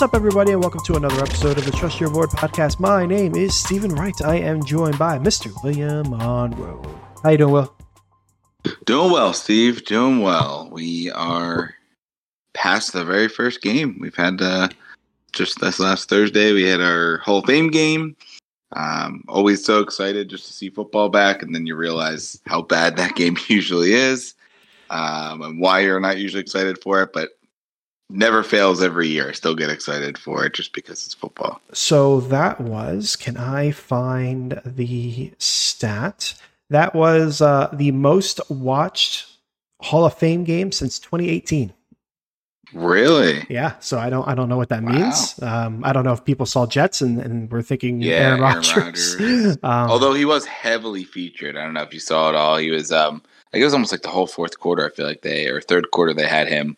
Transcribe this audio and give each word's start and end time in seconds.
What's 0.00 0.14
up, 0.14 0.16
everybody, 0.16 0.52
and 0.52 0.62
welcome 0.62 0.80
to 0.86 0.94
another 0.94 1.20
episode 1.20 1.58
of 1.58 1.66
the 1.66 1.72
Trust 1.72 2.00
Your 2.00 2.08
Board 2.08 2.30
podcast. 2.30 2.80
My 2.80 3.04
name 3.04 3.34
is 3.34 3.54
Stephen 3.54 3.94
Wright. 3.94 4.18
I 4.24 4.36
am 4.36 4.64
joined 4.64 4.98
by 4.98 5.18
Mr. 5.18 5.52
William 5.62 6.08
Monroe. 6.08 6.82
How 7.22 7.28
you 7.28 7.36
doing, 7.36 7.52
Will? 7.52 7.76
Doing 8.86 9.12
well, 9.12 9.34
Steve. 9.34 9.84
Doing 9.84 10.22
well. 10.22 10.70
We 10.72 11.10
are 11.10 11.74
past 12.54 12.94
the 12.94 13.04
very 13.04 13.28
first 13.28 13.60
game. 13.60 13.98
We've 14.00 14.16
had 14.16 14.40
uh, 14.40 14.70
just 15.32 15.60
this 15.60 15.78
last 15.78 16.08
Thursday. 16.08 16.54
We 16.54 16.62
had 16.62 16.80
our 16.80 17.18
Hall 17.18 17.40
of 17.40 17.44
Fame 17.44 17.68
game. 17.68 18.16
Um, 18.72 19.22
always 19.28 19.62
so 19.62 19.80
excited 19.80 20.30
just 20.30 20.46
to 20.46 20.54
see 20.54 20.70
football 20.70 21.10
back, 21.10 21.42
and 21.42 21.54
then 21.54 21.66
you 21.66 21.76
realize 21.76 22.40
how 22.46 22.62
bad 22.62 22.96
that 22.96 23.14
game 23.16 23.36
usually 23.48 23.92
is, 23.92 24.32
um, 24.88 25.42
and 25.42 25.60
why 25.60 25.80
you're 25.80 26.00
not 26.00 26.16
usually 26.16 26.40
excited 26.40 26.78
for 26.80 27.02
it. 27.02 27.12
But 27.12 27.32
never 28.10 28.42
fails 28.42 28.82
every 28.82 29.08
year. 29.08 29.28
I 29.28 29.32
still 29.32 29.54
get 29.54 29.70
excited 29.70 30.18
for 30.18 30.44
it 30.44 30.54
just 30.54 30.72
because 30.72 31.04
it's 31.04 31.14
football. 31.14 31.60
So 31.72 32.20
that 32.22 32.60
was, 32.60 33.16
can 33.16 33.36
I 33.36 33.70
find 33.70 34.60
the 34.64 35.32
stat? 35.38 36.34
That 36.70 36.94
was 36.94 37.40
uh, 37.40 37.68
the 37.72 37.90
most 37.92 38.40
watched 38.50 39.26
Hall 39.80 40.04
of 40.04 40.14
Fame 40.14 40.44
game 40.44 40.72
since 40.72 40.98
2018. 40.98 41.72
Really? 42.72 43.44
Yeah. 43.48 43.74
So 43.80 43.98
I 43.98 44.10
don't 44.10 44.28
I 44.28 44.34
don't 44.36 44.48
know 44.48 44.56
what 44.56 44.68
that 44.68 44.82
Wow. 44.84 44.90
means. 44.92 45.42
Um, 45.42 45.82
I 45.84 45.92
don't 45.92 46.04
know 46.04 46.12
if 46.12 46.24
people 46.24 46.46
saw 46.46 46.66
Jets 46.66 47.00
and, 47.00 47.18
and 47.20 47.50
were 47.50 47.62
thinking 47.62 48.00
Yeah, 48.00 48.12
Aaron 48.12 48.40
Rodgers. 48.40 49.16
Um, 49.64 49.90
Although 49.90 50.14
he 50.14 50.24
was 50.24 50.46
heavily 50.46 51.02
featured. 51.02 51.56
I 51.56 51.64
don't 51.64 51.74
know 51.74 51.82
if 51.82 51.92
you 51.92 51.98
saw 51.98 52.28
it 52.28 52.36
all. 52.36 52.58
He 52.58 52.70
was 52.70 52.92
um 52.92 53.22
I 53.52 53.58
it 53.58 53.64
was 53.64 53.72
almost 53.74 53.90
like 53.90 54.02
the 54.02 54.08
whole 54.08 54.28
fourth 54.28 54.60
quarter, 54.60 54.86
I 54.86 54.90
feel 54.94 55.06
like 55.06 55.22
they 55.22 55.48
or 55.48 55.60
third 55.60 55.90
quarter 55.90 56.14
they 56.14 56.28
had 56.28 56.46
him 56.46 56.76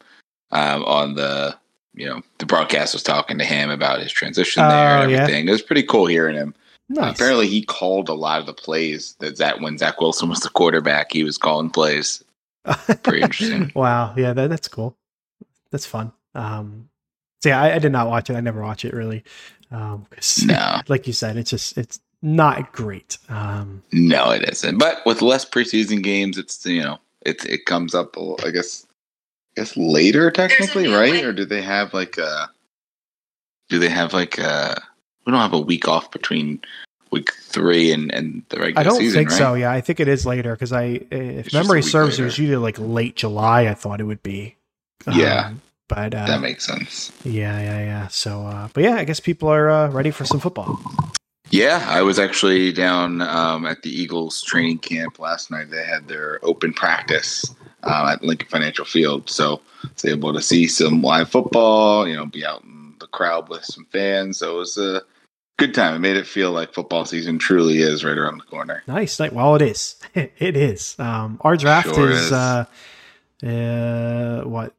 um 0.52 0.84
on 0.84 1.14
the 1.14 1.56
you 1.94 2.06
know, 2.06 2.22
the 2.38 2.46
broadcast 2.46 2.94
was 2.94 3.02
talking 3.02 3.36
to 3.38 3.44
him 3.44 3.68
about 3.68 4.00
his 4.00 4.10
transition 4.12 4.66
there 4.66 4.98
Oh, 4.98 5.02
and 5.02 5.10
yeah. 5.10 5.18
everything. 5.22 5.46
It 5.46 5.50
was 5.52 5.60
pretty 5.60 5.82
cool 5.82 6.06
hearing 6.06 6.34
him. 6.34 6.54
nice. 6.88 7.14
Apparently 7.14 7.46
he 7.48 7.62
called 7.62 8.08
a 8.08 8.14
lot 8.14 8.40
of 8.40 8.46
the 8.46 8.54
plays 8.54 9.14
that 9.18 9.36
Zach 9.36 9.60
when 9.60 9.76
Zach 9.76 10.00
Wilson 10.00 10.30
was 10.30 10.40
the 10.40 10.48
quarterback, 10.48 11.12
he 11.12 11.22
was 11.22 11.36
calling 11.36 11.68
plays. 11.68 12.24
Pretty 13.02 13.20
interesting. 13.22 13.72
wow. 13.74 14.14
Yeah, 14.16 14.32
that, 14.32 14.48
that's 14.48 14.68
cool. 14.68 14.96
That's 15.70 15.84
fun. 15.84 16.12
Um, 16.34 16.88
so 17.42 17.50
yeah, 17.50 17.60
I, 17.60 17.74
I 17.74 17.78
did 17.78 17.92
not 17.92 18.08
watch 18.08 18.30
it. 18.30 18.36
I 18.36 18.40
never 18.40 18.62
watch 18.62 18.84
it 18.86 18.94
really. 18.94 19.22
Um, 19.70 20.06
No. 20.46 20.80
like 20.88 21.06
you 21.06 21.12
said, 21.12 21.36
it's 21.36 21.50
just 21.50 21.76
it's 21.76 22.00
not 22.22 22.72
great. 22.72 23.18
Um, 23.28 23.82
No, 23.92 24.30
it 24.30 24.48
isn't. 24.48 24.78
But 24.78 25.04
with 25.04 25.20
less 25.20 25.44
preseason 25.44 26.02
games, 26.02 26.38
it's 26.38 26.64
you 26.64 26.82
know, 26.82 26.98
it 27.26 27.44
it 27.44 27.66
comes 27.66 27.94
up. 27.94 28.16
I 28.44 28.50
guess, 28.50 28.86
guess 29.56 29.76
later 29.76 30.30
technically, 30.30 30.88
right? 30.88 31.24
Or 31.24 31.32
do 31.32 31.44
they 31.44 31.62
have 31.62 31.92
like 31.94 32.18
a? 32.18 32.50
Do 33.68 33.78
they 33.78 33.88
have 33.88 34.12
like 34.12 34.38
a? 34.38 34.80
We 35.26 35.30
don't 35.32 35.40
have 35.40 35.52
a 35.52 35.60
week 35.60 35.88
off 35.88 36.10
between 36.10 36.60
week 37.10 37.32
three 37.34 37.92
and 37.92 38.12
and 38.12 38.42
the 38.48 38.58
regular 38.58 38.80
I 38.80 38.82
don't 38.82 38.98
season, 38.98 39.18
think 39.20 39.30
right? 39.30 39.38
so. 39.38 39.54
Yeah, 39.54 39.70
I 39.70 39.80
think 39.80 40.00
it 40.00 40.08
is 40.08 40.26
later 40.26 40.52
because 40.52 40.72
I, 40.72 40.84
if 41.10 41.46
It's 41.46 41.52
memory 41.54 41.80
week 41.80 41.90
serves, 41.90 42.18
it 42.18 42.24
was 42.24 42.38
usually 42.38 42.56
like 42.56 42.76
late 42.78 43.16
July. 43.16 43.68
I 43.68 43.74
thought 43.74 44.00
it 44.00 44.04
would 44.04 44.22
be. 44.22 44.56
Yeah. 45.12 45.46
Um, 45.48 45.62
but 45.88 46.14
uh, 46.14 46.26
That 46.26 46.40
makes 46.40 46.64
sense. 46.64 47.12
yeah, 47.24 47.60
yeah, 47.60 47.78
yeah. 47.80 48.08
So, 48.08 48.46
uh, 48.46 48.68
but 48.72 48.82
yeah, 48.82 48.94
I 48.94 49.04
guess 49.04 49.20
people 49.20 49.48
are 49.48 49.68
uh, 49.68 49.90
ready 49.90 50.10
for 50.10 50.24
some 50.24 50.40
football. 50.40 50.80
Yeah, 51.50 51.84
I 51.86 52.00
was 52.00 52.18
actually 52.18 52.72
down 52.72 53.20
um, 53.20 53.66
at 53.66 53.82
the 53.82 53.90
Eagles 53.90 54.40
training 54.42 54.78
camp 54.78 55.18
last 55.18 55.50
night. 55.50 55.70
They 55.70 55.84
had 55.84 56.08
their 56.08 56.38
open 56.42 56.72
practice 56.72 57.44
uh, 57.82 58.12
at 58.12 58.22
Lincoln 58.22 58.48
Financial 58.48 58.84
Field, 58.84 59.28
so 59.28 59.60
I 59.84 59.88
was 59.92 60.04
able 60.04 60.32
to 60.32 60.42
see 60.42 60.66
some 60.66 61.02
live 61.02 61.30
football. 61.30 62.06
You 62.06 62.16
know, 62.16 62.26
be 62.26 62.44
out 62.44 62.62
in 62.64 62.94
the 63.00 63.06
crowd 63.06 63.48
with 63.48 63.64
some 63.64 63.86
fans. 63.86 64.38
So 64.38 64.56
it 64.56 64.58
was 64.58 64.78
a 64.78 65.02
good 65.58 65.74
time. 65.74 65.94
It 65.94 65.98
made 66.00 66.16
it 66.16 66.26
feel 66.26 66.52
like 66.52 66.72
football 66.72 67.04
season 67.04 67.38
truly 67.38 67.78
is 67.78 68.04
right 68.04 68.16
around 68.16 68.38
the 68.38 68.44
corner. 68.44 68.82
Nice. 68.86 69.18
Nice. 69.20 69.32
Well, 69.32 69.54
it 69.56 69.62
is. 69.62 69.96
it 70.14 70.56
is. 70.56 70.96
Um, 70.98 71.38
our 71.42 71.56
draft 71.56 71.94
Sure 71.94 72.10
is, 72.10 72.26
is. 72.26 72.32
Uh, 72.32 72.64
uh, 73.44 74.42
what 74.42 74.72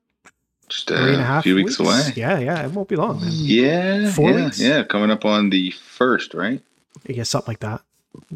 Just 0.70 0.90
a 0.92 0.96
uh, 0.96 1.24
half 1.24 1.40
a 1.42 1.44
few 1.44 1.56
weeks, 1.56 1.80
away. 1.80 2.02
Yeah, 2.16 2.40
yeah. 2.40 2.66
It 2.66 2.72
won't 2.72 2.88
be 2.88 2.96
long. 2.96 3.20
Man. 3.20 3.30
Yeah, 3.32 4.12
Four 4.12 4.32
yeah, 4.32 4.46
weeks? 4.46 4.60
yeah. 4.60 4.84
Coming 4.84 5.12
up 5.12 5.26
on 5.26 5.50
the 5.50 5.72
first, 5.72 6.34
right? 6.34 6.62
I 7.08 7.12
guess 7.14 7.30
something 7.30 7.52
like 7.52 7.60
that. 7.60 7.82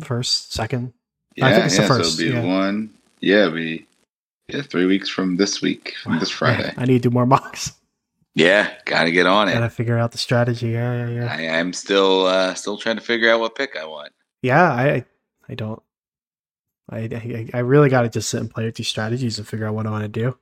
First, 0.02 0.54
second. 0.54 0.94
Yeah, 1.36 1.48
I 1.48 1.54
think 1.54 1.66
it's 1.68 1.78
the 1.78 1.84
first, 1.84 2.18
So 2.18 2.24
it'll 2.24 2.42
be 2.42 2.48
yeah. 2.48 2.58
one. 2.58 2.90
Yeah, 3.22 3.46
it'll 3.46 3.52
be 3.52 3.86
yeah, 4.48 4.62
three 4.62 4.86
weeks 4.86 5.10
from 5.10 5.36
this 5.38 5.62
week, 5.62 5.96
from 6.02 6.20
this 6.20 6.30
Friday. 6.30 6.64
Man, 6.64 6.74
I 6.78 6.86
need 6.86 7.04
to 7.04 7.10
do 7.10 7.14
more 7.14 7.26
mocks. 7.26 7.74
Yeah, 8.34 8.72
gotta 8.86 9.12
get 9.12 9.26
on 9.26 9.50
it. 9.50 9.54
Gotta 9.54 9.70
figure 9.70 9.98
out 9.98 10.12
the 10.12 10.18
strategy. 10.18 10.70
Yeah, 10.70 11.08
yeah, 11.08 11.24
yeah. 11.24 11.34
I 11.34 11.42
am 11.42 11.74
still 11.74 12.26
uh, 12.28 12.54
still 12.54 12.78
trying 12.78 12.96
to 12.98 13.02
figure 13.02 13.32
out 13.32 13.40
what 13.40 13.56
pick 13.56 13.76
I 13.76 13.86
want. 13.86 14.14
Yeah, 14.42 14.72
I, 14.72 14.84
I, 14.90 15.06
I 15.50 15.56
don't. 15.56 15.82
I, 16.90 17.00
I, 17.00 17.50
I 17.56 17.60
really 17.60 17.90
got 17.90 18.04
to 18.04 18.10
just 18.10 18.30
sit 18.30 18.40
and 18.40 18.50
play 18.50 18.64
with 18.64 18.76
these 18.76 18.88
strategies 18.88 19.38
and 19.40 19.48
figure 19.48 19.68
out 19.68 19.74
what 19.74 19.86
I 19.88 19.90
want 19.90 20.04
to 20.04 20.08
do. 20.08 20.38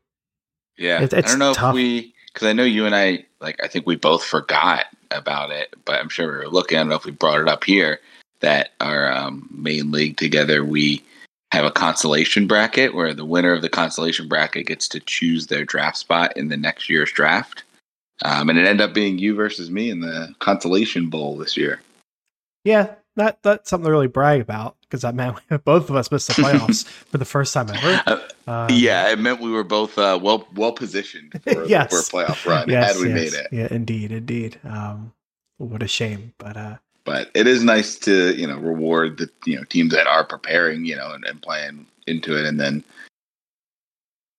Yeah, 0.78 1.02
It- 1.02 1.14
I 1.14 1.22
don't 1.22 1.40
know 1.40 1.54
tough. 1.54 1.70
if 1.70 1.76
we 1.76 2.14
because 2.34 2.48
I 2.48 2.54
know 2.54 2.64
you 2.66 2.86
and 2.86 2.94
I 2.94 3.26
like 3.40 3.64
I 3.64 3.68
think 3.68 3.88
we 3.88 3.96
both 3.96 4.24
forgot 4.24 4.86
about 5.10 5.50
it, 5.52 5.74
but 5.86 6.00
I'm 6.00 6.10
sure 6.10 6.28
we 6.30 6.38
were 6.38 6.50
looking. 6.50 6.78
I 6.78 6.82
don't 6.82 6.90
know 6.90 6.96
if 6.96 7.06
we 7.06 7.12
brought 7.12 7.40
it 7.40 7.48
up 7.48 7.64
here 7.64 8.02
that 8.42 8.72
our 8.82 9.12
um, 9.12 9.48
main 9.50 9.92
league 9.92 10.18
together 10.18 10.64
we 10.66 11.02
have 11.52 11.66
a 11.66 11.72
consolation 11.72 12.48
bracket 12.48 12.94
where 12.94 13.14
the 13.14 13.26
winner 13.26 13.52
of 13.54 13.62
the 13.62 13.70
consolation 13.70 14.28
bracket 14.28 14.68
gets 14.68 14.88
to 14.90 15.00
choose 15.00 15.48
their 15.48 15.64
draft 15.64 15.98
spot 15.98 16.36
in 16.36 16.50
the 16.50 16.58
next 16.58 16.90
year's 16.90 17.12
draft. 17.12 17.64
Um, 18.24 18.50
and 18.50 18.58
it 18.58 18.66
ended 18.66 18.82
up 18.88 18.94
being 18.94 19.18
you 19.20 19.36
versus 19.36 19.70
me 19.70 19.90
in 19.90 20.00
the 20.00 20.34
consolation 20.40 21.10
bowl 21.10 21.38
this 21.38 21.56
year. 21.58 21.82
Yeah, 22.64 22.96
that 23.16 23.44
that's 23.44 23.70
something 23.70 23.86
to 23.86 23.92
really 23.92 24.08
brag 24.08 24.42
about 24.42 24.76
because 24.82 25.02
that 25.04 25.16
meant 25.16 25.38
both 25.66 25.90
of 25.90 25.96
us 25.96 26.12
missed 26.12 26.28
the 26.28 26.34
playoffs 26.34 26.86
for 27.12 27.18
the 27.18 27.26
first 27.26 27.54
time 27.54 27.70
ever. 27.70 28.02
Uh, 28.06 28.20
Um, 28.48 28.68
yeah, 28.72 29.10
it 29.10 29.18
meant 29.18 29.42
we 29.42 29.50
were 29.52 29.64
both 29.64 29.98
uh, 29.98 30.20
well 30.22 30.48
well 30.56 30.72
positioned 30.72 31.34
for, 31.44 31.66
Yes. 31.66 31.90
for 32.10 32.22
a 32.22 32.26
playoff 32.26 32.46
run 32.46 32.70
yes, 32.70 32.94
had 32.94 33.02
we 33.04 33.10
yes. 33.10 33.32
made 33.32 33.40
it. 33.40 33.48
Yeah, 33.52 33.68
indeed, 33.72 34.12
indeed. 34.12 34.60
Um, 34.64 35.14
what 35.58 35.82
a 35.82 35.88
shame, 35.88 36.34
but 36.38 36.56
uh, 36.58 36.78
but 37.06 37.30
it 37.34 37.48
is 37.48 37.64
nice 37.64 37.96
to 38.00 38.36
you 38.36 38.48
know 38.48 38.58
reward 38.58 39.18
the 39.18 39.30
you 39.46 39.56
know 39.56 39.64
teams 39.66 39.94
that 39.94 40.08
are 40.08 40.24
preparing 40.24 40.86
you 40.86 40.96
know 40.96 41.12
and, 41.12 41.24
and 41.26 41.42
playing 41.42 41.86
into 42.08 42.38
it 42.38 42.46
and 42.46 42.60
then 42.60 42.84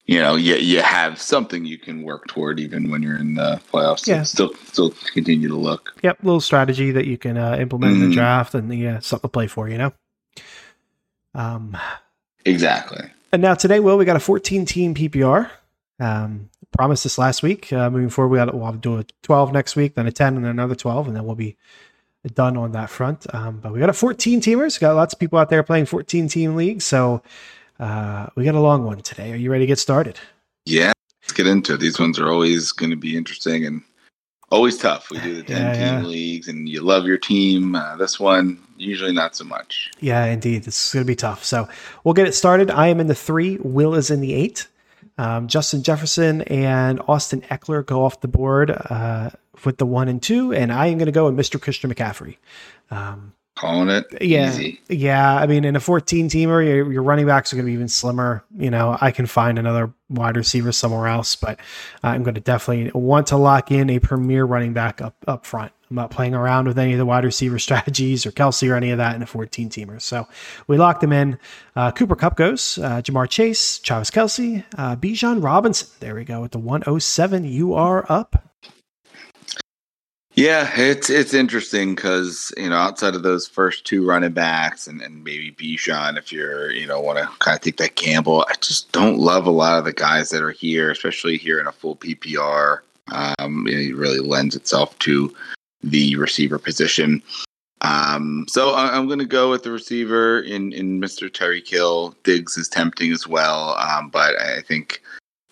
you 0.05 0.21
know 0.21 0.37
you, 0.37 0.55
you 0.57 0.83
have 0.83 1.21
something 1.21 1.65
you 1.65 1.79
can 1.79 2.03
work 2.03 2.27
toward 2.29 2.61
even 2.61 2.91
when 2.91 3.03
you're 3.03 3.17
in 3.19 3.35
the 3.35 3.61
playoffs 3.73 4.07
Yeah. 4.07 4.23
still 4.23 4.53
still 4.55 4.91
continue 5.13 5.49
to 5.49 5.57
look 5.57 5.95
yep, 6.03 6.19
little 6.23 6.41
strategy 6.41 6.91
that 6.93 7.07
you 7.07 7.17
can 7.19 7.37
uh, 7.37 7.57
implement 7.59 7.95
in 7.95 8.01
the 8.01 8.07
Mhm. 8.09 8.15
draft, 8.15 8.55
and 8.55 8.73
yeah, 8.73 8.99
something 9.01 9.29
to 9.29 9.33
play 9.33 9.47
for, 9.47 9.69
you 9.69 9.79
know. 9.79 9.93
Um, 11.35 11.77
exactly 12.45 13.11
And 13.33 13.43
now 13.43 13.55
today, 13.55 13.81
Will, 13.81 13.99
we 13.99 14.05
got 14.05 14.17
a 14.17 14.21
14 14.21 14.65
team 14.65 14.95
PPR. 14.95 15.51
Um, 15.99 16.51
promised 16.73 17.03
this 17.05 17.19
last 17.19 17.43
week. 17.43 17.73
Uh, 17.73 17.91
moving 17.91 18.09
forward, 18.11 18.29
we 18.31 18.39
got 18.39 18.55
we'll 18.55 18.67
have 18.67 18.75
to 18.75 18.81
do 18.81 18.99
a 18.99 19.05
12 19.23 19.53
next 19.53 19.77
week, 19.77 19.95
then 19.95 20.07
a 20.07 20.13
10, 20.13 20.37
and 20.37 20.45
then 20.45 20.51
another 20.51 20.75
12, 20.75 21.09
and 21.09 21.17
then 21.17 21.25
we'll 21.25 21.35
be 21.35 21.57
done 22.35 22.57
on 22.57 22.73
that 22.73 22.91
front. 22.91 23.27
Um, 23.35 23.59
but 23.61 23.73
we 23.73 23.79
got 23.81 23.89
a 23.91 23.93
14 23.95 24.41
teamers. 24.41 24.79
Got 24.81 24.97
lots 24.97 25.15
of 25.15 25.21
people 25.21 25.39
out 25.39 25.49
there 25.51 25.63
playing 25.63 25.87
14 25.87 26.29
team 26.29 26.55
leagues, 26.57 26.85
so 26.85 27.23
uh, 27.81 28.27
we 28.35 28.45
got 28.45 28.55
a 28.55 28.61
long 28.61 28.85
one 28.85 29.01
today. 29.01 29.33
Are 29.33 29.37
you 29.37 29.51
ready 29.51 29.63
to 29.63 29.67
get 29.69 29.79
started? 29.79 30.19
yeah 30.69 30.93
let's 31.23 31.33
get 31.33 31.47
into 31.47 31.75
it 31.75 31.81
these 31.81 31.99
ones 32.01 32.19
are 32.19 32.29
always 32.31 32.73
going 32.73 32.91
to 32.91 32.97
be 32.97 33.17
interesting 33.17 33.65
and 33.65 33.83
always 34.51 34.77
tough 34.79 35.11
we 35.11 35.21
do 35.21 35.37
the 35.37 35.43
10 35.45 35.57
Yeah, 35.67 35.73
team 35.73 35.81
yeah. 35.83 36.03
leagues 36.03 36.49
and 36.49 36.69
you 36.69 36.81
love 36.83 37.07
your 37.07 37.19
team 37.19 37.77
uh, 37.77 37.97
this 37.97 38.19
one 38.19 38.59
usually 38.77 39.13
not 39.13 39.37
so 39.37 39.45
much 39.45 39.91
Yeah, 40.01 40.25
indeed. 40.27 40.65
This 40.65 40.87
is 40.89 40.93
going 40.93 41.05
to 41.05 41.07
be 41.07 41.15
tough. 41.17 41.45
So 41.45 41.69
we'll 42.05 42.15
get 42.15 42.27
it 42.29 42.35
started. 42.35 42.71
I 42.71 42.89
am 42.89 42.99
in 43.01 43.07
the 43.07 43.15
three. 43.15 43.59
Will 43.63 43.95
is 43.95 44.11
in 44.11 44.21
the 44.21 44.35
eight. 44.35 44.67
Um, 45.19 45.49
Justin 45.49 45.83
Jefferson 45.83 46.43
and 46.43 47.01
Austin 47.09 47.41
Ekeler 47.43 47.87
go 47.87 48.05
off 48.05 48.21
the 48.21 48.29
board 48.29 48.71
uh, 48.71 49.31
with 49.65 49.79
the 49.79 49.87
one 49.87 50.09
and 50.09 50.23
two, 50.23 50.53
and 50.53 50.73
I 50.73 50.87
am 50.87 50.99
going 50.99 51.07
to 51.07 51.13
go 51.13 51.31
with 51.31 51.37
Mr. 51.37 51.61
Christian 51.61 51.93
McCaffrey. 51.93 52.37
Um, 52.91 53.33
calling 53.57 53.89
it 53.89 54.05
yeah, 54.21 54.51
easy 54.51 54.81
yeah. 54.89 55.35
I 55.35 55.47
mean, 55.47 55.65
in 55.65 55.77
a 55.77 55.81
14 55.81 56.29
teamer, 56.29 56.65
your, 56.65 56.93
your 56.93 57.03
running 57.03 57.27
backs 57.27 57.53
are 57.53 57.57
going 57.57 57.65
to 57.65 57.71
be 57.71 57.75
even 57.75 57.89
slimmer. 57.89 58.45
You 58.57 58.71
know, 58.71 58.97
I 59.01 59.11
can 59.11 59.27
find 59.27 59.59
another 59.59 59.93
wide 60.09 60.37
receiver 60.37 60.73
somewhere 60.73 61.09
else, 61.09 61.35
but 61.35 61.59
I'm 62.03 62.23
going 62.23 62.35
to 62.35 62.41
definitely 62.41 62.93
want 62.93 63.29
to 63.29 63.37
lock 63.37 63.73
in 63.73 63.91
a 63.91 63.99
premier 63.99 64.45
running 64.45 64.73
back 64.73 65.01
up 65.01 65.17
up 65.27 65.47
front. 65.47 65.73
I'm 65.91 65.97
not 65.97 66.11
playing 66.11 66.35
around 66.35 66.67
with 66.67 66.79
any 66.79 66.93
of 66.93 66.99
the 66.99 67.07
wide 67.07 67.25
receiver 67.25 67.59
strategies 67.61 68.27
or 68.27 68.33
Kelce 68.33 68.71
or 68.71 68.75
any 68.75 68.91
of 68.91 68.99
that 68.99 69.17
in 69.17 69.23
a 69.23 69.27
14 69.27 69.71
teamer. 69.71 70.01
So 70.01 70.29
we 70.67 70.77
locked 70.77 71.01
them 71.01 71.13
in. 71.13 71.39
Uh, 71.75 71.93
Cooper 71.93 72.17
Kupp 72.17 72.37
goes, 72.37 72.79
uh, 72.79 73.01
Ja'Marr 73.03 73.29
Chase, 73.29 73.79
Travis 73.79 74.11
Kelce, 74.11 74.65
uh, 74.77 74.97
Bijan 74.97 75.43
Robinson. 75.43 75.89
There 76.01 76.15
we 76.15 76.25
go 76.25 76.41
with 76.41 76.53
the 76.53 76.59
107. 76.59 77.45
You 77.45 77.75
are 77.75 78.05
up. 78.11 78.46
Yeah, 80.37 80.71
it's 80.77 81.09
it's 81.09 81.33
interesting 81.33 81.95
because 81.95 82.53
you 82.59 82.69
know 82.69 82.77
outside 82.77 83.15
of 83.15 83.23
those 83.23 83.49
first 83.49 83.87
two 83.87 84.07
running 84.07 84.33
backs 84.33 84.87
and, 84.87 85.01
and 85.01 85.25
maybe 85.25 85.51
Bijan, 85.51 86.19
if 86.19 86.31
you're 86.31 86.71
you 86.71 86.87
know 86.87 87.01
want 87.01 87.19
to 87.19 87.27
kind 87.39 87.57
of 87.57 87.63
take 87.63 87.79
that 87.79 87.95
gamble, 87.95 88.45
I 88.47 88.53
just 88.61 88.93
don't 88.93 89.19
love 89.19 89.47
a 89.47 89.51
lot 89.51 89.79
of 89.79 89.87
the 89.87 89.95
guys 89.95 90.29
that 90.31 90.43
are 90.43 90.51
here, 90.51 90.91
especially 90.91 91.39
here 91.39 91.59
in 91.59 91.67
a 91.67 91.73
full 91.73 91.97
PPR. 91.97 92.81
Um, 93.13 93.67
it 93.67 93.97
really 93.97 94.19
lends 94.19 94.55
itself 94.55 94.99
to 95.01 95.35
the 95.83 96.17
receiver 96.17 96.59
position. 96.59 97.23
Um, 97.81 98.45
so 98.47 98.71
I, 98.71 98.95
am 98.95 99.07
going 99.07 99.21
to 99.21 99.25
go 99.25 99.51
with 99.51 99.63
the 99.63 99.71
receiver 99.71 100.41
in 100.41 100.71
in 100.75 101.01
Mr. 101.01 101.31
Tyreek 101.31 101.67
Hill. 101.67 102.15
Diggs 102.25 102.59
is 102.59 102.69
tempting 102.69 103.11
as 103.11 103.27
well, 103.27 103.75
um, 103.79 104.11
but 104.11 104.39
I 104.39 104.61
think 104.61 105.01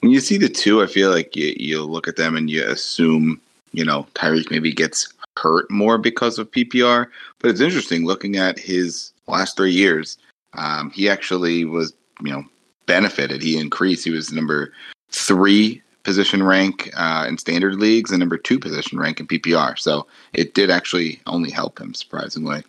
when 0.01 0.13
you 0.13 0.21
see 0.21 0.37
the 0.37 0.51
two, 0.51 0.83
I 0.83 0.87
feel 0.89 1.11
like 1.11 1.35
you 1.35 1.55
you 1.57 1.83
look 1.85 2.07
at 2.07 2.17
them 2.17 2.37
and 2.37 2.51
you 2.51 2.65
assume 2.65 3.41
you 3.75 3.85
know 3.85 4.07
Tyreek 4.15 4.51
maybe 4.51 4.73
gets 4.73 5.13
hurt 5.37 5.71
more 5.71 5.99
because 5.99 6.39
of 6.39 6.51
PPR. 6.51 7.07
But 7.39 7.51
it's 7.51 7.61
interesting 7.61 8.07
looking 8.07 8.37
at 8.37 8.59
his 8.59 9.13
last 9.27 9.57
three 9.57 9.73
years. 9.73 10.17
Um, 10.55 10.91
he 10.91 11.09
actually 11.09 11.65
was 11.65 11.93
you 12.23 12.33
know 12.33 12.45
benefited. 12.87 13.43
He 13.43 13.59
increased. 13.59 14.05
He 14.05 14.11
was 14.11 14.33
number 14.33 14.73
three 15.11 15.83
position 16.05 16.43
rank 16.43 16.91
uh, 16.97 17.25
in 17.29 17.39
standard 17.39 17.77
leagues 17.77 18.11
and 18.11 18.21
number 18.21 18.37
two 18.37 18.59
position 18.59 18.99
rank 18.99 19.21
in 19.21 19.27
PPR. 19.27 19.79
So 19.79 20.07
it 20.35 20.55
did 20.55 20.71
actually 20.71 21.21
only 21.27 21.51
help 21.51 21.81
him 21.81 21.95
surprisingly. 21.95 22.63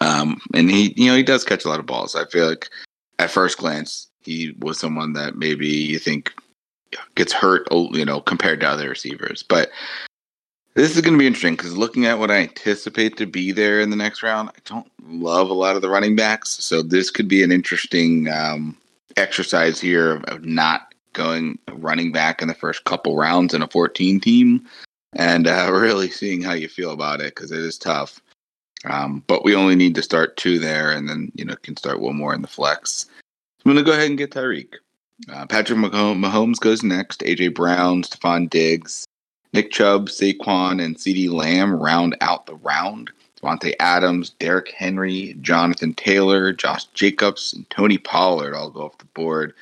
Um, 0.00 0.40
and 0.52 0.70
he, 0.70 0.92
you 0.96 1.10
know, 1.10 1.16
he 1.16 1.22
does 1.22 1.44
catch 1.44 1.64
a 1.64 1.68
lot 1.68 1.78
of 1.78 1.86
balls. 1.86 2.14
I 2.14 2.26
feel 2.26 2.48
like 2.48 2.68
at 3.18 3.30
first 3.30 3.58
glance, 3.58 4.08
he 4.22 4.54
was 4.58 4.78
someone 4.78 5.12
that 5.14 5.36
maybe 5.36 5.68
you 5.68 5.98
think 5.98 6.34
gets 7.14 7.32
hurt, 7.32 7.66
you 7.70 8.04
know, 8.04 8.20
compared 8.20 8.60
to 8.60 8.68
other 8.68 8.88
receivers. 8.88 9.42
But 9.42 9.70
this 10.74 10.94
is 10.94 11.00
going 11.00 11.14
to 11.14 11.18
be 11.18 11.26
interesting 11.26 11.56
because 11.56 11.76
looking 11.76 12.04
at 12.04 12.18
what 12.18 12.30
I 12.30 12.36
anticipate 12.36 13.16
to 13.16 13.26
be 13.26 13.50
there 13.50 13.80
in 13.80 13.90
the 13.90 13.96
next 13.96 14.22
round, 14.22 14.50
I 14.50 14.60
don't 14.66 14.90
love 15.08 15.48
a 15.48 15.54
lot 15.54 15.74
of 15.74 15.82
the 15.82 15.88
running 15.88 16.16
backs. 16.16 16.50
So 16.62 16.82
this 16.82 17.10
could 17.10 17.28
be 17.28 17.42
an 17.42 17.50
interesting 17.50 18.28
um, 18.28 18.76
exercise 19.16 19.80
here 19.80 20.22
of 20.28 20.44
not 20.44 20.94
going 21.14 21.58
running 21.72 22.12
back 22.12 22.42
in 22.42 22.48
the 22.48 22.54
first 22.54 22.84
couple 22.84 23.16
rounds 23.16 23.54
in 23.54 23.62
a 23.62 23.68
14 23.68 24.20
team 24.20 24.66
and 25.14 25.46
uh, 25.46 25.70
really 25.72 26.10
seeing 26.10 26.42
how 26.42 26.52
you 26.52 26.68
feel 26.68 26.92
about 26.92 27.20
it 27.20 27.34
because 27.34 27.50
it 27.50 27.60
is 27.60 27.78
tough. 27.78 28.20
Um, 28.84 29.24
but 29.26 29.44
we 29.44 29.54
only 29.54 29.74
need 29.74 29.94
to 29.94 30.02
start 30.02 30.36
two 30.36 30.58
there 30.58 30.92
and 30.92 31.08
then, 31.08 31.32
you 31.34 31.44
know, 31.44 31.56
can 31.62 31.76
start 31.76 32.00
one 32.00 32.16
more 32.16 32.34
in 32.34 32.42
the 32.42 32.48
flex. 32.48 33.06
I'm 33.64 33.72
going 33.72 33.82
to 33.82 33.90
go 33.90 33.96
ahead 33.96 34.10
and 34.10 34.18
get 34.18 34.30
Tyreek. 34.30 34.74
Uh, 35.32 35.46
Patrick 35.46 35.78
Mahomes 35.78 36.60
goes 36.60 36.82
next. 36.82 37.20
AJ 37.20 37.54
Brown, 37.54 38.02
Stefon 38.02 38.50
Diggs, 38.50 39.06
Nick 39.52 39.70
Chubb, 39.70 40.08
Saquon, 40.08 40.82
and 40.82 40.96
CeeDee 40.96 41.30
Lamb 41.30 41.74
round 41.74 42.16
out 42.20 42.46
the 42.46 42.56
round. 42.56 43.10
Davante 43.40 43.74
Adams, 43.80 44.30
Derrick 44.30 44.70
Henry, 44.70 45.36
Jonathan 45.40 45.94
Taylor, 45.94 46.52
Josh 46.52 46.84
Jacobs, 46.86 47.52
and 47.52 47.68
Tony 47.70 47.98
Pollard 47.98 48.54
all 48.54 48.70
go 48.70 48.82
off 48.82 48.98
the 48.98 49.04
board 49.06 49.52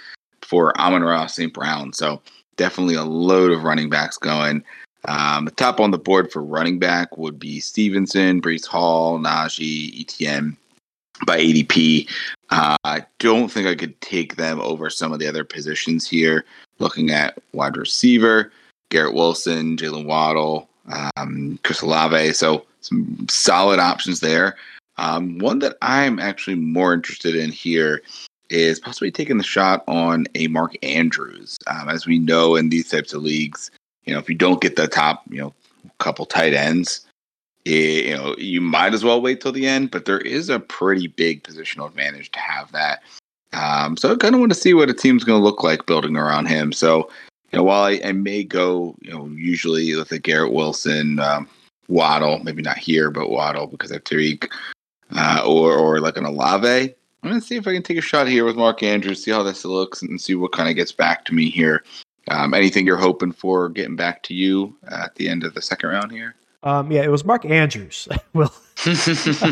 for 0.42 0.78
Amon-Ra 0.80 1.26
St. 1.26 1.52
Brown. 1.52 1.92
So 1.92 2.20
definitely 2.56 2.94
a 2.94 3.04
load 3.04 3.50
of 3.50 3.64
running 3.64 3.90
backs 3.90 4.16
going. 4.16 4.64
Um, 5.06 5.44
the 5.44 5.50
top 5.50 5.80
on 5.80 5.90
the 5.90 5.98
board 5.98 6.32
for 6.32 6.42
running 6.42 6.78
back 6.78 7.18
would 7.18 7.38
be 7.38 7.60
Stevenson, 7.60 8.40
Breece 8.40 8.66
Hall, 8.66 9.18
Najee, 9.18 10.00
Etienne 10.00 10.56
by 11.26 11.38
ADP. 11.38 12.08
Uh, 12.50 12.76
I 12.84 13.04
don't 13.18 13.48
think 13.48 13.66
I 13.66 13.74
could 13.74 14.00
take 14.00 14.36
them 14.36 14.60
over 14.60 14.90
some 14.90 15.12
of 15.12 15.18
the 15.18 15.26
other 15.26 15.44
positions 15.44 16.08
here. 16.08 16.44
Looking 16.78 17.10
at 17.10 17.38
wide 17.52 17.76
receiver, 17.76 18.52
Garrett 18.90 19.14
Wilson, 19.14 19.76
Jalen 19.76 20.06
Waddle, 20.06 20.68
um, 21.16 21.58
Chris 21.62 21.82
Olave. 21.82 22.32
So 22.32 22.64
some 22.80 23.26
solid 23.28 23.78
options 23.78 24.20
there. 24.20 24.56
Um, 24.96 25.38
one 25.38 25.58
that 25.60 25.76
I'm 25.82 26.18
actually 26.18 26.56
more 26.56 26.94
interested 26.94 27.34
in 27.34 27.50
here 27.50 28.02
is 28.50 28.78
possibly 28.78 29.10
taking 29.10 29.38
the 29.38 29.44
shot 29.44 29.82
on 29.88 30.26
a 30.34 30.46
Mark 30.48 30.76
Andrews. 30.84 31.56
Um, 31.66 31.88
as 31.88 32.06
we 32.06 32.18
know 32.18 32.56
in 32.56 32.68
these 32.68 32.88
types 32.88 33.12
of 33.12 33.22
leagues, 33.22 33.70
you 34.04 34.12
know, 34.12 34.20
if 34.20 34.28
you 34.28 34.34
don't 34.34 34.60
get 34.60 34.76
the 34.76 34.86
top, 34.86 35.22
you 35.30 35.38
know, 35.38 35.54
couple 35.98 36.26
tight 36.26 36.52
ends, 36.52 37.06
you 37.64 38.16
know, 38.16 38.34
you 38.38 38.60
might 38.60 38.94
as 38.94 39.04
well 39.04 39.20
wait 39.20 39.40
till 39.40 39.52
the 39.52 39.66
end. 39.66 39.90
But 39.90 40.04
there 40.04 40.20
is 40.20 40.48
a 40.48 40.60
pretty 40.60 41.06
big 41.06 41.42
positional 41.42 41.88
advantage 41.88 42.30
to 42.32 42.40
have 42.40 42.70
that. 42.72 43.02
Um, 43.52 43.96
so 43.96 44.12
I 44.12 44.16
kind 44.16 44.34
of 44.34 44.40
want 44.40 44.52
to 44.52 44.58
see 44.58 44.74
what 44.74 44.90
a 44.90 44.94
team's 44.94 45.24
going 45.24 45.40
to 45.40 45.44
look 45.44 45.62
like 45.62 45.86
building 45.86 46.16
around 46.16 46.46
him. 46.46 46.72
So, 46.72 47.10
you 47.52 47.58
know, 47.58 47.64
while 47.64 47.84
I, 47.84 48.00
I 48.04 48.12
may 48.12 48.42
go, 48.42 48.96
you 49.00 49.12
know, 49.12 49.26
usually 49.26 49.94
with 49.94 50.10
a 50.10 50.18
Garrett 50.18 50.52
Wilson, 50.52 51.20
um, 51.20 51.48
Waddle, 51.88 52.40
maybe 52.42 52.62
not 52.62 52.78
here, 52.78 53.10
but 53.10 53.30
Waddle 53.30 53.66
because 53.66 53.90
I 53.90 53.96
have 53.96 54.04
Tyreek, 54.04 54.50
uh, 55.14 55.42
or 55.46 55.74
or 55.76 56.00
like 56.00 56.16
an 56.16 56.24
Olave. 56.24 56.94
I'm 57.22 57.30
going 57.30 57.40
to 57.40 57.46
see 57.46 57.56
if 57.56 57.66
I 57.66 57.72
can 57.72 57.82
take 57.82 57.96
a 57.96 58.02
shot 58.02 58.28
here 58.28 58.44
with 58.44 58.56
Mark 58.56 58.82
Andrews, 58.82 59.24
see 59.24 59.30
how 59.30 59.42
this 59.42 59.64
looks, 59.64 60.02
and 60.02 60.20
see 60.20 60.34
what 60.34 60.52
kind 60.52 60.68
of 60.68 60.76
gets 60.76 60.92
back 60.92 61.24
to 61.26 61.34
me 61.34 61.48
here. 61.48 61.84
Um, 62.28 62.54
anything 62.54 62.86
you're 62.86 62.96
hoping 62.96 63.32
for 63.32 63.68
getting 63.68 63.96
back 63.96 64.22
to 64.24 64.34
you 64.34 64.76
at 64.88 65.14
the 65.14 65.28
end 65.28 65.44
of 65.44 65.54
the 65.54 65.62
second 65.62 65.90
round 65.90 66.12
here? 66.12 66.34
Um, 66.64 66.90
yeah, 66.90 67.02
it 67.02 67.10
was 67.10 67.26
Mark 67.26 67.44
Andrews. 67.44 68.08
well, 68.32 68.52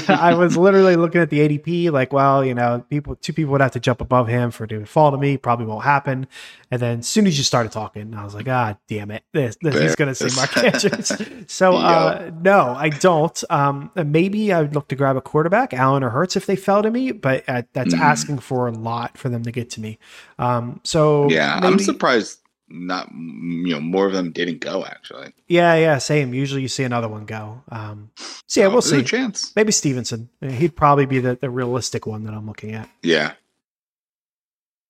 I 0.09 0.35
was 0.35 0.57
literally 0.57 0.97
looking 0.97 1.21
at 1.21 1.29
the 1.29 1.47
ADP, 1.47 1.93
like, 1.93 2.11
well, 2.11 2.43
you 2.43 2.55
know, 2.55 2.85
people, 2.89 3.17
two 3.17 3.35
people 3.35 3.53
would 3.53 3.61
have 3.61 3.73
to 3.73 3.81
jump 3.81 4.01
above 4.01 4.29
him 4.29 4.51
for 4.51 4.65
it 4.65 4.69
to 4.69 4.87
fall 4.87 5.11
to 5.11 5.19
me. 5.19 5.37
Probably 5.37 5.67
won't 5.67 5.85
happen. 5.85 6.27
And 6.71 6.81
then 6.81 6.99
as 7.01 7.07
soon 7.07 7.27
as 7.27 7.37
you 7.37 7.45
started 7.45 7.71
talking, 7.71 8.15
I 8.15 8.25
was 8.25 8.35
like, 8.35 8.49
ah, 8.49 8.77
damn 8.89 9.11
it, 9.11 9.25
this, 9.33 9.57
this 9.61 9.79
he's 9.79 9.95
going 9.95 10.13
to 10.13 10.15
say 10.15 10.35
Mark 10.35 10.57
Andrews. 10.65 11.13
so, 11.53 11.77
uh, 11.77 12.31
no, 12.41 12.75
I 12.77 12.89
don't. 12.89 13.45
Um, 13.51 13.91
maybe 13.95 14.51
I 14.51 14.63
would 14.63 14.75
look 14.75 14.89
to 14.89 14.97
grab 14.97 15.17
a 15.17 15.21
quarterback, 15.21 15.75
Allen 15.75 16.03
or 16.03 16.11
Hurts, 16.11 16.35
if 16.35 16.47
they 16.47 16.57
fell 16.57 16.83
to 16.83 16.91
me, 16.91 17.13
but 17.13 17.45
uh, 17.47 17.63
that's 17.75 17.95
mm. 17.95 18.01
asking 18.01 18.39
for 18.39 18.69
a 18.69 18.73
lot 18.73 19.19
for 19.19 19.29
them 19.29 19.43
to 19.45 19.53
get 19.53 19.69
to 19.71 19.81
me. 19.81 19.99
Um, 20.39 20.81
so 20.83 21.29
yeah, 21.29 21.61
maybe, 21.61 21.75
I'm 21.75 21.79
surprised 21.79 22.42
not 22.73 23.11
you 23.13 23.73
know 23.73 23.81
more 23.81 24.07
of 24.07 24.13
them 24.13 24.33
didn't 24.33 24.61
go 24.61 24.85
actually. 24.85 25.33
Yeah, 25.49 25.75
yeah, 25.75 25.99
same. 25.99 26.35
Usually 26.35 26.63
you 26.63 26.69
see 26.69 26.85
another 26.85 27.09
one 27.09 27.27
go. 27.27 27.63
Um, 27.71 28.11
so 28.47 28.61
yeah, 28.61 28.67
oh, 28.67 28.71
we'll 28.71 28.83
see. 28.83 29.01
A 29.01 29.03
chance. 29.03 29.55
Maybe 29.55 29.73
Stevenson. 29.73 30.29
He'd 30.41 30.77
probably 30.77 31.07
be 31.07 31.21
the, 31.21 31.37
the 31.37 31.51
realistic 31.51 32.07
one 32.07 32.25
that 32.25 32.35
I'm 32.35 32.47
looking 32.47 32.73
at. 32.73 32.89
Yeah. 33.03 33.33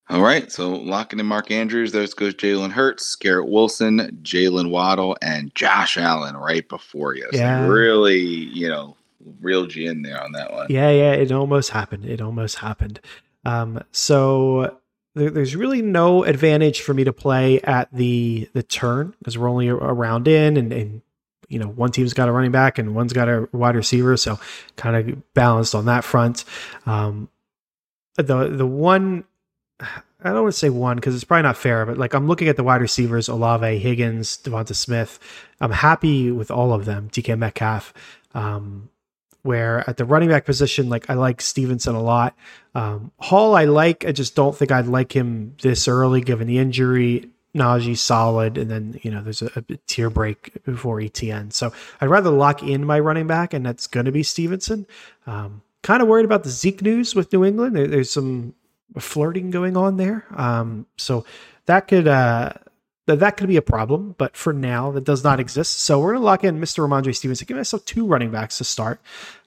All 0.08 0.20
right, 0.20 0.52
so 0.52 0.70
locking 0.70 1.20
in 1.20 1.26
Mark 1.26 1.50
Andrews. 1.50 1.92
There 1.92 2.06
goes 2.16 2.34
Jalen 2.34 2.72
Hurts, 2.72 3.14
Garrett 3.16 3.48
Wilson, 3.48 4.18
Jalen 4.22 4.68
Waddle, 4.68 5.16
and 5.22 5.54
Josh 5.54 5.96
Allen 5.96 6.36
right 6.36 6.68
before 6.68 7.14
you. 7.14 7.26
So 7.32 7.38
yeah. 7.38 7.66
really, 7.66 8.20
you 8.20 8.68
know, 8.68 8.96
reeled 9.40 9.74
you 9.74 9.90
in 9.90 10.02
there 10.02 10.22
on 10.22 10.32
that 10.32 10.52
one. 10.52 10.66
Yeah, 10.68 10.90
yeah, 10.90 11.12
it 11.12 11.32
almost 11.32 11.70
happened. 11.70 12.04
It 12.04 12.20
almost 12.20 12.56
happened. 12.58 13.00
Um, 13.44 13.82
so 13.92 14.76
there, 15.14 15.30
there's 15.30 15.56
really 15.56 15.82
no 15.82 16.24
advantage 16.24 16.80
for 16.80 16.94
me 16.94 17.04
to 17.04 17.12
play 17.12 17.60
at 17.62 17.92
the 17.92 18.48
the 18.52 18.62
turn 18.62 19.14
because 19.18 19.36
we're 19.36 19.48
only 19.48 19.68
a, 19.68 19.74
round 19.74 20.28
in 20.28 20.56
and, 20.56 20.72
and 20.72 21.02
you 21.48 21.58
know 21.58 21.68
one 21.68 21.90
team's 21.90 22.14
got 22.14 22.28
a 22.28 22.32
running 22.32 22.52
back 22.52 22.78
and 22.78 22.94
one's 22.94 23.12
got 23.12 23.28
a 23.28 23.48
wide 23.52 23.76
receiver 23.76 24.16
so 24.16 24.38
kind 24.76 24.96
of 24.96 25.34
balanced 25.34 25.74
on 25.74 25.84
that 25.86 26.04
front 26.04 26.44
um 26.86 27.28
the 28.16 28.48
the 28.48 28.66
one 28.66 29.24
I 30.24 30.30
don't 30.30 30.42
want 30.42 30.52
to 30.52 30.58
say 30.58 30.70
one 30.70 30.96
because 30.96 31.14
it's 31.14 31.24
probably 31.24 31.42
not 31.42 31.56
fair, 31.56 31.84
but 31.84 31.98
like 31.98 32.14
I'm 32.14 32.28
looking 32.28 32.48
at 32.48 32.56
the 32.56 32.62
wide 32.62 32.80
receivers, 32.80 33.28
Olave, 33.28 33.78
Higgins, 33.78 34.38
Devonta 34.38 34.74
Smith. 34.74 35.18
I'm 35.60 35.72
happy 35.72 36.30
with 36.30 36.50
all 36.50 36.72
of 36.72 36.84
them. 36.84 37.10
DK 37.10 37.36
Metcalf. 37.36 37.92
Um, 38.34 38.88
where 39.42 39.88
at 39.88 39.96
the 39.96 40.04
running 40.04 40.28
back 40.28 40.44
position, 40.44 40.88
like 40.88 41.08
I 41.10 41.14
like 41.14 41.40
Stevenson 41.40 41.94
a 41.94 42.02
lot. 42.02 42.36
Um, 42.74 43.12
Hall, 43.18 43.54
I 43.54 43.64
like. 43.64 44.04
I 44.04 44.12
just 44.12 44.34
don't 44.34 44.56
think 44.56 44.70
I'd 44.70 44.86
like 44.86 45.14
him 45.14 45.56
this 45.62 45.88
early 45.88 46.20
given 46.20 46.46
the 46.46 46.58
injury. 46.58 47.28
Najee 47.54 47.98
solid, 47.98 48.56
and 48.56 48.70
then 48.70 48.98
you 49.02 49.10
know 49.10 49.22
there's 49.22 49.42
a, 49.42 49.50
a 49.56 50.08
break 50.08 50.64
before 50.64 51.00
Etienne. 51.00 51.50
So 51.50 51.70
I'd 52.00 52.08
rather 52.08 52.30
lock 52.30 52.62
in 52.62 52.86
my 52.86 52.98
running 52.98 53.26
back, 53.26 53.52
and 53.52 53.66
that's 53.66 53.86
going 53.86 54.06
to 54.06 54.12
be 54.12 54.22
Stevenson. 54.22 54.86
Um, 55.26 55.60
kind 55.82 56.00
of 56.00 56.08
worried 56.08 56.24
about 56.24 56.44
the 56.44 56.48
Zeke 56.48 56.80
news 56.80 57.14
with 57.14 57.30
New 57.30 57.44
England. 57.44 57.76
There, 57.76 57.86
there's 57.86 58.10
some 58.10 58.54
flirting 58.98 59.50
going 59.50 59.76
on 59.76 59.98
there, 59.98 60.24
um, 60.34 60.86
so 60.96 61.26
that 61.66 61.88
could 61.88 62.08
uh, 62.08 62.52
that 63.06 63.18
that 63.18 63.36
could 63.36 63.48
be 63.48 63.56
a 63.56 63.62
problem, 63.62 64.14
but 64.16 64.36
for 64.36 64.52
now, 64.52 64.92
that 64.92 65.02
does 65.02 65.24
not 65.24 65.40
exist. 65.40 65.80
So 65.80 65.98
we're 65.98 66.12
going 66.12 66.20
to 66.20 66.24
lock 66.24 66.44
in 66.44 66.60
Mr. 66.60 66.86
Rhamondre 66.86 67.14
Stevenson. 67.14 67.46
Give 67.46 67.56
myself 67.56 67.84
two 67.84 68.06
running 68.06 68.30
backs 68.30 68.58
to 68.58 68.64
start. 68.64 69.00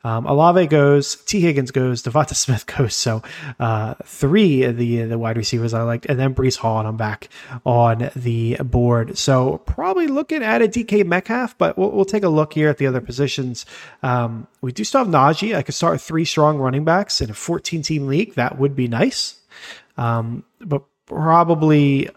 Um, 0.04 0.26
Olave 0.26 0.68
goes, 0.68 1.16
T. 1.16 1.40
Higgins 1.40 1.72
goes, 1.72 2.04
Devonta 2.04 2.36
Smith 2.36 2.66
goes. 2.66 2.96
So 2.96 3.24
uh, 3.58 3.96
three 4.04 4.64
of 4.64 4.76
the 4.76 5.04
the 5.04 5.18
wide 5.18 5.38
receivers 5.38 5.74
I 5.74 5.84
liked, 5.84 6.06
and 6.08 6.20
then 6.20 6.36
Breece 6.36 6.58
Hall, 6.58 6.80
and 6.80 6.88
I'm 6.88 6.98
back 6.98 7.30
on 7.66 8.12
the 8.14 8.58
board. 8.58 9.18
So 9.18 9.60
probably 9.60 10.08
looking 10.08 10.44
at 10.44 10.62
a 10.62 10.68
DK 10.68 11.06
Metcalf, 11.06 11.58
but 11.58 11.78
we'll, 11.78 11.92
we'll 11.92 12.06
take 12.06 12.24
a 12.24 12.30
look 12.30 12.54
here 12.54 12.68
at 12.68 12.78
the 12.78 12.88
other 12.88 13.02
positions. 13.02 13.66
Um, 14.04 14.48
we 14.60 14.74
do 14.74 14.84
still 14.84 15.00
have 15.00 15.08
Najee. 15.08 15.56
I 15.56 15.62
could 15.62 15.76
start 15.76 16.02
three 16.02 16.26
strong 16.26 16.58
running 16.58 16.84
backs 16.84 17.22
in 17.22 17.30
a 17.30 17.34
14 17.34 17.82
team 17.82 18.08
league. 18.08 18.34
That 18.34 18.60
would 18.60 18.76
be 18.76 18.90
nice. 18.90 19.40
Um, 19.98 20.44
but 20.60 20.84
probably 21.06 22.10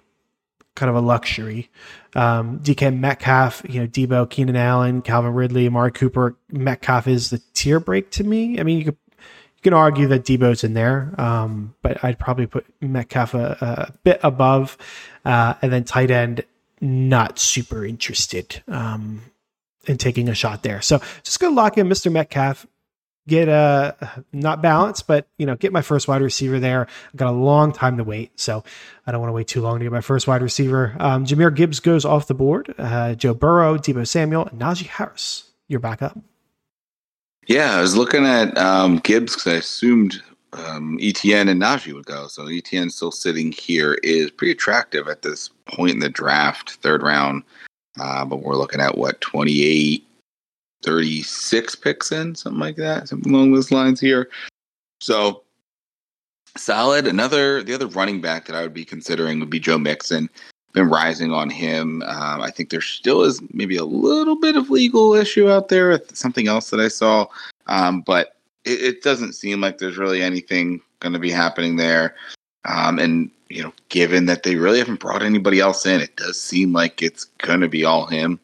kind 0.78 0.88
of 0.88 0.97
a 0.97 1.00
luxury. 1.00 1.68
Um, 2.14 2.61
DK 2.61 2.97
Metcalf, 2.97 3.62
you 3.68 3.80
know, 3.80 3.87
Deebo, 3.87 4.30
Keenan 4.30 4.56
Allen, 4.56 5.02
Calvin 5.02 5.35
Ridley, 5.35 5.66
Amari 5.66 5.92
Cooper. 5.92 6.37
Metcalf 6.50 7.06
is 7.06 7.30
the 7.30 7.42
tier 7.52 7.80
break 7.80 8.11
to 8.12 8.25
me. 8.25 8.58
I 8.58 8.62
mean, 8.62 8.78
you 8.78 8.85
could 8.87 8.97
you 9.18 9.62
can 9.62 9.73
argue 9.75 10.06
that 10.06 10.25
Deebo's 10.25 10.62
in 10.62 10.75
there, 10.75 11.12
um, 11.18 11.75
but 11.82 12.02
I'd 12.04 12.16
probably 12.16 12.47
put 12.47 12.64
Metcalf 12.80 13.35
a, 13.35 13.56
a 13.61 13.92
bit 14.04 14.20
above, 14.23 14.78
uh, 15.25 15.54
and 15.61 15.73
then 15.73 15.82
tight 15.82 16.12
end. 16.12 16.44
not 16.80 17.40
super 17.40 17.85
interested 17.85 18.62
um, 18.68 19.20
in 19.87 19.99
taking 19.99 20.28
a 20.28 20.35
shot 20.35 20.62
there. 20.62 20.80
So 20.80 21.00
just 21.25 21.40
gonna 21.40 21.56
lock 21.56 21.76
in 21.76 21.88
Mr. 21.88 22.11
Metcalf. 22.11 22.66
Get 23.28 23.49
a 23.49 23.94
uh, 24.00 24.06
not 24.32 24.62
balanced, 24.62 25.06
but 25.06 25.28
you 25.37 25.44
know, 25.44 25.54
get 25.54 25.73
my 25.73 25.82
first 25.82 26.08
wide 26.08 26.23
receiver 26.23 26.58
there. 26.58 26.88
I've 27.12 27.16
got 27.16 27.28
a 27.28 27.37
long 27.37 27.73
time 27.73 27.99
to 27.99 28.04
wait, 28.04 28.40
so 28.40 28.64
I 29.06 29.12
don't 29.12 29.20
want 29.20 29.28
to 29.28 29.35
wait 29.35 29.49
too 29.49 29.61
long 29.61 29.78
to 29.78 29.85
get 29.85 29.92
my 29.92 30.00
first 30.00 30.26
wide 30.26 30.40
receiver. 30.40 30.97
Um, 30.99 31.26
Jahmyr 31.26 31.54
Gibbs 31.54 31.78
goes 31.78 32.06
off 32.06 32.26
the 32.26 32.35
board. 32.35 32.75
Uh, 32.78 33.14
Joe 33.14 33.35
Burrow, 33.35 33.76
Deebo 33.76 34.08
Samuel, 34.08 34.47
and 34.47 34.58
Najee 34.58 34.87
Harris. 34.87 35.50
You're 35.68 35.78
back 35.78 36.00
up. 36.00 36.18
Yeah, 37.47 37.76
I 37.76 37.80
was 37.80 37.97
looking 37.97 38.25
at 38.25 38.56
um, 38.56 38.97
Gibbs 38.99 39.35
because 39.35 39.52
I 39.52 39.56
assumed 39.56 40.23
um, 40.54 40.99
Etienne 41.00 41.49
and 41.49 41.61
Najee 41.61 41.92
would 41.92 42.06
go. 42.06 42.28
So 42.28 42.47
Etienne 42.47 42.90
still 42.90 43.12
sitting 43.12 43.52
here 43.52 43.94
is 44.02 44.30
pretty 44.30 44.52
attractive 44.52 45.08
at 45.08 45.23
this 45.23 45.50
point 45.66 45.92
in 45.92 45.99
the 45.99 46.08
draft, 46.08 46.73
third 46.76 47.02
round. 47.02 47.42
Uh, 48.00 48.25
but 48.25 48.42
we're 48.42 48.56
looking 48.56 48.80
at 48.80 48.97
what 48.97 49.20
28, 49.20 50.06
36 50.82 51.75
picks 51.76 52.12
in, 52.12 52.35
something 52.35 52.61
like 52.61 52.76
that, 52.76 53.08
something 53.08 53.32
along 53.32 53.52
those 53.52 53.70
lines 53.70 54.00
here. 54.00 54.28
So 55.00 55.42
solid. 56.56 57.06
Another 57.06 57.62
the 57.62 57.75
other 57.75 57.87
running 57.87 58.20
back 58.20 58.47
that 58.47 58.56
I 58.56 58.62
would 58.62 58.75
be 58.75 58.85
considering 58.85 59.40
would 59.40 59.50
be 59.50 59.61
Joe 59.61 59.78
Mixon. 59.78 60.28
Been 60.75 60.88
rising 60.88 61.32
on 61.32 61.49
him. 61.49 62.02
Um, 62.02 62.42
I 62.42 62.50
think 62.50 62.70
there 62.70 62.80
still 62.80 63.23
is 63.23 63.40
maybe 63.52 63.76
a 63.76 63.85
little 63.85 64.38
bit 64.38 64.56
of 64.56 64.70
legal 64.70 65.14
issue 65.14 65.50
out 65.50 65.68
there. 65.68 66.00
Something 66.12 66.47
else 66.47 66.70
that 66.70 66.80
I 66.80 66.88
saw, 66.88 67.26
um, 67.66 68.02
but 68.02 68.37
it, 68.64 68.82
it, 68.82 69.02
doesn't 69.02 69.32
seem 69.32 69.62
like 69.62 69.78
there's 69.78 69.97
really 69.97 70.23
anything 70.23 70.82
going 71.00 71.14
to 71.14 71.18
be 71.18 71.30
happening 71.30 71.76
there. 71.76 72.14
Um, 72.66 72.99
and 72.99 73.30
you 73.49 73.62
know, 73.62 73.73
given 73.88 74.26
that 74.26 74.42
they 74.42 74.56
really 74.56 74.78
haven't 74.78 75.00
brought 75.00 75.23
anybody 75.23 75.58
else 75.58 75.87
in, 75.87 76.02
it 76.02 76.16
does 76.16 76.38
seem 76.38 76.75
like 76.75 77.00
it's 77.00 77.25
going 77.25 77.61
to 77.61 77.68
be 77.68 77.85
all 77.85 78.06
him. 78.06 78.38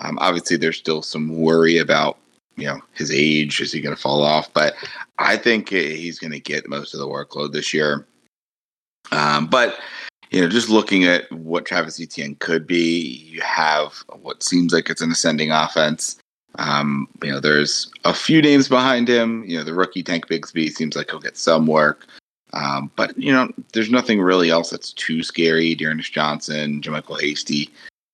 Um, 0.00 0.18
obviously, 0.20 0.56
there's 0.56 0.78
still 0.78 1.02
some 1.02 1.40
worry 1.40 1.78
about 1.78 2.18
you 2.56 2.66
know 2.66 2.80
his 2.92 3.10
age. 3.10 3.60
Is 3.60 3.72
he 3.72 3.80
going 3.80 3.94
to 3.94 4.00
fall 4.00 4.22
off? 4.22 4.52
But 4.52 4.74
I 5.18 5.36
think 5.36 5.70
he's 5.70 6.18
going 6.18 6.32
to 6.32 6.40
get 6.40 6.68
most 6.68 6.94
of 6.94 7.00
the 7.00 7.08
workload 7.08 7.52
this 7.52 7.72
year. 7.72 8.06
Um, 9.12 9.46
but 9.46 9.78
you 10.30 10.40
know, 10.40 10.48
just 10.48 10.68
looking 10.68 11.04
at 11.04 11.30
what 11.32 11.66
Travis 11.66 12.00
Etienne 12.00 12.36
could 12.36 12.66
be, 12.66 13.00
you 13.30 13.40
have 13.40 13.94
what 14.20 14.42
seems 14.42 14.72
like 14.72 14.88
it's 14.88 15.02
an 15.02 15.10
ascending 15.10 15.50
offense. 15.50 16.18
Um, 16.58 17.08
you 17.22 17.30
know, 17.30 17.40
there's 17.40 17.90
a 18.04 18.14
few 18.14 18.42
names 18.42 18.68
behind 18.68 19.08
him. 19.08 19.44
You 19.44 19.58
know, 19.58 19.64
the 19.64 19.74
rookie 19.74 20.02
Tank 20.02 20.28
Bigsby 20.28 20.70
seems 20.70 20.96
like 20.96 21.10
he'll 21.10 21.20
get 21.20 21.36
some 21.36 21.66
work. 21.66 22.06
Um, 22.52 22.90
but 22.96 23.16
you 23.16 23.32
know, 23.32 23.52
there's 23.72 23.90
nothing 23.90 24.20
really 24.20 24.50
else 24.50 24.70
that's 24.70 24.92
too 24.92 25.22
scary. 25.22 25.74
D'Ernest 25.74 26.12
Johnson, 26.12 26.80
JaMycal 26.80 27.20
Hasty. 27.20 27.70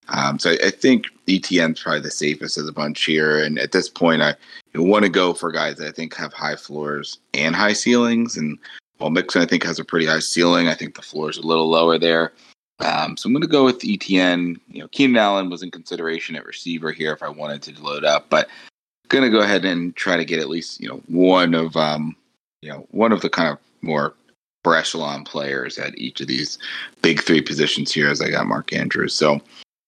Um, 0.09 0.39
so 0.39 0.53
I, 0.65 0.71
think 0.71 1.07
Etienne's 1.29 1.83
probably 1.83 2.01
the 2.01 2.11
safest 2.11 2.59
of 2.59 2.67
the 2.67 2.73
bunch 2.73 3.05
here. 3.05 3.43
And 3.43 3.59
at 3.59 3.73
this 3.73 3.89
point, 3.89 4.23
I 4.23 4.35
want 4.75 5.05
to 5.05 5.09
go 5.09 5.35
for 5.35 5.51
guys 5.51 5.77
that 5.77 5.89
I 5.89 5.93
think 5.93 6.15
have 6.15 6.33
high 6.33 6.57
floors 6.57 7.19
and 7.35 7.57
high 7.57 7.73
ceilings. 7.73 8.37
And 8.37 8.59
while 8.99 9.11
Mixon, 9.11 9.43
I 9.43 9.47
think, 9.47 9.65
has 9.65 9.79
a 9.79 9.85
pretty 9.85 10.07
high 10.07 10.21
ceiling, 10.21 10.69
I 10.69 10.75
think 10.75 10.95
the 10.95 11.03
floor 11.03 11.29
is 11.31 11.39
a 11.39 11.47
little 11.47 11.69
lower 11.69 11.99
there. 11.99 12.33
Um, 12.81 13.17
so 13.17 13.27
I'm 13.27 13.33
going 13.33 13.43
to 13.43 13.49
go 13.49 13.65
with 13.65 13.85
Etienne. 13.85 14.61
You 14.69 14.83
know, 14.83 14.89
Keenan 14.89 15.17
Allen 15.17 15.51
was 15.51 15.63
in 15.63 15.71
consideration 15.71 16.37
at 16.37 16.45
receiver 16.45 16.93
here 16.93 17.13
if 17.13 17.23
I 17.23 17.29
wanted 17.29 17.63
to 17.63 17.83
load 17.83 18.05
up, 18.05 18.29
but 18.29 18.49
going 19.09 19.25
to 19.25 19.31
go 19.31 19.43
ahead 19.43 19.65
and 19.65 19.95
try 19.97 20.17
to 20.17 20.25
get 20.25 20.41
at 20.41 20.49
least 20.49 20.81
you 20.81 20.89
know 20.89 21.01
one 21.07 21.55
of 21.55 21.77
um, 21.77 22.17
you 22.63 22.71
know 22.71 22.87
one 22.91 23.13
of 23.13 23.21
the 23.21 23.31
kind 23.31 23.49
of 23.49 23.59
more 23.83 24.15
echelon 24.67 25.23
players 25.23 25.79
at 25.79 25.97
each 25.97 26.21
of 26.21 26.27
these 26.27 26.59
big 27.01 27.23
three 27.23 27.41
positions 27.41 27.93
here 27.93 28.11
as 28.11 28.21
I 28.21 28.31
got 28.31 28.49
Mark 28.49 28.73
Andrews. 28.73 29.15
So 29.15 29.41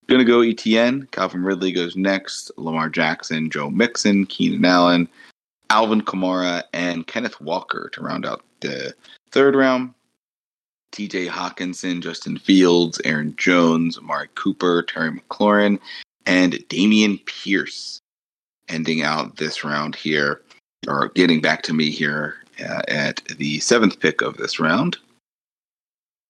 going 0.08 0.24
to 0.24 0.24
go 0.24 0.40
Etienne. 0.40 1.06
Calvin 1.12 1.42
Ridley 1.42 1.72
goes 1.72 1.96
next. 1.96 2.50
Lamar 2.56 2.88
Jackson, 2.88 3.50
Joe 3.50 3.70
Mixon, 3.70 4.26
Keenan 4.26 4.64
Allen, 4.64 5.08
Alvin 5.70 6.00
Kamara, 6.00 6.62
and 6.72 7.06
Kenneth 7.06 7.40
Walker 7.40 7.90
to 7.92 8.02
round 8.02 8.24
out 8.24 8.42
the 8.60 8.94
third 9.30 9.54
round. 9.54 9.94
TJ 10.92 11.28
Hockenson, 11.28 12.02
Justin 12.02 12.38
Fields, 12.38 13.00
Aaron 13.04 13.34
Jones, 13.36 13.98
Amari 13.98 14.28
Cooper, 14.34 14.82
Terry 14.82 15.10
McLaurin, 15.10 15.78
and 16.24 16.54
Dameon 16.70 17.24
Pierce 17.26 18.00
ending 18.68 19.02
out 19.02 19.36
this 19.36 19.64
round 19.64 19.94
here, 19.94 20.40
or 20.86 21.08
getting 21.10 21.42
back 21.42 21.62
to 21.62 21.74
me 21.74 21.90
here 21.90 22.36
uh, 22.60 22.82
at 22.88 23.22
the 23.36 23.60
seventh 23.60 24.00
pick 24.00 24.22
of 24.22 24.38
this 24.38 24.58
round. 24.58 24.96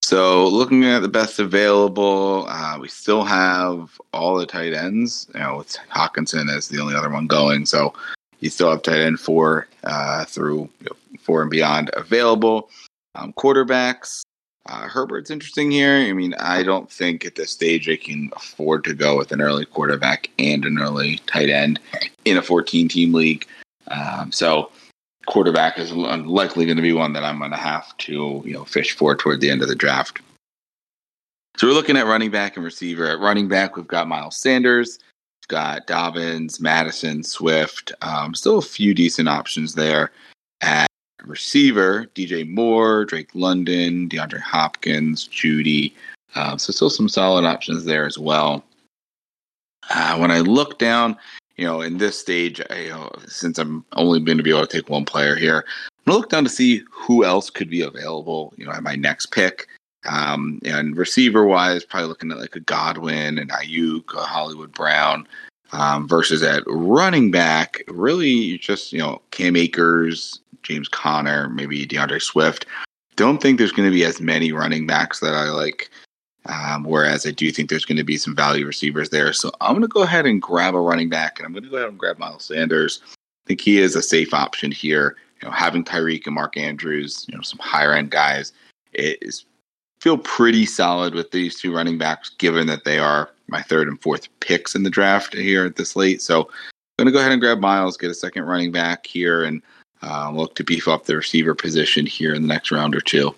So, 0.09 0.49
looking 0.49 0.87
at 0.87 1.00
the 1.00 1.09
best 1.09 1.38
available, 1.38 2.47
uh, 2.49 2.79
we 2.81 2.88
still 2.88 3.25
have 3.25 4.00
all 4.15 4.38
the 4.38 4.47
tight 4.47 4.73
ends. 4.73 5.29
You 5.35 5.41
know, 5.41 5.59
with 5.59 5.77
Hockenson 5.95 6.50
as 6.50 6.67
the 6.67 6.81
only 6.81 6.95
other 6.95 7.11
one 7.11 7.27
going, 7.27 7.67
so 7.67 7.93
you 8.41 8.49
still 8.49 8.71
have 8.71 8.81
tight 8.81 9.00
end 9.00 9.21
four 9.21 9.69
uh, 9.85 10.25
through 10.25 10.71
you 10.81 10.87
know, 10.87 11.19
four 11.21 11.43
and 11.43 11.50
beyond 11.50 11.91
available. 11.93 12.71
Um, 13.17 13.35
quarterbacks, 13.35 14.23
uh, 14.65 14.88
Herbert's 14.88 15.31
interesting 15.31 15.71
here. 15.71 15.97
I 15.97 16.15
mean, 16.15 16.33
I 16.41 16.62
don't 16.62 16.91
think 16.91 17.27
at 17.27 17.35
this 17.35 17.50
stage 17.50 17.87
I 17.87 17.97
can 17.97 18.31
afford 18.35 18.85
to 18.85 18.95
go 18.95 19.19
with 19.19 19.31
an 19.31 19.43
early 19.43 19.67
quarterback 19.67 20.31
and 20.38 20.65
an 20.65 20.79
early 20.79 21.19
tight 21.27 21.50
end 21.50 21.81
in 22.25 22.38
a 22.38 22.43
14 22.43 22.88
team 22.88 23.12
league. 23.12 23.47
Um, 23.88 24.33
so 24.33 24.71
quarterback 25.28 25.78
is 25.78 25.92
likely 25.92 26.64
going 26.64 26.76
to 26.76 26.82
be 26.82 26.92
one 26.92 27.12
that 27.12 27.23
I'm 27.23 27.38
going 27.38 27.50
to 27.50 27.56
have 27.56 27.97
to 27.99 28.42
you 28.44 28.54
know 28.54 28.64
fish 28.64 28.92
for 28.97 29.14
toward 29.14 29.40
the 29.40 29.50
end 29.50 29.62
of 29.62 29.68
the 29.68 29.76
draft. 29.76 30.20
So 31.56 31.66
we're 31.66 31.75
looking 31.75 31.97
at 31.97 32.06
running 32.06 32.30
back 32.30 32.56
and 32.56 32.64
receiver. 32.64 33.06
At 33.06 33.20
running 33.20 33.49
back, 33.49 33.76
we've 33.76 33.87
got 33.87 34.08
Miles 34.08 34.40
Sanders, 34.40 34.99
we've 35.42 35.49
got 35.49 35.87
Dobbins, 35.87 36.61
Mattison, 36.61 37.23
Swift. 37.23 37.92
Um, 38.00 38.35
still 38.35 38.58
a 38.58 38.62
few 38.62 38.94
decent 38.94 39.28
options 39.28 39.75
there. 39.75 40.12
At 40.61 40.88
receiver, 41.25 42.06
DJ 42.14 42.49
Moore, 42.49 43.04
Drake 43.04 43.30
London, 43.35 44.08
DeAndre 44.08 44.40
Hopkins, 44.40 45.28
Jeudy. 45.28 45.92
Uh, 46.35 46.56
so 46.56 46.73
still 46.73 46.90
some 46.90 47.08
solid 47.08 47.44
options 47.44 47.85
there 47.85 48.06
as 48.06 48.18
well. 48.18 48.64
Uh, 49.90 50.16
when 50.16 50.30
I 50.30 50.40
look 50.40 50.78
down, 50.78 51.16
you 51.59 51.67
know, 51.67 51.81
in 51.81 51.99
this 51.99 52.19
stage, 52.19 52.62
I, 52.71 52.83
you 52.83 52.91
know, 52.91 53.11
since 53.27 53.59
I'm 53.59 53.85
only 53.97 54.21
going 54.21 54.38
to 54.38 54.45
be 54.45 54.50
able 54.50 54.67
to 54.67 54.77
take 54.77 54.88
one 54.88 55.05
player 55.05 55.35
here, 55.35 55.65
I'm 56.07 56.12
going 56.12 56.15
to 56.15 56.21
look 56.21 56.31
down 56.31 56.45
to 56.45 56.50
see 56.50 56.83
who 56.91 57.25
else 57.25 57.50
could 57.50 57.69
be 57.69 57.83
available, 57.83 58.55
you 58.57 58.65
know, 58.65 58.73
at 58.73 58.83
my 58.83 58.95
next 58.95 59.27
pick. 59.27 59.67
Um, 60.09 60.61
and 60.65 60.97
receiver 60.97 61.45
wise, 61.45 61.85
probably 61.85 62.09
looking 62.09 62.31
at 62.31 62.38
like 62.38 62.55
a 62.55 62.61
Godwin 62.61 63.37
and 63.37 63.50
Aiyuk, 63.50 64.15
a 64.15 64.21
Hollywood 64.21 64.73
Brown, 64.73 65.27
um, 65.73 66.09
versus 66.09 66.43
at 66.45 66.62
running 66.67 67.33
back, 67.33 67.83
really 67.88 68.57
just, 68.59 68.93
you 68.93 69.00
know, 69.00 69.21
Cam 69.33 69.57
Akers, 69.57 70.41
James 70.62 70.88
Conner, 70.88 71.49
maybe 71.49 71.85
DeAndre 71.85 72.23
Swift. 72.23 72.67
Don't 73.17 73.43
think 73.43 73.59
there's 73.59 73.73
going 73.73 73.88
to 73.88 73.95
be 73.95 74.05
as 74.05 74.21
many 74.21 74.53
running 74.53 74.87
backs 74.87 75.19
that 75.21 75.35
I 75.35 75.50
like 75.50 75.91
um, 76.49 76.85
whereas 76.85 77.26
I 77.26 77.31
do 77.31 77.50
think 77.50 77.69
there's 77.69 77.85
going 77.85 77.99
to 77.99 78.05
be 78.05 78.17
some 78.17 78.35
value 78.35 78.67
receivers 78.67 79.11
there. 79.11 79.33
So 79.33 79.52
I'm 79.61 79.73
going 79.73 79.83
to 79.83 79.88
go 79.88 80.02
ahead 80.02 80.26
and 80.26 80.40
grab 80.40 80.75
a 80.75 80.81
running 80.81 81.09
back, 81.09 81.38
and 81.38 81.47
I'm 81.47 81.52
going 81.52 81.64
to 81.64 81.71
go 81.71 81.76
ahead 81.76 81.90
and 81.90 81.99
grab 81.99 82.19
Miles 82.19 82.45
Sanders. 82.45 83.00
I 83.07 83.49
think 83.49 83.61
he 83.61 83.78
is 83.78 83.95
a 83.95 84.02
safe 84.02 84.35
option 84.35 84.73
here. 84.73 85.17
You 85.40 85.49
know, 85.49 85.55
having 85.55 85.85
Tyreek 85.85 86.26
and 86.26 86.35
Mark 86.35 86.57
Andrews, 86.57 87.26
you 87.28 87.37
know, 87.37 87.43
some 87.43 87.61
higher 87.61 87.93
end 87.93 88.11
guys, 88.11 88.52
it 88.93 89.19
is 89.23 89.45
feel 90.00 90.19
pretty 90.19 90.64
solid 90.64 91.14
with 91.14 91.31
these 91.33 91.61
two 91.61 91.75
running 91.75 91.99
backs, 91.99 92.31
given 92.31 92.67
that 92.69 92.85
they 92.85 92.99
are 92.99 93.31
my 93.49 93.62
third 93.62 93.88
and 93.88 94.00
fourth 94.00 94.28
picks 94.40 94.75
in 94.75 94.85
the 94.85 94.90
draft 94.90 95.35
here 95.35 95.64
at 95.64 95.76
this 95.76 95.97
late. 95.97 96.23
So 96.23 96.43
I'm 96.43 97.05
going 97.05 97.07
to 97.07 97.12
go 97.12 97.19
ahead 97.19 97.33
and 97.33 97.40
grab 97.40 97.59
Miles, 97.59 97.97
get 97.97 98.11
a 98.11 98.14
second 98.14 98.45
running 98.45 98.73
back 98.73 99.07
here, 99.07 99.45
and 99.45 99.61
uh, 100.02 100.31
look 100.31 100.55
to 100.55 100.64
beef 100.64 100.87
up 100.87 101.05
the 101.05 101.17
receiver 101.17 101.55
position 101.55 102.07
here 102.07 102.35
in 102.35 102.43
the 102.43 102.49
next 102.49 102.71
round 102.71 102.95
or 102.95 103.00
two. 103.00 103.35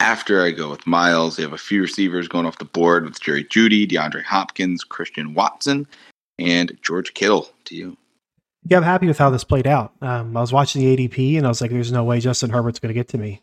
After 0.00 0.42
I 0.42 0.50
go 0.50 0.70
with 0.70 0.86
Miles, 0.86 1.36
they 1.36 1.42
have 1.42 1.52
a 1.52 1.58
few 1.58 1.82
receivers 1.82 2.26
going 2.26 2.46
off 2.46 2.58
the 2.58 2.64
board 2.64 3.04
with 3.04 3.20
Jerry 3.20 3.44
Jeudy, 3.44 3.86
DeAndre 3.86 4.24
Hopkins, 4.24 4.82
Christian 4.82 5.34
Watson, 5.34 5.86
and 6.38 6.76
George 6.82 7.12
Kittle. 7.14 7.50
To 7.66 7.76
you. 7.76 7.96
Yeah, 8.64 8.78
I'm 8.78 8.82
happy 8.82 9.06
with 9.06 9.18
how 9.18 9.30
this 9.30 9.44
played 9.44 9.66
out. 9.66 9.92
Um, 10.00 10.36
I 10.36 10.40
was 10.40 10.52
watching 10.52 10.82
the 10.82 10.96
ADP 10.96 11.36
and 11.36 11.46
I 11.46 11.48
was 11.48 11.60
like, 11.60 11.70
there's 11.70 11.92
no 11.92 12.04
way 12.04 12.20
Justin 12.20 12.50
Herbert's 12.50 12.78
going 12.78 12.88
to 12.88 12.98
get 12.98 13.08
to 13.08 13.18
me. 13.18 13.42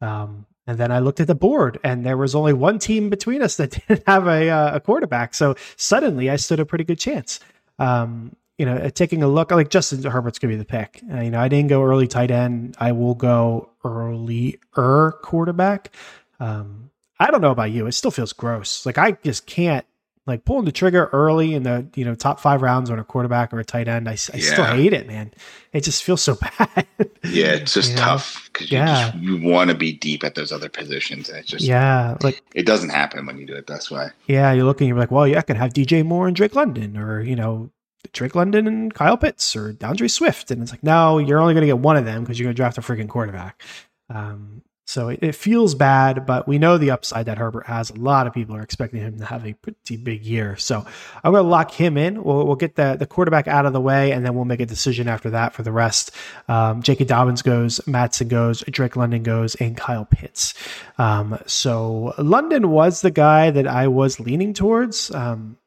Um, 0.00 0.46
and 0.66 0.78
then 0.78 0.90
I 0.90 0.98
looked 0.98 1.20
at 1.20 1.28
the 1.28 1.34
board 1.34 1.78
and 1.84 2.04
there 2.04 2.16
was 2.16 2.34
only 2.34 2.52
one 2.52 2.78
team 2.78 3.08
between 3.08 3.42
us 3.42 3.56
that 3.56 3.70
didn't 3.88 4.02
have 4.06 4.26
a, 4.26 4.48
uh, 4.48 4.76
a 4.76 4.80
quarterback. 4.80 5.34
So 5.34 5.54
suddenly 5.76 6.30
I 6.30 6.36
stood 6.36 6.60
a 6.60 6.66
pretty 6.66 6.84
good 6.84 6.98
chance. 6.98 7.40
Um, 7.78 8.34
you 8.58 8.64
know, 8.64 8.76
uh, 8.76 8.90
taking 8.90 9.22
a 9.22 9.28
look, 9.28 9.50
like 9.50 9.68
Justin 9.68 10.02
Herbert's 10.02 10.38
going 10.38 10.50
to 10.50 10.56
be 10.56 10.58
the 10.58 10.64
pick. 10.64 11.02
Uh, 11.12 11.20
you 11.20 11.30
know, 11.30 11.40
I 11.40 11.48
didn't 11.48 11.68
go 11.68 11.84
early 11.84 12.08
tight 12.08 12.30
end. 12.30 12.74
I 12.78 12.92
will 12.92 13.14
go 13.14 13.68
early 13.88 14.58
er 14.76 15.12
quarterback. 15.22 15.94
Um, 16.40 16.90
I 17.18 17.30
don't 17.30 17.40
know 17.40 17.50
about 17.52 17.70
you. 17.70 17.86
It 17.86 17.92
still 17.92 18.10
feels 18.10 18.32
gross. 18.32 18.84
Like 18.84 18.98
I 18.98 19.12
just 19.12 19.46
can't 19.46 19.86
Like 20.26 20.44
pulling 20.44 20.64
the 20.64 20.72
trigger 20.72 21.08
early 21.12 21.54
in 21.54 21.62
the 21.62 21.86
you 21.94 22.04
know 22.04 22.14
top 22.16 22.40
five 22.40 22.60
rounds 22.60 22.90
on 22.90 22.98
a 22.98 23.04
quarterback 23.04 23.52
or 23.54 23.60
a 23.60 23.64
tight 23.64 23.86
end, 23.88 24.08
I, 24.08 24.12
I 24.12 24.16
still 24.16 24.64
hate 24.64 24.92
it, 24.92 25.06
man. 25.06 25.32
It 25.72 25.84
just 25.84 26.02
feels 26.02 26.20
so 26.20 26.34
bad. 26.58 26.86
Yeah, 27.24 27.52
it's 27.54 27.72
just 27.74 27.92
You 27.92 27.96
tough 27.96 28.50
because 28.52 28.70
you, 28.70 28.78
Yeah. 28.78 29.10
just- 29.12 29.22
you 29.22 29.40
want 29.40 29.70
to 29.70 29.76
be 29.76 29.92
deep 29.92 30.24
at 30.24 30.34
those 30.34 30.50
other 30.52 30.68
positions. 30.68 31.28
And 31.28 31.38
it's 31.38 31.48
just 31.48 31.64
yeah, 31.64 32.16
like 32.22 32.42
it 32.54 32.66
doesn't 32.66 32.90
happen 32.90 33.24
when 33.24 33.38
you 33.38 33.46
do 33.46 33.54
it 33.54 33.66
this 33.68 33.90
way. 33.90 34.08
yeah, 34.26 34.52
you're 34.52 34.64
looking, 34.64 34.88
you're 34.88 34.98
like, 34.98 35.10
well, 35.12 35.28
yeah, 35.28 35.38
I 35.38 35.42
could 35.42 35.56
have 35.56 35.72
DJ 35.72 36.04
Moore 36.04 36.26
and 36.26 36.34
Drake 36.36 36.54
London, 36.56 36.96
or 36.98 37.20
you 37.22 37.36
know, 37.36 37.70
Drake 38.12 38.34
London 38.34 38.66
and 38.66 38.92
Kyle 38.92 39.16
Pitts, 39.16 39.54
or 39.56 39.72
DeAndre 39.72 40.10
Swift, 40.10 40.50
and 40.50 40.62
it's 40.62 40.70
like, 40.70 40.82
no, 40.82 41.18
you're 41.18 41.40
only 41.40 41.54
going 41.54 41.62
to 41.62 41.66
get 41.66 41.78
one 41.78 41.96
of 41.96 42.04
them 42.04 42.22
because 42.22 42.38
you're 42.38 42.46
going 42.46 42.54
to 42.54 42.56
draft 42.56 42.78
a 42.78 42.80
freaking 42.80 43.08
quarterback. 43.08 43.62
Um, 44.08 44.62
so 44.86 45.08
it, 45.08 45.18
it 45.20 45.34
feels 45.34 45.74
bad, 45.74 46.26
but 46.26 46.46
we 46.46 46.58
know 46.58 46.78
the 46.78 46.92
upside 46.92 47.26
that 47.26 47.38
Herbert 47.38 47.66
has. 47.66 47.90
A 47.90 47.94
lot 47.94 48.28
of 48.28 48.32
people 48.32 48.54
are 48.54 48.62
expecting 48.62 49.00
him 49.00 49.18
to 49.18 49.24
have 49.24 49.44
a 49.44 49.52
pretty 49.54 49.96
big 49.96 50.24
year. 50.24 50.56
So 50.56 50.86
I'm 51.24 51.32
going 51.32 51.42
to 51.42 51.48
lock 51.48 51.72
him 51.72 51.98
in. 51.98 52.22
We'll, 52.22 52.46
we'll 52.46 52.56
get 52.56 52.76
the, 52.76 52.94
the 52.96 53.06
quarterback 53.06 53.48
out 53.48 53.66
of 53.66 53.72
the 53.72 53.80
way, 53.80 54.12
and 54.12 54.24
then 54.24 54.36
we'll 54.36 54.44
make 54.44 54.60
a 54.60 54.66
decision 54.66 55.08
after 55.08 55.30
that 55.30 55.54
for 55.54 55.64
the 55.64 55.72
rest. 55.72 56.12
Um, 56.46 56.82
J.K. 56.82 57.04
Dobbins 57.04 57.42
goes, 57.42 57.84
Mattison 57.88 58.28
goes, 58.28 58.62
Drake 58.70 58.94
London 58.94 59.24
goes, 59.24 59.56
and 59.56 59.76
Kyle 59.76 60.04
Pitts. 60.04 60.54
Um, 60.98 61.36
so 61.46 62.14
London 62.16 62.70
was 62.70 63.00
the 63.00 63.10
guy 63.10 63.50
that 63.50 63.66
I 63.66 63.88
was 63.88 64.20
leaning 64.20 64.54
towards. 64.54 65.12
Um, 65.12 65.58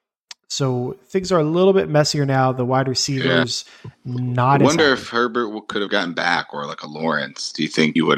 so 0.50 0.98
things 1.06 1.32
are 1.32 1.39
a 1.39 1.44
little 1.44 1.74
bit 1.74 1.89
messier 1.89 2.25
now. 2.25 2.51
The 2.51 2.65
wide 2.65 2.88
receivers 2.88 3.65
not 4.03 4.62
I 4.62 4.65
wonder 4.65 4.91
if 4.94 5.10
Herbert 5.10 5.68
could 5.68 5.82
have 5.82 5.91
gotten 5.91 6.13
back 6.13 6.48
or 6.53 6.65
like 6.65 6.82
a 6.82 6.88
Lawrence. 6.88 7.51
Do 7.51 7.63
you 7.63 7.70
think 7.70 7.96
you 7.96 8.06
would 8.08 8.18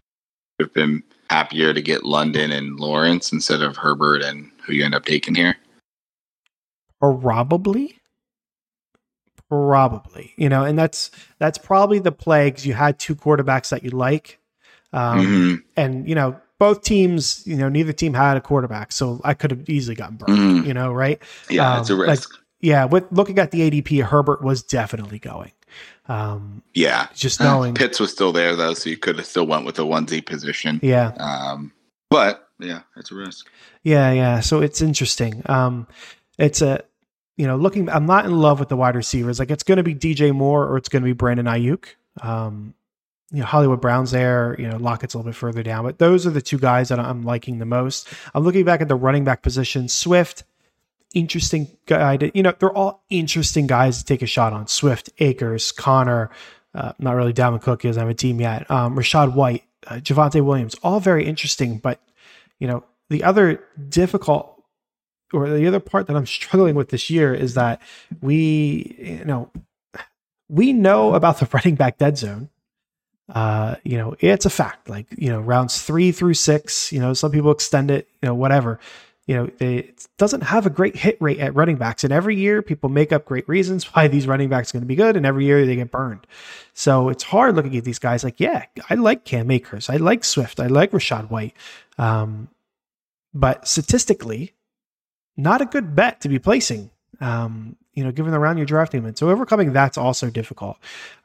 have 0.60 0.74
been 0.74 1.04
happier 1.30 1.74
to 1.74 1.82
get 1.82 2.04
London 2.04 2.52
and 2.52 2.80
Lawrence 2.80 3.32
instead 3.32 3.62
of 3.62 3.78
Herbert 3.78 4.22
and 4.22 4.50
who 4.66 4.74
you 4.74 4.84
end 4.84 4.96
up 4.96 5.06
taking 5.06 5.36
here? 5.36 5.56
Probably. 7.00 7.98
Probably. 9.50 10.34
You 10.38 10.50
know, 10.50 10.64
and 10.64 10.80
that's 10.80 11.12
that's 11.38 11.58
probably 11.58 12.00
the 12.00 12.12
plagues. 12.12 12.66
You 12.66 12.74
had 12.74 12.98
two 13.00 13.16
quarterbacks 13.16 13.70
that 13.70 13.84
you 13.84 13.92
like. 13.92 14.40
Um, 14.94 15.20
Mhm. 15.20 15.64
and 15.78 16.08
you 16.08 16.16
know, 16.16 16.41
both 16.62 16.84
teams, 16.84 17.42
you 17.48 17.56
know, 17.56 17.70
neither 17.70 17.92
team 17.92 18.14
had 18.14 18.38
a 18.38 18.40
quarterback. 18.40 18.92
So 18.92 19.20
I 19.24 19.34
could 19.34 19.50
have 19.50 19.68
easily 19.68 19.96
gotten 19.96 20.18
burned, 20.18 20.38
Mhm. 20.64 20.68
you 20.68 20.76
know, 20.76 20.94
right? 20.94 21.20
Yeah, 21.50 21.80
it's 21.80 21.90
a 21.90 21.94
um, 21.94 22.00
like- 22.02 22.10
risk. 22.10 22.30
Yeah, 22.60 22.86
with 22.86 23.06
looking 23.10 23.40
at 23.40 23.50
the 23.50 23.62
ADP, 23.62 24.02
Herbert 24.04 24.44
was 24.44 24.62
definitely 24.62 25.18
going. 25.18 25.54
Um, 26.08 26.62
yeah. 26.76 27.08
just 27.16 27.40
knowing 27.48 27.74
Pitts 27.74 28.00
was 28.00 28.12
still 28.12 28.32
there 28.32 28.56
though, 28.56 28.76
so 28.76 28.92
you 28.92 28.98
could 28.98 29.18
have 29.18 29.26
still 29.26 29.48
went 29.48 29.66
with 29.66 29.74
the 29.74 29.86
onesie 29.88 30.24
position. 30.24 30.80
Yeah. 30.84 31.14
Um, 31.18 31.72
but 32.12 32.48
yeah, 32.60 32.82
it's 32.96 33.10
a 33.10 33.16
risk. 33.16 33.48
Yeah, 33.82 34.12
yeah. 34.12 34.40
So 34.42 34.62
it's 34.62 34.82
interesting. 34.84 35.42
Um, 35.48 35.88
it's 36.38 36.62
a, 36.62 36.84
you 37.38 37.48
know, 37.48 37.56
looking. 37.56 37.90
I'm 37.90 38.06
not 38.06 38.26
in 38.26 38.40
love 38.40 38.60
with 38.60 38.70
the 38.70 38.78
wide 38.78 38.96
receivers. 38.96 39.40
Like 39.40 39.50
it's 39.50 39.64
going 39.64 39.78
to 39.78 39.84
be 39.84 39.96
DJ 39.96 40.32
Moore 40.32 40.68
or 40.68 40.78
it's 40.78 40.90
going 40.90 41.02
to 41.02 41.08
be 41.08 41.14
Brandon 41.14 41.48
Aiyuk. 41.48 41.86
Um, 42.22 42.76
you 43.32 43.40
know, 43.40 43.46
Hollywood 43.46 43.82
Brown's 43.82 44.12
there. 44.12 44.56
You 44.60 44.68
know, 44.68 44.78
Lockett's 44.78 45.14
a 45.14 45.18
little 45.18 45.32
bit 45.32 45.36
further 45.36 45.64
down, 45.64 45.84
but 45.84 46.00
those 46.00 46.28
are 46.28 46.32
the 46.32 46.42
two 46.42 46.58
guys 46.58 46.90
that 46.90 47.00
I'm 47.00 47.24
liking 47.24 47.60
the 47.60 47.66
most. 47.66 48.10
I'm 48.34 48.44
looking 48.44 48.66
back 48.66 48.82
at 48.82 48.88
the 48.88 48.96
running 48.96 49.24
back 49.24 49.42
position. 49.42 49.88
Swift, 49.88 50.44
interesting 51.14 51.68
guy. 51.86 52.18
To, 52.18 52.32
you 52.36 52.44
know, 52.44 52.54
they're 52.60 52.76
all 52.76 53.04
interesting 53.10 53.68
guys 53.68 54.00
to 54.00 54.06
take 54.06 54.22
a 54.22 54.26
shot 54.28 54.54
on. 54.54 54.68
Swift, 54.68 55.10
Akers, 55.20 55.72
Conner. 55.72 56.30
Uh, 56.74 56.94
not 57.00 57.16
really 57.16 57.34
Dalvin 57.34 57.62
Cook. 57.62 57.82
Doesn't 57.82 58.00
have 58.00 58.10
a 58.10 58.14
team 58.14 58.40
yet. 58.40 58.70
Um, 58.70 58.96
Rachaad 58.96 59.34
White, 59.34 59.64
uh, 59.88 59.96
Javonte 59.96 60.44
Williams, 60.44 60.76
all 60.84 61.00
very 61.00 61.26
interesting, 61.26 61.78
but 61.78 62.02
you 62.60 62.68
know, 62.68 62.84
the 63.10 63.24
other 63.24 63.64
difficult 63.90 64.64
or 65.34 65.50
the 65.50 65.68
other 65.68 65.80
part 65.80 66.08
that 66.08 66.16
I'm 66.16 66.26
struggling 66.28 66.76
with 66.76 66.90
this 66.90 67.10
year 67.10 67.34
is 67.34 67.54
that 67.56 67.82
we, 68.22 68.96
you 69.00 69.26
know, 69.26 69.50
we 70.50 70.74
know 70.74 71.14
about 71.14 71.40
the 71.40 71.50
running 71.54 71.76
back 71.76 71.98
dead 71.98 72.18
zone. 72.18 72.50
Uh, 73.32 73.76
you 73.84 73.98
know, 73.98 74.14
it's 74.20 74.46
a 74.46 74.50
fact. 74.50 74.90
Like, 74.90 75.08
you 75.18 75.30
know, 75.30 75.40
rounds 75.40 75.82
three 75.82 76.12
through 76.12 76.34
six, 76.34 76.92
you 76.92 77.00
know, 77.00 77.14
some 77.14 77.32
people 77.32 77.52
extend 77.52 77.90
it, 77.90 78.10
you 78.22 78.28
know, 78.28 78.36
whatever. 78.36 78.80
You 79.26 79.36
know, 79.36 79.50
they, 79.58 79.76
it 79.76 80.08
doesn't 80.18 80.42
have 80.42 80.66
a 80.66 80.70
great 80.70 80.98
hit 80.98 81.18
rate 81.22 81.40
at 81.40 81.56
running 81.56 81.78
backs. 81.78 82.04
And 82.04 82.12
every 82.12 82.36
year 82.36 82.62
people 82.62 82.90
make 82.90 83.14
up 83.14 83.24
great 83.24 83.48
reasons 83.48 83.86
why 83.86 84.10
these 84.10 84.28
running 84.28 84.50
backs 84.50 84.72
are 84.72 84.74
going 84.74 84.84
to 84.84 84.88
be 84.88 84.96
good. 84.96 85.16
And 85.16 85.26
every 85.26 85.46
year 85.46 85.66
they 85.66 85.78
get 85.78 85.92
burned. 85.92 86.28
So 86.74 87.08
it's 87.08 87.24
hard 87.24 87.56
looking 87.56 87.78
at 87.78 87.86
these 87.86 88.00
guys 88.00 88.24
like, 88.24 88.40
yeah, 88.40 88.66
I 88.90 88.96
like 88.96 89.24
Cam 89.24 89.50
Akers. 89.50 89.90
I 89.90 89.96
like 89.96 90.26
Swift. 90.26 90.60
I 90.60 90.68
like 90.68 90.92
Rachaad 90.92 91.30
White. 91.30 91.56
Um, 91.98 92.50
but 93.34 93.66
statistically, 93.66 94.56
not 95.38 95.62
a 95.62 95.66
good 95.66 95.96
bet 95.96 96.20
to 96.22 96.30
be 96.30 96.40
placing. 96.40 96.90
Um, 97.22 97.78
you 97.94 98.04
know, 98.04 98.12
given 98.12 98.32
the 98.32 98.40
round 98.40 98.58
you're 98.58 98.66
drafting 98.66 99.02
them 99.02 99.10
in. 99.10 99.16
So 99.16 99.30
overcoming 99.30 99.74
that's 99.74 99.98
also 99.98 100.30
difficult. 100.30 100.78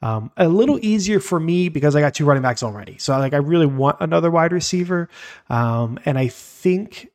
Um, 0.02 0.30
a 0.36 0.48
little 0.48 0.78
easier 0.82 1.20
for 1.20 1.38
me 1.38 1.68
because 1.68 1.94
I 1.94 2.00
got 2.00 2.14
two 2.14 2.24
running 2.24 2.42
backs 2.42 2.62
already. 2.62 2.98
So 2.98 3.16
like 3.18 3.34
I 3.34 3.38
really 3.38 3.66
want 3.66 3.98
another 4.00 4.30
wide 4.30 4.52
receiver. 4.52 5.08
Um, 5.48 5.98
and 6.04 6.18
I 6.18 6.28
think 6.28 7.08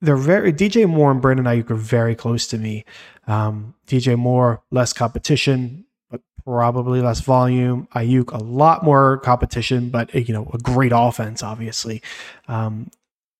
they're 0.00 0.16
very 0.16 0.52
DJ 0.52 0.88
Moore 0.88 1.10
and 1.10 1.20
Brandon 1.20 1.46
Aiyuk 1.46 1.70
are 1.70 1.74
very 1.74 2.14
close 2.14 2.46
to 2.48 2.58
me. 2.58 2.84
Um, 3.26 3.74
DJ 3.86 4.16
Moore, 4.18 4.62
less 4.70 4.92
competition, 4.92 5.84
but 6.10 6.20
probably 6.44 7.00
less 7.00 7.20
volume. 7.20 7.88
Aiyuk, 7.94 8.32
a 8.32 8.42
lot 8.42 8.82
more 8.82 9.18
competition, 9.18 9.90
but 9.90 10.14
you 10.14 10.32
know, 10.32 10.50
a 10.52 10.58
great 10.58 10.92
offense, 10.94 11.42
obviously. 11.42 12.02
Um, 12.48 12.90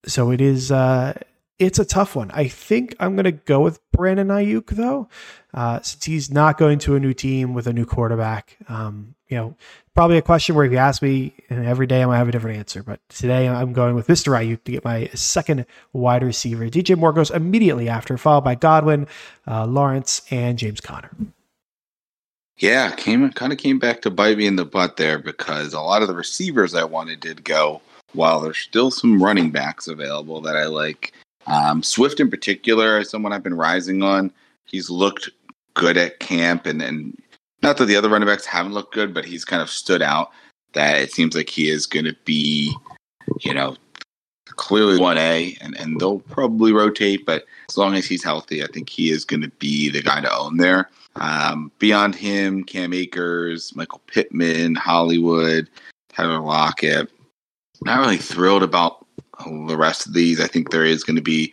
so 0.07 0.31
it 0.31 0.41
is 0.43 0.71
uh 0.71 1.15
it's 1.59 1.79
a 1.79 1.85
tough 1.85 2.17
one. 2.17 2.31
I 2.33 2.49
think 2.49 2.97
I'm 2.99 3.15
going 3.15 3.25
to 3.25 3.33
go 3.33 3.61
with 3.61 3.81
Brandon 3.93 4.29
Aiyuk 4.29 4.71
though, 4.71 5.09
uh, 5.53 5.81
since 5.81 6.05
he's 6.05 6.31
not 6.31 6.59
going 6.59 6.79
to 6.81 6.97
a 6.97 7.01
new 7.01 7.15
team 7.15 7.55
with 7.55 7.67
a 7.67 7.73
new 7.73 7.87
quarterback. 7.87 8.57
Um, 8.69 9.15
you 9.29 9.37
know, 9.37 9.57
probably 9.95 10.19
a 10.19 10.23
question 10.23 10.55
where 10.55 10.65
if 10.65 10.73
you 10.73 10.79
ask 10.79 11.01
me 11.01 11.33
and 11.49 11.65
every 11.65 11.87
day, 11.87 12.03
I'm 12.03 12.09
gonna 12.09 12.19
have 12.19 12.29
a 12.29 12.33
different 12.33 12.59
answer. 12.59 12.83
But 12.83 13.01
today, 13.09 13.49
I'm 13.49 13.73
going 13.73 13.95
with 13.95 14.09
Mr. 14.09 14.33
Aiyuk 14.33 14.65
to 14.65 14.73
get 14.73 14.85
my 14.85 15.07
second 15.15 15.67
wide 15.93 16.23
receiver. 16.23 16.67
DJ 16.67 16.97
Moore 16.97 17.13
goes 17.13 17.31
immediately 17.31 17.89
after, 17.89 18.19
followed 18.19 18.45
by 18.45 18.55
Godwin, 18.55 19.07
uh, 19.47 19.67
Lawrence, 19.67 20.23
and 20.31 20.59
James 20.59 20.81
Conner. 20.81 21.11
Yeah, 22.59 22.93
came 22.93 23.29
kind 23.33 23.53
of 23.53 23.59
came 23.59 23.79
back 23.79 24.03
to 24.03 24.11
bite 24.11 24.39
me 24.39 24.47
in 24.47 24.57
the 24.57 24.65
butt 24.65 24.97
there 24.97 25.19
because 25.19 25.73
a 25.73 25.81
lot 25.81 26.03
of 26.03 26.09
the 26.09 26.15
receivers 26.15 26.75
I 26.75 26.85
wanted 26.85 27.21
did 27.21 27.45
go. 27.45 27.81
While 28.13 28.41
there's 28.41 28.59
still 28.59 28.93
some 28.93 29.21
running 29.21 29.51
backs 29.51 29.89
available 29.89 30.41
that 30.43 30.57
I 30.57 30.67
like, 30.67 31.13
um, 31.47 31.83
Swift 31.83 32.21
in 32.21 32.31
particular 32.31 32.99
is 32.99 33.11
someone 33.11 33.33
I've 33.33 33.43
been 33.43 33.55
rising 33.55 34.03
on. 34.03 34.33
He's 34.65 34.91
looked 34.91 35.31
good 35.75 35.97
at 35.97 36.21
camp, 36.21 36.67
and 36.67 36.83
and 36.83 37.19
not 37.63 37.77
that 37.79 37.87
the 37.87 37.97
other 37.97 38.09
running 38.09 38.29
backs 38.29 38.47
haven't 38.47 38.73
looked 38.73 38.95
good, 38.95 39.13
but 39.13 39.25
he's 39.25 39.45
kind 39.45 39.63
of 39.63 39.71
stood 39.71 40.03
out. 40.03 40.31
That 40.73 41.01
it 41.01 41.13
seems 41.13 41.37
like 41.37 41.49
he 41.49 41.69
is 41.69 41.87
going 41.87 42.05
to 42.07 42.17
be, 42.25 42.75
you 43.41 43.55
know, 43.55 43.77
clearly 44.57 44.99
one 44.99 45.19
A, 45.19 45.57
and 45.61 45.77
and 45.79 46.01
they'll 46.01 46.21
probably 46.21 46.73
rotate, 46.73 47.27
but 47.27 47.45
as 47.69 47.77
long 47.77 47.95
as 47.95 48.07
he's 48.07 48.25
healthy, 48.25 48.63
I 48.63 48.67
think 48.69 48.89
he 48.89 49.11
is 49.11 49.25
going 49.25 49.43
to 49.43 49.51
be 49.59 49.91
the 49.91 50.03
guy 50.03 50.21
to 50.21 50.37
own 50.37 50.57
there. 50.57 50.91
Um, 51.17 51.71
beyond 51.79 52.15
him, 52.15 52.65
Cam 52.65 52.93
Akers, 52.93 53.75
Michael 53.77 54.03
Pittman, 54.07 54.75
Hollywood, 54.75 55.69
Tyler 56.09 56.41
Lockett. 56.41 57.11
Not 57.83 58.01
really 58.01 58.17
thrilled 58.17 58.63
about 58.63 59.04
the 59.67 59.77
rest 59.77 60.07
of 60.07 60.13
these. 60.13 60.41
I 60.41 60.47
think 60.47 60.71
there 60.71 60.85
is 60.85 61.05
going 61.05 61.17
to 61.17 61.23
be 61.23 61.53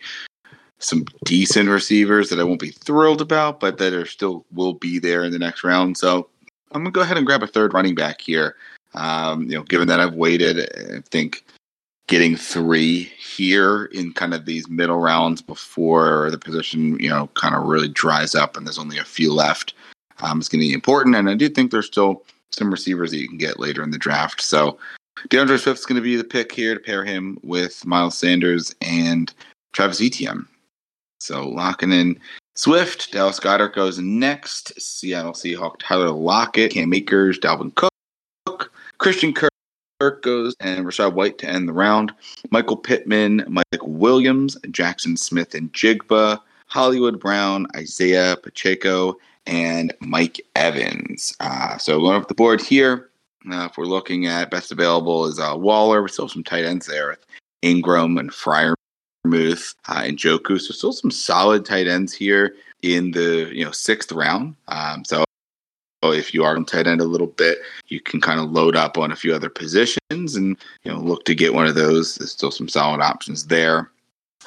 some 0.82 1.04
decent 1.24 1.68
receivers 1.68 2.28
that 2.28 2.40
I 2.40 2.44
won't 2.44 2.60
be 2.60 2.70
thrilled 2.70 3.20
about, 3.20 3.60
but 3.60 3.78
that 3.78 3.92
are 3.92 4.06
still 4.06 4.44
will 4.52 4.74
be 4.74 4.98
there 4.98 5.22
in 5.22 5.32
the 5.32 5.38
next 5.38 5.64
round. 5.64 5.96
So 5.96 6.28
I'm 6.72 6.82
gonna 6.82 6.90
go 6.90 7.02
ahead 7.02 7.16
and 7.16 7.26
grab 7.26 7.42
a 7.42 7.46
third 7.46 7.72
running 7.72 7.94
back 7.94 8.20
here. 8.20 8.56
Um, 8.94 9.44
you 9.44 9.56
know, 9.56 9.62
given 9.62 9.88
that 9.88 10.00
I've 10.00 10.14
waited, 10.14 10.68
I 10.92 11.00
think 11.10 11.44
getting 12.08 12.36
three 12.36 13.04
here 13.18 13.86
in 13.86 14.12
kind 14.12 14.34
of 14.34 14.44
these 14.44 14.68
middle 14.68 14.98
rounds 14.98 15.40
before 15.40 16.30
the 16.30 16.38
position, 16.38 16.98
you 16.98 17.08
know, 17.08 17.28
kind 17.34 17.54
of 17.54 17.62
really 17.62 17.88
dries 17.88 18.34
up 18.34 18.56
and 18.56 18.66
there's 18.66 18.78
only 18.78 18.98
a 18.98 19.04
few 19.04 19.32
left, 19.32 19.74
um, 20.20 20.40
is 20.40 20.48
going 20.48 20.60
to 20.60 20.68
be 20.68 20.74
important. 20.74 21.16
And 21.16 21.30
I 21.30 21.34
do 21.34 21.48
think 21.48 21.70
there's 21.70 21.86
still 21.86 22.24
some 22.50 22.70
receivers 22.70 23.12
that 23.12 23.18
you 23.18 23.28
can 23.28 23.38
get 23.38 23.60
later 23.60 23.82
in 23.82 23.92
the 23.92 23.98
draft. 23.98 24.42
So 24.42 24.78
DeAndre 25.28 25.58
Swift's 25.58 25.86
going 25.86 25.96
to 25.96 26.02
be 26.02 26.16
the 26.16 26.24
pick 26.24 26.52
here 26.52 26.74
to 26.74 26.80
pair 26.80 27.04
him 27.04 27.38
with 27.42 27.84
Miles 27.86 28.16
Sanders 28.16 28.74
and 28.80 29.32
Travis 29.72 30.00
Etienne. 30.00 30.46
So 31.20 31.48
locking 31.48 31.92
in 31.92 32.18
Swift, 32.54 33.12
Dallas 33.12 33.38
Goedert 33.40 33.74
goes 33.74 33.98
next. 33.98 34.80
Seattle 34.80 35.32
Seahawk 35.32 35.74
Tyler 35.78 36.10
Lockett, 36.10 36.72
Cam 36.72 36.92
Akers, 36.92 37.38
Dalvin 37.38 37.74
Cook, 37.74 38.72
Christian 38.98 39.32
Kirk. 39.32 39.48
Goes 40.22 40.56
and 40.58 40.84
Rachaad 40.84 41.12
White 41.12 41.38
to 41.38 41.48
end 41.48 41.68
the 41.68 41.72
round. 41.72 42.12
Michael 42.50 42.76
Pittman, 42.76 43.44
Mike 43.46 43.82
Williams, 43.82 44.56
Jaxon 44.66 45.16
Smith-Njigba, 45.16 46.40
Hollywood 46.66 47.20
Brown, 47.20 47.68
Isaiah 47.76 48.36
Pacheco, 48.42 49.16
and 49.46 49.94
Mike 50.00 50.40
Evans. 50.56 51.36
Uh, 51.38 51.78
so 51.78 52.00
going 52.00 52.20
up 52.20 52.26
the 52.26 52.34
board 52.34 52.60
here, 52.60 53.10
uh, 53.50 53.68
if 53.70 53.76
we're 53.76 53.84
looking 53.84 54.26
at 54.26 54.50
best 54.50 54.72
available 54.72 55.26
is 55.26 55.38
uh, 55.38 55.54
Waller. 55.56 56.02
We 56.02 56.08
still 56.08 56.26
have 56.26 56.32
some 56.32 56.44
tight 56.44 56.64
ends 56.64 56.86
there 56.86 57.08
with 57.10 57.26
Engram 57.62 58.18
and 58.18 58.32
Fryer 58.32 58.74
Muth, 59.24 59.74
uh, 59.88 60.02
and 60.04 60.18
Njoku. 60.18 60.60
So 60.60 60.72
still 60.72 60.92
some 60.92 61.10
solid 61.10 61.64
tight 61.64 61.86
ends 61.86 62.12
here 62.12 62.54
in 62.82 63.12
the 63.12 63.50
you 63.52 63.64
know 63.64 63.70
sixth 63.70 64.12
round. 64.12 64.56
Um, 64.68 65.04
so 65.04 65.24
if 66.02 66.34
you 66.34 66.44
are 66.44 66.56
on 66.56 66.64
tight 66.64 66.86
end 66.86 67.00
a 67.00 67.04
little 67.04 67.28
bit, 67.28 67.58
you 67.88 68.00
can 68.00 68.20
kind 68.20 68.40
of 68.40 68.50
load 68.50 68.74
up 68.74 68.98
on 68.98 69.12
a 69.12 69.16
few 69.16 69.34
other 69.34 69.48
positions 69.48 70.36
and 70.36 70.56
you 70.82 70.92
know 70.92 70.98
look 70.98 71.24
to 71.24 71.34
get 71.34 71.54
one 71.54 71.66
of 71.66 71.74
those. 71.74 72.16
There's 72.16 72.32
still 72.32 72.50
some 72.50 72.68
solid 72.68 73.00
options 73.00 73.46
there. 73.46 73.90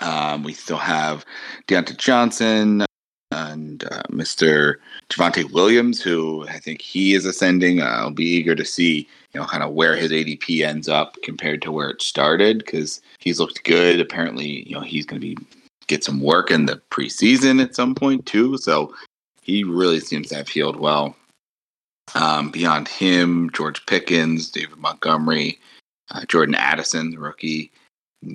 Um, 0.01 0.43
we 0.43 0.53
still 0.53 0.77
have 0.77 1.25
Diontae 1.67 1.97
Johnson 1.97 2.86
and 3.31 3.83
uh, 3.85 4.03
Mr. 4.09 4.75
Javonte 5.09 5.51
Williams, 5.51 6.01
who 6.01 6.47
I 6.47 6.59
think 6.59 6.81
he 6.81 7.13
is 7.13 7.25
ascending. 7.25 7.81
Uh, 7.81 7.85
I'll 7.85 8.11
be 8.11 8.25
eager 8.25 8.55
to 8.55 8.65
see, 8.65 9.07
you 9.33 9.39
know, 9.39 9.45
kind 9.45 9.63
of 9.63 9.73
where 9.73 9.95
his 9.95 10.11
ADP 10.11 10.65
ends 10.65 10.88
up 10.88 11.17
compared 11.23 11.61
to 11.63 11.71
where 11.71 11.89
it 11.89 12.01
started 12.01 12.59
because 12.59 13.01
he's 13.19 13.39
looked 13.39 13.63
good. 13.63 13.99
Apparently, 13.99 14.67
you 14.67 14.75
know, 14.75 14.81
he's 14.81 15.05
going 15.05 15.19
to 15.21 15.35
be 15.35 15.38
get 15.88 16.03
some 16.03 16.19
work 16.21 16.49
in 16.51 16.65
the 16.65 16.81
preseason 16.89 17.61
at 17.61 17.75
some 17.75 17.93
point 17.93 18.25
too. 18.25 18.57
So 18.57 18.93
he 19.41 19.63
really 19.63 19.99
seems 19.99 20.29
to 20.29 20.35
have 20.35 20.47
healed 20.47 20.79
well. 20.79 21.15
Um, 22.13 22.51
beyond 22.51 22.88
him, 22.88 23.49
George 23.51 23.85
Pickens, 23.88 24.49
David 24.49 24.77
Montgomery, 24.77 25.59
uh, 26.11 26.23
Jordan 26.25 26.55
Addison, 26.55 27.11
the 27.11 27.19
rookie, 27.19 27.71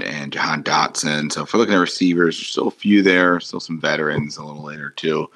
and 0.03 0.33
Jahan 0.33 0.63
Dotson. 0.63 1.33
So 1.33 1.43
if 1.43 1.53
we're 1.53 1.61
looking 1.61 1.75
at 1.75 1.79
receivers, 1.79 2.37
there's 2.37 2.49
still 2.49 2.69
a 2.69 2.73
few 2.73 3.03
there, 3.03 3.41
still 3.41 3.61
some 3.61 3.81
veterans 3.81 4.37
a 4.37 4.45
little 4.45 4.63
later 4.63 4.91
too. 4.91 5.29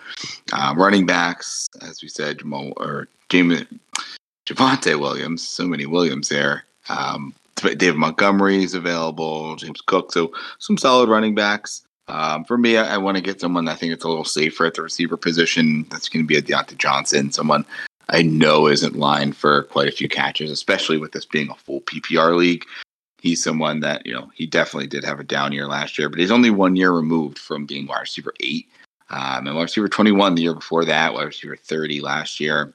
Uh, 0.53 0.75
running 0.77 1.07
backs, 1.07 1.69
as 1.83 2.03
we 2.03 2.09
said, 2.09 2.39
Jamal 2.39 2.73
or 2.77 3.09
James 3.29 3.65
Javonte 4.47 4.99
Williams, 4.99 5.47
so 5.47 5.67
many 5.67 5.87
Williams 5.87 6.29
there. 6.29 6.65
Um, 6.89 7.35
David 7.57 7.97
Montgomery 7.97 8.63
is 8.63 8.75
available, 8.75 9.57
James 9.57 9.81
Cook. 9.81 10.13
So 10.13 10.33
some 10.59 10.77
solid 10.77 11.09
running 11.09 11.35
backs. 11.35 11.83
Um, 12.09 12.45
for 12.45 12.59
me, 12.59 12.77
I, 12.77 12.95
I 12.95 12.99
want 12.99 13.17
to 13.17 13.23
get 13.23 13.41
someone 13.41 13.67
I 13.67 13.75
think 13.75 13.93
it's 13.93 14.05
a 14.05 14.09
little 14.09 14.25
safer 14.25 14.67
at 14.67 14.75
the 14.75 14.83
receiver 14.83 15.17
position. 15.17 15.87
That's 15.91 16.09
going 16.09 16.23
to 16.23 16.27
be 16.27 16.37
a 16.37 16.43
Diontae 16.43 16.77
Johnson, 16.77 17.33
someone 17.33 17.65
I 18.11 18.23
know 18.23 18.67
isn't 18.67 18.97
lined 18.97 19.37
for 19.37 19.63
quite 19.65 19.89
a 19.89 19.93
few 19.93 20.09
catches, 20.09 20.51
especially 20.51 20.99
with 20.99 21.13
this 21.13 21.25
being 21.25 21.51
a 21.51 21.55
full 21.55 21.81
PPR 21.83 22.37
league 22.37 22.65
he's 23.25 23.43
someone 23.43 23.81
that 23.81 24.07
you 24.07 24.13
know 24.13 24.31
he 24.35 24.47
definitely 24.47 24.87
did 24.87 25.03
have 25.03 25.19
a 25.19 25.25
down 25.25 25.51
year 25.51 25.67
last 25.67 25.99
year, 25.99 26.09
but 26.09 26.21
he's 26.21 26.31
only 26.31 26.51
one 26.51 26.77
year 26.77 26.93
removed 26.93 27.39
from 27.39 27.67
being 27.67 27.87
wide 27.89 28.03
receiver 28.03 28.33
eight, 28.41 28.69
um, 29.11 29.47
and 29.47 29.57
wide 29.57 29.63
receiver 29.63 29.89
twenty 29.89 30.13
one 30.13 30.37
the 30.37 30.43
year 30.43 30.55
before 30.55 30.85
that, 30.85 31.13
wide 31.13 31.25
receiver 31.25 31.57
thirty 31.57 32.01
last 32.01 32.39
year. 32.39 32.73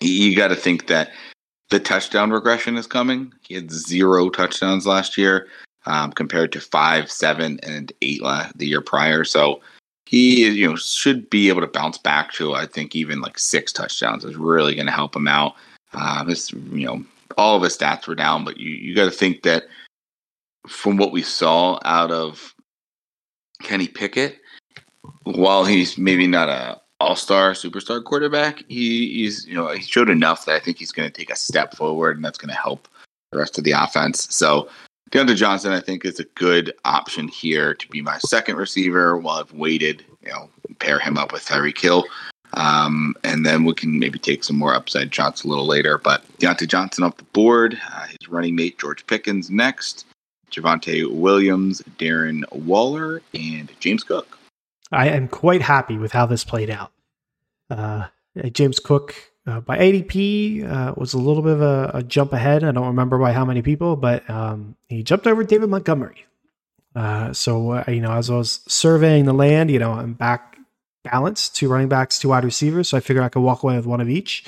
You, 0.00 0.36
got 0.36 0.48
to 0.48 0.56
think 0.56 0.86
that 0.88 1.10
the 1.70 1.80
touchdown 1.80 2.30
regression 2.30 2.76
is 2.76 2.86
coming. 2.86 3.32
He 3.40 3.54
had 3.54 3.70
zero 3.70 4.28
touchdowns 4.28 4.86
last 4.86 5.16
year, 5.16 5.48
um, 5.86 6.12
compared 6.12 6.52
to 6.52 6.60
five, 6.60 7.10
seven, 7.10 7.58
and 7.62 7.92
eight 8.02 8.22
la- 8.22 8.50
the 8.54 8.66
year 8.66 8.82
prior. 8.82 9.24
So 9.24 9.60
he 10.04 10.48
you 10.48 10.68
know 10.68 10.76
should 10.76 11.28
be 11.28 11.48
able 11.48 11.62
to 11.62 11.66
bounce 11.66 11.98
back 11.98 12.32
to 12.34 12.54
I 12.54 12.66
think 12.66 12.94
even 12.94 13.20
like 13.20 13.38
six 13.38 13.72
touchdowns 13.72 14.24
is 14.24 14.36
really 14.36 14.76
going 14.76 14.86
to 14.86 14.92
help 14.92 15.16
him 15.16 15.26
out. 15.26 15.56
Uh, 15.92 16.22
this 16.22 16.52
you 16.52 16.86
know 16.86 17.04
all 17.36 17.56
of 17.56 17.62
his 17.62 17.76
stats 17.76 18.06
were 18.06 18.14
down, 18.14 18.44
but 18.44 18.58
you, 18.58 18.70
you 18.70 18.94
got 18.94 19.04
to 19.06 19.10
think 19.10 19.42
that 19.42 19.64
from 20.66 20.96
what 20.96 21.12
we 21.12 21.22
saw 21.22 21.78
out 21.84 22.10
of 22.10 22.54
Kenny 23.62 23.88
Pickett, 23.88 24.38
while 25.24 25.64
he's 25.64 25.96
maybe 25.96 26.26
not 26.26 26.48
a 26.48 26.80
all-star 26.98 27.52
superstar 27.52 28.02
quarterback, 28.02 28.64
he, 28.68 29.12
he's 29.14 29.46
you 29.46 29.54
know 29.54 29.68
he 29.68 29.82
showed 29.82 30.10
enough 30.10 30.46
that 30.46 30.54
I 30.54 30.60
think 30.60 30.78
he's 30.78 30.92
going 30.92 31.08
to 31.08 31.16
take 31.16 31.30
a 31.30 31.36
step 31.36 31.74
forward, 31.74 32.16
and 32.16 32.24
that's 32.24 32.38
going 32.38 32.54
to 32.54 32.60
help 32.60 32.88
the 33.32 33.38
rest 33.38 33.58
of 33.58 33.64
the 33.64 33.72
offense. 33.72 34.26
So 34.34 34.68
Diontae 35.10 35.36
Johnson, 35.36 35.72
I 35.72 35.80
think, 35.80 36.04
is 36.04 36.18
a 36.18 36.24
good 36.34 36.72
option 36.84 37.28
here 37.28 37.74
to 37.74 37.88
be 37.88 38.02
my 38.02 38.18
second 38.18 38.56
receiver 38.56 39.16
while 39.16 39.40
I've 39.40 39.52
waited, 39.52 40.04
you 40.20 40.30
know, 40.30 40.50
pair 40.78 40.98
him 40.98 41.16
up 41.16 41.32
with 41.32 41.44
Tyreek 41.44 41.78
Hill. 41.78 42.04
Um, 42.56 43.14
and 43.22 43.44
then 43.44 43.64
we 43.64 43.74
can 43.74 43.98
maybe 43.98 44.18
take 44.18 44.42
some 44.42 44.56
more 44.56 44.74
upside 44.74 45.14
shots 45.14 45.44
a 45.44 45.48
little 45.48 45.66
later. 45.66 45.98
But 45.98 46.24
Diontae 46.38 46.66
Johnson 46.66 47.04
off 47.04 47.18
the 47.18 47.24
board, 47.24 47.78
uh, 47.92 48.06
his 48.06 48.28
running 48.28 48.56
mate 48.56 48.78
George 48.78 49.06
Pickens 49.06 49.50
next, 49.50 50.06
Javonte 50.50 51.10
Williams, 51.10 51.82
Darren 51.98 52.42
Waller, 52.52 53.20
and 53.34 53.70
James 53.78 54.02
Cook. 54.02 54.38
I 54.90 55.08
am 55.08 55.28
quite 55.28 55.62
happy 55.62 55.98
with 55.98 56.12
how 56.12 56.26
this 56.26 56.44
played 56.44 56.70
out. 56.70 56.92
Uh, 57.68 58.06
James 58.52 58.78
Cook 58.78 59.14
uh, 59.46 59.60
by 59.60 59.78
ADP 59.78 60.64
uh, 60.64 60.94
was 60.96 61.12
a 61.12 61.18
little 61.18 61.42
bit 61.42 61.52
of 61.52 61.62
a, 61.62 61.90
a, 61.94 62.02
jump 62.02 62.32
ahead. 62.32 62.64
I 62.64 62.72
don't 62.72 62.86
remember 62.86 63.18
by 63.18 63.32
how 63.32 63.44
many 63.44 63.62
people, 63.62 63.96
but 63.96 64.28
um, 64.30 64.76
he 64.88 65.02
jumped 65.02 65.26
over 65.26 65.42
David 65.44 65.68
Montgomery. 65.70 66.26
Uh, 66.94 67.32
so 67.32 67.72
uh, 67.72 67.84
you 67.88 68.00
know, 68.00 68.12
as 68.12 68.30
I 68.30 68.36
was 68.36 68.60
surveying 68.66 69.24
the 69.24 69.34
land, 69.34 69.70
you 69.70 69.78
know, 69.78 69.92
I'm 69.92 70.14
back 70.14 70.55
balance, 71.10 71.48
two 71.48 71.68
running 71.68 71.88
backs, 71.88 72.18
two 72.18 72.28
wide 72.28 72.44
receivers. 72.44 72.88
So 72.88 72.96
I 72.96 73.00
figured 73.00 73.24
I 73.24 73.28
could 73.28 73.40
walk 73.40 73.62
away 73.62 73.76
with 73.76 73.86
one 73.86 74.00
of 74.00 74.08
each. 74.08 74.44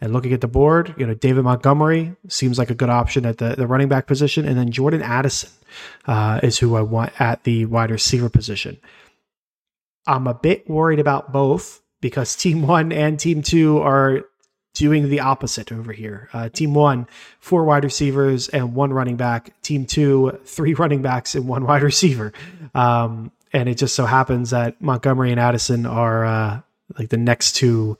And 0.00 0.12
looking 0.12 0.32
at 0.32 0.42
the 0.42 0.48
board, 0.48 0.94
you 0.98 1.06
know, 1.06 1.14
David 1.14 1.44
Montgomery 1.44 2.14
seems 2.28 2.58
like 2.58 2.70
a 2.70 2.74
good 2.74 2.90
option 2.90 3.24
at 3.24 3.38
the, 3.38 3.56
the 3.56 3.66
running 3.66 3.88
back 3.88 4.06
position. 4.06 4.46
And 4.46 4.58
then 4.58 4.70
Jordan 4.70 5.00
Addison 5.02 5.50
uh, 6.06 6.40
is 6.42 6.58
who 6.58 6.76
I 6.76 6.82
want 6.82 7.18
at 7.20 7.44
the 7.44 7.64
wide 7.66 7.90
receiver 7.90 8.28
position. 8.28 8.78
I'm 10.06 10.26
a 10.26 10.34
bit 10.34 10.68
worried 10.68 11.00
about 11.00 11.32
both 11.32 11.80
because 12.00 12.36
team 12.36 12.66
one 12.66 12.92
and 12.92 13.18
team 13.18 13.42
two 13.42 13.78
are 13.78 14.24
doing 14.74 15.08
the 15.08 15.20
opposite 15.20 15.72
over 15.72 15.92
here. 15.92 16.28
Uh, 16.34 16.50
team 16.50 16.74
one, 16.74 17.08
four 17.40 17.64
wide 17.64 17.82
receivers 17.82 18.48
and 18.50 18.74
one 18.74 18.92
running 18.92 19.16
back. 19.16 19.60
Team 19.62 19.86
two, 19.86 20.38
three 20.44 20.74
running 20.82 21.00
backs 21.00 21.34
and 21.34 21.48
one 21.48 21.64
wide 21.64 21.82
receiver. 21.82 22.34
Um, 22.74 23.32
and 23.52 23.68
it 23.68 23.78
just 23.78 23.94
so 23.94 24.06
happens 24.06 24.50
that 24.50 24.80
Montgomery 24.80 25.30
and 25.30 25.40
Addison 25.40 25.86
are 25.86 26.24
uh, 26.24 26.60
like 26.98 27.08
the 27.08 27.16
next 27.16 27.52
two 27.56 27.98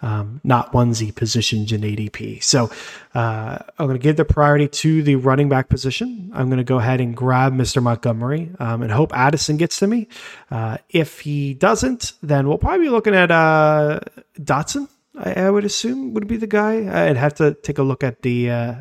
um, 0.00 0.40
not 0.44 0.72
onesie 0.72 1.14
positions 1.14 1.72
in 1.72 1.80
ADP. 1.80 2.42
So 2.42 2.70
uh, 3.14 3.58
I'm 3.78 3.86
going 3.86 3.98
to 3.98 4.02
give 4.02 4.16
the 4.16 4.24
priority 4.24 4.68
to 4.68 5.02
the 5.02 5.16
running 5.16 5.48
back 5.48 5.68
position. 5.68 6.30
I'm 6.34 6.48
going 6.48 6.58
to 6.58 6.64
go 6.64 6.78
ahead 6.78 7.00
and 7.00 7.16
grab 7.16 7.52
Mr. 7.52 7.82
Montgomery 7.82 8.52
um, 8.58 8.82
and 8.82 8.92
hope 8.92 9.12
Addison 9.16 9.56
gets 9.56 9.78
to 9.80 9.86
me. 9.86 10.08
Uh, 10.50 10.78
if 10.88 11.20
he 11.20 11.54
doesn't, 11.54 12.12
then 12.22 12.48
we'll 12.48 12.58
probably 12.58 12.86
be 12.86 12.90
looking 12.90 13.14
at 13.14 13.30
uh, 13.30 14.00
Dotson. 14.38 14.88
I, 15.16 15.32
I, 15.32 15.50
would 15.50 15.64
assume 15.64 16.14
would 16.14 16.28
be 16.28 16.36
the 16.36 16.46
guy. 16.46 17.08
I'd 17.08 17.16
have 17.16 17.34
to 17.34 17.54
take 17.54 17.78
a 17.78 17.82
look 17.82 18.04
at 18.04 18.22
the 18.22 18.50
uh, 18.50 18.74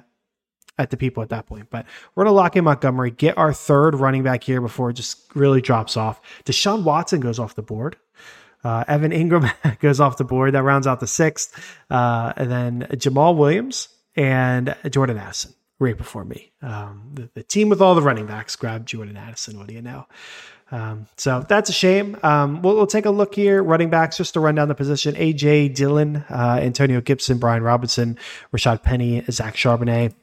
at 0.77 0.89
the 0.89 0.97
people 0.97 1.23
at 1.23 1.29
that 1.29 1.45
point. 1.45 1.69
But 1.69 1.85
we're 2.15 2.23
going 2.23 2.33
to 2.33 2.37
lock 2.37 2.55
in 2.55 2.63
Montgomery, 2.63 3.11
get 3.11 3.37
our 3.37 3.53
third 3.53 3.95
running 3.95 4.23
back 4.23 4.43
here 4.43 4.61
before 4.61 4.89
it 4.89 4.93
just 4.93 5.19
really 5.35 5.61
drops 5.61 5.97
off. 5.97 6.21
Deshaun 6.45 6.83
Watson 6.83 7.19
goes 7.19 7.39
off 7.39 7.55
the 7.55 7.61
board. 7.61 7.95
Uh, 8.63 8.83
Evan 8.87 9.11
Engram 9.11 9.79
goes 9.79 9.99
off 9.99 10.17
the 10.17 10.23
board. 10.23 10.53
That 10.53 10.63
rounds 10.63 10.87
out 10.87 10.99
the 10.99 11.07
sixth. 11.07 11.77
Uh, 11.89 12.33
and 12.35 12.51
then 12.51 12.87
Jamal 12.97 13.35
Williams 13.35 13.89
and 14.15 14.75
Jordan 14.89 15.17
Addison 15.17 15.53
right 15.79 15.97
before 15.97 16.25
me. 16.25 16.51
Um, 16.61 17.11
the, 17.13 17.29
the, 17.35 17.43
team 17.43 17.69
with 17.69 17.81
all 17.81 17.95
the 17.95 18.01
running 18.01 18.25
backs 18.25 18.55
grabbed 18.55 18.87
Jordan 18.87 19.15
Addison. 19.15 19.57
What 19.57 19.67
do 19.67 19.73
you 19.73 19.81
know? 19.81 20.07
Um, 20.71 21.07
so 21.15 21.45
that's 21.47 21.69
a 21.69 21.73
shame. 21.73 22.17
Um, 22.23 22.61
we'll, 22.61 22.75
we'll, 22.75 22.87
take 22.87 23.05
a 23.05 23.11
look 23.11 23.35
here. 23.35 23.63
Running 23.63 23.89
backs, 23.89 24.17
just 24.17 24.33
to 24.33 24.39
run 24.39 24.55
down 24.55 24.67
the 24.67 24.75
position 24.75 25.15
AJ 25.15 25.75
Dillon, 25.75 26.25
uh, 26.29 26.59
Antonio 26.61 26.99
Gibson, 26.99 27.37
Brian 27.37 27.63
Robinson, 27.63 28.17
Rashad 28.51 28.83
Penny, 28.83 29.23
Zach 29.29 29.55
Charbonnet. 29.55 30.13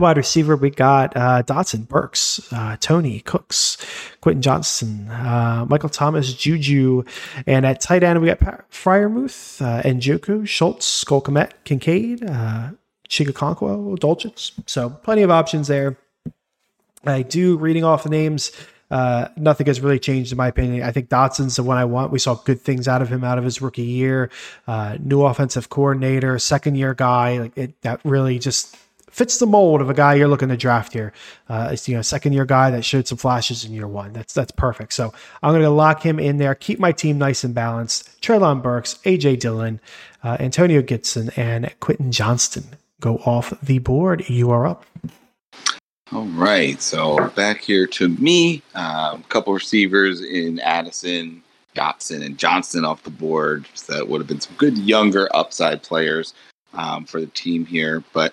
Wide 0.00 0.16
receiver, 0.16 0.56
we 0.56 0.70
got 0.70 1.16
uh, 1.16 1.42
Dotson, 1.42 1.86
Burks, 1.88 2.52
uh, 2.52 2.76
Toney, 2.80 3.20
Cooks, 3.20 3.76
Quentin 4.20 4.42
Johnston, 4.42 5.10
uh, 5.10 5.66
Michael 5.68 5.88
Thomas, 5.88 6.32
Juju, 6.34 7.04
and 7.46 7.66
at 7.66 7.80
tight 7.80 8.02
end 8.02 8.20
we 8.20 8.28
got 8.28 8.40
pa- 8.40 8.60
Freiermuth, 8.70 9.60
uh, 9.62 9.82
Njoku, 9.82 10.46
Schultz, 10.46 11.04
Cole 11.04 11.22
Kmet, 11.22 11.52
Kincaid, 11.64 12.24
uh, 12.24 12.70
Dulcich. 13.08 14.52
So 14.66 14.90
plenty 14.90 15.22
of 15.22 15.30
options 15.30 15.68
there. 15.68 15.96
I 17.06 17.22
do 17.22 17.56
reading 17.56 17.84
off 17.84 18.04
the 18.04 18.10
names. 18.10 18.50
Uh, 18.90 19.28
nothing 19.36 19.66
has 19.66 19.80
really 19.80 19.98
changed 19.98 20.30
in 20.30 20.38
my 20.38 20.48
opinion. 20.48 20.82
I 20.82 20.92
think 20.92 21.08
Dotson's 21.08 21.56
the 21.56 21.62
one 21.62 21.76
I 21.78 21.84
want. 21.84 22.12
We 22.12 22.18
saw 22.18 22.34
good 22.34 22.60
things 22.60 22.86
out 22.86 23.02
of 23.02 23.08
him 23.08 23.24
out 23.24 23.38
of 23.38 23.44
his 23.44 23.60
rookie 23.60 23.82
year. 23.82 24.30
Uh, 24.66 24.98
new 25.00 25.22
offensive 25.22 25.68
coordinator, 25.68 26.38
second 26.38 26.76
year 26.76 26.94
guy. 26.94 27.38
Like 27.38 27.58
it, 27.58 27.80
that 27.82 28.00
really 28.04 28.38
just 28.38 28.76
fits 29.14 29.38
the 29.38 29.46
mold 29.46 29.80
of 29.80 29.88
a 29.88 29.94
guy 29.94 30.14
you're 30.14 30.26
looking 30.26 30.48
to 30.48 30.56
draft 30.56 30.92
here. 30.92 31.12
Uh, 31.48 31.68
it's 31.72 31.88
you 31.88 31.94
know 31.94 32.02
second 32.02 32.32
year 32.32 32.44
guy 32.44 32.70
that 32.70 32.84
showed 32.84 33.06
some 33.06 33.16
flashes 33.16 33.64
in 33.64 33.72
year 33.72 33.86
one. 33.86 34.12
That's 34.12 34.34
that's 34.34 34.50
perfect. 34.50 34.92
So 34.92 35.14
I'm 35.42 35.52
going 35.52 35.62
to 35.62 35.70
lock 35.70 36.02
him 36.02 36.18
in 36.18 36.38
there. 36.38 36.54
Keep 36.54 36.80
my 36.80 36.90
team 36.90 37.16
nice 37.16 37.44
and 37.44 37.54
balanced. 37.54 38.20
Treylon 38.20 38.60
Burks, 38.60 38.94
AJ 39.04 39.38
Dillon, 39.38 39.80
uh, 40.24 40.36
Antonio 40.40 40.82
Gibson, 40.82 41.30
and 41.36 41.72
Quentin 41.78 42.10
Johnston 42.10 42.64
go 43.00 43.18
off 43.18 43.58
the 43.62 43.78
board. 43.78 44.28
You 44.28 44.50
are 44.50 44.66
up. 44.66 44.84
All 46.12 46.26
right. 46.26 46.82
So 46.82 47.28
back 47.36 47.60
here 47.60 47.86
to 47.86 48.08
me, 48.08 48.62
a 48.74 48.80
um, 48.80 49.22
couple 49.28 49.54
receivers 49.54 50.20
in 50.20 50.58
Addison. 50.60 51.40
Dotson 51.74 52.24
and 52.24 52.38
Johnston 52.38 52.84
off 52.84 53.02
the 53.02 53.10
board. 53.10 53.66
So 53.74 53.94
that 53.94 54.08
would 54.08 54.20
have 54.20 54.28
been 54.28 54.40
some 54.40 54.54
good 54.56 54.78
younger 54.78 55.28
upside 55.34 55.82
players 55.82 56.32
um, 56.72 57.04
for 57.04 57.20
the 57.20 57.26
team 57.26 57.66
here. 57.66 58.04
But 58.12 58.32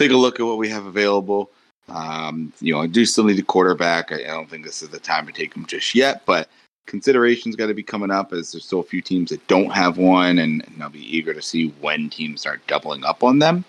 take 0.00 0.12
a 0.12 0.16
look 0.16 0.40
at 0.40 0.46
what 0.46 0.56
we 0.56 0.68
have 0.68 0.86
available. 0.86 1.50
Um, 1.88 2.52
you 2.60 2.72
know, 2.72 2.80
I 2.80 2.86
do 2.86 3.04
still 3.04 3.24
need 3.24 3.38
a 3.38 3.42
quarterback. 3.42 4.12
I, 4.12 4.16
I 4.16 4.28
don't 4.28 4.48
think 4.48 4.64
this 4.64 4.82
is 4.82 4.88
the 4.88 4.98
time 4.98 5.26
to 5.26 5.32
take 5.32 5.54
him 5.54 5.66
just 5.66 5.94
yet, 5.94 6.24
but 6.24 6.48
considerations 6.86 7.54
got 7.54 7.66
to 7.66 7.74
be 7.74 7.82
coming 7.82 8.10
up 8.10 8.32
as 8.32 8.52
there's 8.52 8.64
still 8.64 8.80
a 8.80 8.84
few 8.84 9.02
teams 9.02 9.30
that 9.30 9.46
don't 9.46 9.70
have 9.70 9.98
one, 9.98 10.38
and, 10.38 10.66
and 10.66 10.82
I'll 10.82 10.88
be 10.88 11.16
eager 11.16 11.34
to 11.34 11.42
see 11.42 11.68
when 11.80 12.08
teams 12.08 12.40
start 12.40 12.66
doubling 12.66 13.04
up 13.04 13.22
on 13.22 13.40
them. 13.40 13.64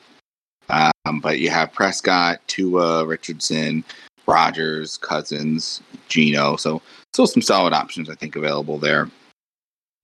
Um, 0.69 1.19
but 1.21 1.39
you 1.39 1.49
have 1.49 1.73
Prescott, 1.73 2.39
Tua, 2.47 3.05
Richardson, 3.05 3.83
Rodgers, 4.25 4.97
Cousins, 4.97 5.81
Gino. 6.07 6.55
So 6.55 6.81
still 7.11 7.27
some 7.27 7.41
solid 7.41 7.73
options 7.73 8.09
I 8.09 8.15
think 8.15 8.37
available 8.37 8.77
there. 8.77 9.09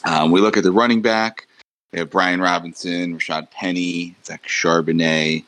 Um, 0.04 0.32
we 0.32 0.42
look 0.42 0.58
at 0.58 0.63
the 0.63 0.72
running 0.74 1.02
back. 1.02 1.48
We 1.94 2.00
have 2.00 2.10
Brian 2.10 2.42
Robinson, 2.42 3.18
Rashad 3.18 3.50
Penny, 3.52 4.13
Zach 4.26 4.44
Charbonnet, 4.46 5.46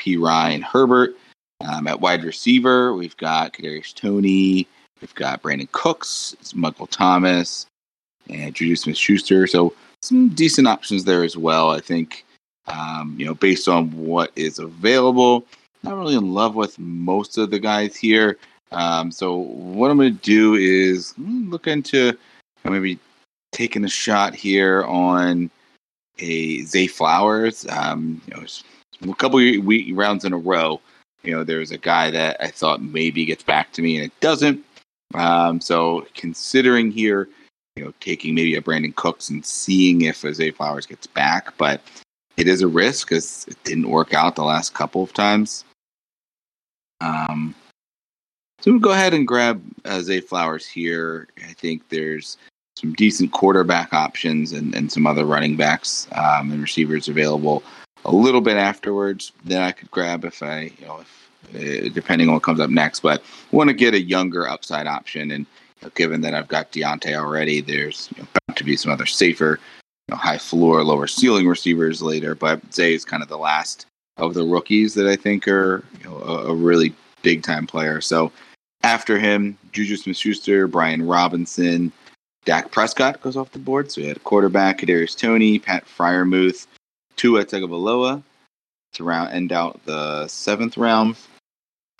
Perine 0.00 0.62
Herbert. 0.62 1.16
Um, 1.60 1.86
at 1.86 2.00
wide 2.00 2.24
receiver, 2.24 2.94
we've 2.94 3.16
got 3.18 3.52
Kadarius 3.52 3.94
Toney, 3.94 4.66
we've 5.00 5.14
got 5.14 5.42
Brandin 5.42 5.70
Cooks, 5.72 6.34
Michael 6.54 6.86
Thomas, 6.86 7.66
and 8.30 8.54
Juju 8.54 8.76
Smith 8.76 8.96
Schuster. 8.96 9.46
So 9.46 9.74
some 10.02 10.30
decent 10.30 10.66
options 10.66 11.04
there 11.04 11.22
as 11.22 11.36
well. 11.36 11.70
I 11.70 11.80
think, 11.80 12.24
um, 12.66 13.14
you 13.18 13.26
know, 13.26 13.34
based 13.34 13.68
on 13.68 13.90
what 13.92 14.32
is 14.36 14.58
available, 14.58 15.44
not 15.82 15.96
really 15.96 16.14
in 16.14 16.32
love 16.32 16.54
with 16.54 16.78
most 16.78 17.36
of 17.36 17.50
the 17.50 17.58
guys 17.58 17.94
here. 17.94 18.38
Um, 18.72 19.10
so 19.10 19.36
what 19.36 19.90
I'm 19.90 19.98
going 19.98 20.16
to 20.16 20.22
do 20.22 20.54
is 20.54 21.14
look 21.18 21.66
into 21.66 22.16
maybe 22.64 22.98
taking 23.52 23.84
a 23.84 23.88
shot 23.88 24.34
here 24.34 24.84
on 24.84 25.50
a 26.18 26.62
Zay 26.62 26.86
Flowers. 26.86 27.66
Um, 27.68 28.20
you 28.26 28.34
know, 28.34 28.46
a 29.02 29.14
couple 29.14 29.38
week 29.38 29.92
rounds 29.94 30.24
in 30.24 30.32
a 30.32 30.38
row. 30.38 30.80
You 31.22 31.32
know, 31.32 31.44
there's 31.44 31.70
a 31.70 31.78
guy 31.78 32.10
that 32.10 32.36
I 32.40 32.48
thought 32.48 32.82
maybe 32.82 33.24
gets 33.24 33.42
back 33.42 33.72
to 33.72 33.82
me 33.82 33.96
and 33.96 34.06
it 34.06 34.20
doesn't. 34.20 34.64
Um, 35.14 35.60
so 35.60 36.06
considering 36.14 36.90
here, 36.90 37.28
you 37.76 37.84
know, 37.84 37.92
taking 38.00 38.34
maybe 38.34 38.54
a 38.54 38.62
Brandin 38.62 38.94
Cooks 38.94 39.28
and 39.28 39.44
seeing 39.44 40.02
if 40.02 40.20
Zay 40.20 40.50
Flowers 40.50 40.86
gets 40.86 41.06
back, 41.06 41.56
but 41.58 41.80
it 42.36 42.48
is 42.48 42.62
a 42.62 42.68
risk 42.68 43.08
because 43.08 43.44
it 43.48 43.62
didn't 43.64 43.90
work 43.90 44.14
out 44.14 44.36
the 44.36 44.44
last 44.44 44.72
couple 44.72 45.02
of 45.02 45.12
times. 45.12 45.64
Um, 47.00 47.54
so 48.60 48.72
we'll 48.72 48.80
go 48.80 48.92
ahead 48.92 49.14
and 49.14 49.26
grab 49.26 49.62
uh, 49.84 50.02
Flowers 50.26 50.66
here. 50.66 51.28
I 51.38 51.52
think 51.54 51.88
there's 51.88 52.36
some 52.76 52.92
decent 52.94 53.32
quarterback 53.32 53.92
options 53.92 54.52
and, 54.52 54.74
and 54.74 54.90
some 54.90 55.06
other 55.06 55.24
running 55.24 55.56
backs 55.56 56.08
um, 56.12 56.52
and 56.52 56.62
receivers 56.62 57.08
available 57.08 57.62
a 58.04 58.12
little 58.12 58.40
bit 58.40 58.56
afterwards. 58.56 59.32
Then 59.44 59.62
I 59.62 59.72
could 59.72 59.90
grab 59.90 60.24
if 60.24 60.42
I, 60.42 60.72
you 60.78 60.86
know, 60.86 61.00
if, 61.00 61.30
uh, 61.54 61.88
depending 61.92 62.28
on 62.28 62.34
what 62.34 62.42
comes 62.42 62.60
up 62.60 62.70
next. 62.70 63.00
But 63.00 63.22
want 63.52 63.68
to 63.68 63.74
get 63.74 63.94
a 63.94 64.00
younger 64.00 64.48
upside 64.48 64.86
option. 64.86 65.30
And 65.30 65.46
you 65.80 65.86
know, 65.86 65.90
given 65.94 66.20
that 66.22 66.34
I've 66.34 66.48
got 66.48 66.72
Diontae 66.72 67.16
already, 67.16 67.60
there's 67.60 68.08
you 68.16 68.22
know, 68.22 68.28
bound 68.46 68.56
to 68.56 68.64
be 68.64 68.76
some 68.76 68.92
other 68.92 69.06
safer, 69.06 69.58
you 70.08 70.14
know, 70.14 70.16
high 70.16 70.38
floor, 70.38 70.84
lower 70.84 71.06
ceiling 71.06 71.46
receivers 71.46 72.02
later. 72.02 72.34
But 72.34 72.60
Zay 72.72 72.94
is 72.94 73.04
kind 73.04 73.22
of 73.22 73.28
the 73.28 73.38
last 73.38 73.86
of 74.16 74.34
the 74.34 74.44
rookies 74.44 74.94
that 74.94 75.06
I 75.06 75.16
think 75.16 75.48
are 75.48 75.84
you 75.98 76.04
know, 76.04 76.18
a, 76.18 76.48
a 76.48 76.54
really 76.54 76.94
big 77.22 77.42
time 77.42 77.66
player. 77.66 78.00
So 78.00 78.32
after 78.82 79.18
him, 79.18 79.56
Juju 79.72 79.96
Smith 79.96 80.16
Schuster, 80.16 80.66
Brian 80.66 81.06
Robinson, 81.06 81.92
Dak 82.44 82.70
Prescott 82.70 83.20
goes 83.20 83.36
off 83.36 83.52
the 83.52 83.58
board. 83.58 83.90
So 83.90 84.00
we 84.00 84.08
had 84.08 84.16
a 84.16 84.20
quarterback, 84.20 84.78
Kadarius 84.78 85.16
Toney, 85.16 85.58
Pat 85.58 85.84
Freiermuth, 85.84 86.66
Tua 87.20 87.44
Tagovailoa 87.44 88.22
to 88.94 89.04
round 89.04 89.34
end 89.34 89.52
out 89.52 89.78
the 89.84 90.26
seventh 90.26 90.78
round. 90.78 91.16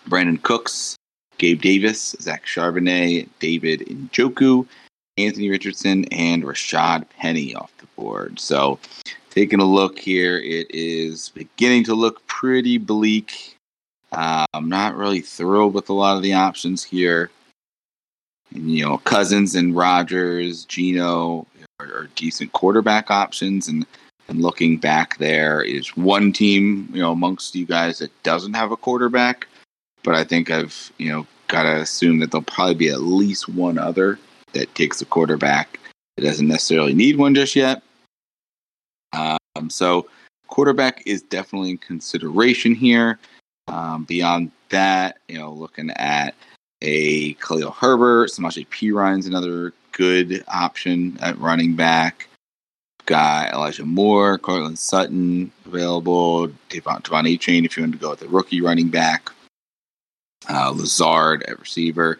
Brandin 0.09 0.41
Cooks, 0.41 0.95
Gabe 1.37 1.61
Davis, 1.61 2.15
Zach 2.19 2.43
Charbonnet, 2.47 3.29
David 3.39 3.81
Njoku, 3.81 4.65
Anthony 5.17 5.51
Richardson, 5.51 6.05
and 6.05 6.43
Rashad 6.43 7.05
Penny 7.19 7.53
off 7.53 7.71
the 7.77 7.85
board. 7.95 8.39
So 8.39 8.79
taking 9.29 9.59
a 9.59 9.63
look 9.63 9.99
here, 9.99 10.39
it 10.39 10.65
is 10.71 11.29
beginning 11.29 11.83
to 11.83 11.93
look 11.93 12.25
pretty 12.25 12.79
bleak. 12.79 13.55
Uh, 14.11 14.47
I'm 14.55 14.69
not 14.69 14.95
really 14.95 15.21
thrilled 15.21 15.75
with 15.75 15.89
a 15.89 15.93
lot 15.93 16.17
of 16.17 16.23
the 16.23 16.33
options 16.33 16.83
here. 16.83 17.29
And, 18.55 18.71
you 18.71 18.85
know, 18.85 18.97
Cousins 18.97 19.53
and 19.53 19.75
Rodgers, 19.75 20.65
Gino 20.65 21.45
are, 21.79 21.85
are, 21.85 22.09
decent 22.15 22.53
quarterback 22.53 23.11
options, 23.11 23.67
and 23.67 23.85
and 24.31 24.41
looking 24.41 24.77
back, 24.77 25.17
there 25.17 25.61
is 25.61 25.95
one 25.97 26.31
team, 26.31 26.89
you 26.93 27.01
know, 27.01 27.11
amongst 27.11 27.53
you 27.53 27.65
guys 27.65 27.99
that 27.99 28.11
doesn't 28.23 28.53
have 28.53 28.71
a 28.71 28.77
quarterback, 28.77 29.45
but 30.03 30.15
I 30.15 30.23
think 30.23 30.49
I've, 30.49 30.91
you 30.97 31.11
know, 31.11 31.27
got 31.47 31.63
to 31.63 31.81
assume 31.81 32.19
that 32.19 32.31
there'll 32.31 32.45
probably 32.45 32.75
be 32.75 32.89
at 32.89 33.01
least 33.01 33.49
one 33.49 33.77
other 33.77 34.17
that 34.53 34.73
takes 34.73 35.01
a 35.01 35.05
quarterback 35.05 35.79
that 36.15 36.23
doesn't 36.23 36.47
necessarily 36.47 36.93
need 36.93 37.17
one 37.17 37.35
just 37.35 37.57
yet. 37.57 37.83
Um, 39.11 39.69
so 39.69 40.07
quarterback 40.47 41.03
is 41.05 41.21
definitely 41.23 41.71
in 41.71 41.77
consideration 41.77 42.73
here. 42.73 43.19
Um, 43.67 44.05
beyond 44.05 44.51
that, 44.69 45.17
you 45.27 45.37
know, 45.37 45.51
looking 45.51 45.91
at 45.91 46.35
a 46.81 47.33
Khalil 47.33 47.71
Herbert, 47.71 48.29
Samaje 48.29 48.65
Perine's 48.69 49.27
another 49.27 49.73
good 49.91 50.43
option 50.47 51.17
at 51.21 51.37
running 51.37 51.75
back. 51.75 52.29
Got 53.05 53.53
Elijah 53.53 53.85
Moore, 53.85 54.37
Courtland 54.37 54.79
Sutton 54.79 55.51
available, 55.65 56.47
Devon, 56.69 57.01
Devon. 57.03 57.37
Chain 57.37 57.65
if 57.65 57.75
you 57.75 57.83
want 57.83 57.93
to 57.93 57.99
go 57.99 58.11
with 58.11 58.19
the 58.19 58.27
rookie 58.27 58.61
running 58.61 58.89
back. 58.89 59.29
Uh, 60.49 60.71
Lazard 60.71 61.43
at 61.43 61.59
receiver. 61.59 62.19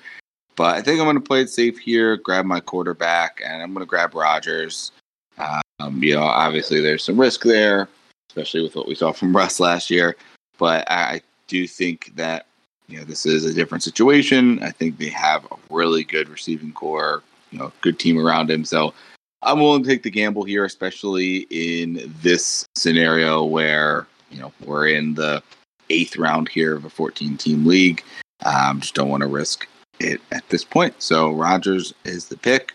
But 0.56 0.76
I 0.76 0.82
think 0.82 1.00
I'm 1.00 1.06
going 1.06 1.15
to 1.15 1.22
play 1.22 1.41
it 1.41 1.50
safe 1.50 1.80
here, 1.80 2.17
grab 2.17 2.46
my 2.46 2.60
quarterback, 2.60 3.41
and 3.44 3.63
I'm 3.63 3.74
going 3.74 3.86
to 3.86 3.89
grab 3.89 4.13
Rodgers. 4.13 4.91
Um, 5.38 6.04
you 6.04 6.13
know, 6.13 6.24
obviously 6.24 6.82
there's 6.82 7.04
some 7.04 7.20
risk 7.20 7.44
there, 7.44 7.88
especially 8.30 8.62
with 8.62 8.76
what 8.76 8.88
we 8.88 8.96
saw 8.96 9.12
from 9.12 9.36
Russ 9.36 9.60
last 9.60 9.89
year. 9.89 10.15
But 10.58 10.89
I, 10.91 10.96
I 10.96 11.22
do 11.48 11.67
think 11.67 12.15
that 12.15 12.46
you 12.88 12.98
know 12.98 13.06
this 13.06 13.26
is 13.26 13.46
a 13.46 13.54
different 13.54 13.84
situation. 13.84 14.62
I 14.62 14.70
think 14.72 14.98
they 14.98 15.10
have 15.10 15.46
a 15.46 15.56
really 15.70 16.04
good 16.04 16.30
receiving 16.30 16.74
core, 16.74 17.24
you 17.52 17.60
know, 17.60 17.72
good 17.82 17.98
team 17.98 18.20
around 18.20 18.52
him. 18.52 18.65
So 18.65 18.94
I'm 19.43 19.60
willing 19.60 19.84
to 19.84 19.89
take 19.89 20.04
the 20.04 20.12
gamble 20.12 20.43
here, 20.43 20.65
especially 20.65 21.47
in 21.49 22.13
this 22.21 22.65
scenario 22.75 23.43
where 23.43 24.08
you 24.30 24.39
know 24.39 24.54
we're 24.63 24.88
in 24.88 25.15
the 25.15 25.41
eighth 25.89 26.17
round 26.17 26.47
here 26.49 26.75
of 26.75 26.86
a 26.86 26.89
14 26.89 27.38
team 27.38 27.65
league. 27.65 28.04
Um, 28.45 28.80
just 28.80 28.95
don't 28.95 29.10
want 29.10 29.21
to 29.21 29.27
risk 29.27 29.67
it 29.99 30.21
at 30.32 30.47
this 30.49 30.63
point. 30.63 31.01
So 31.01 31.32
Rodgers 31.32 31.93
is 32.06 32.27
the 32.27 32.38
pick. 32.38 32.73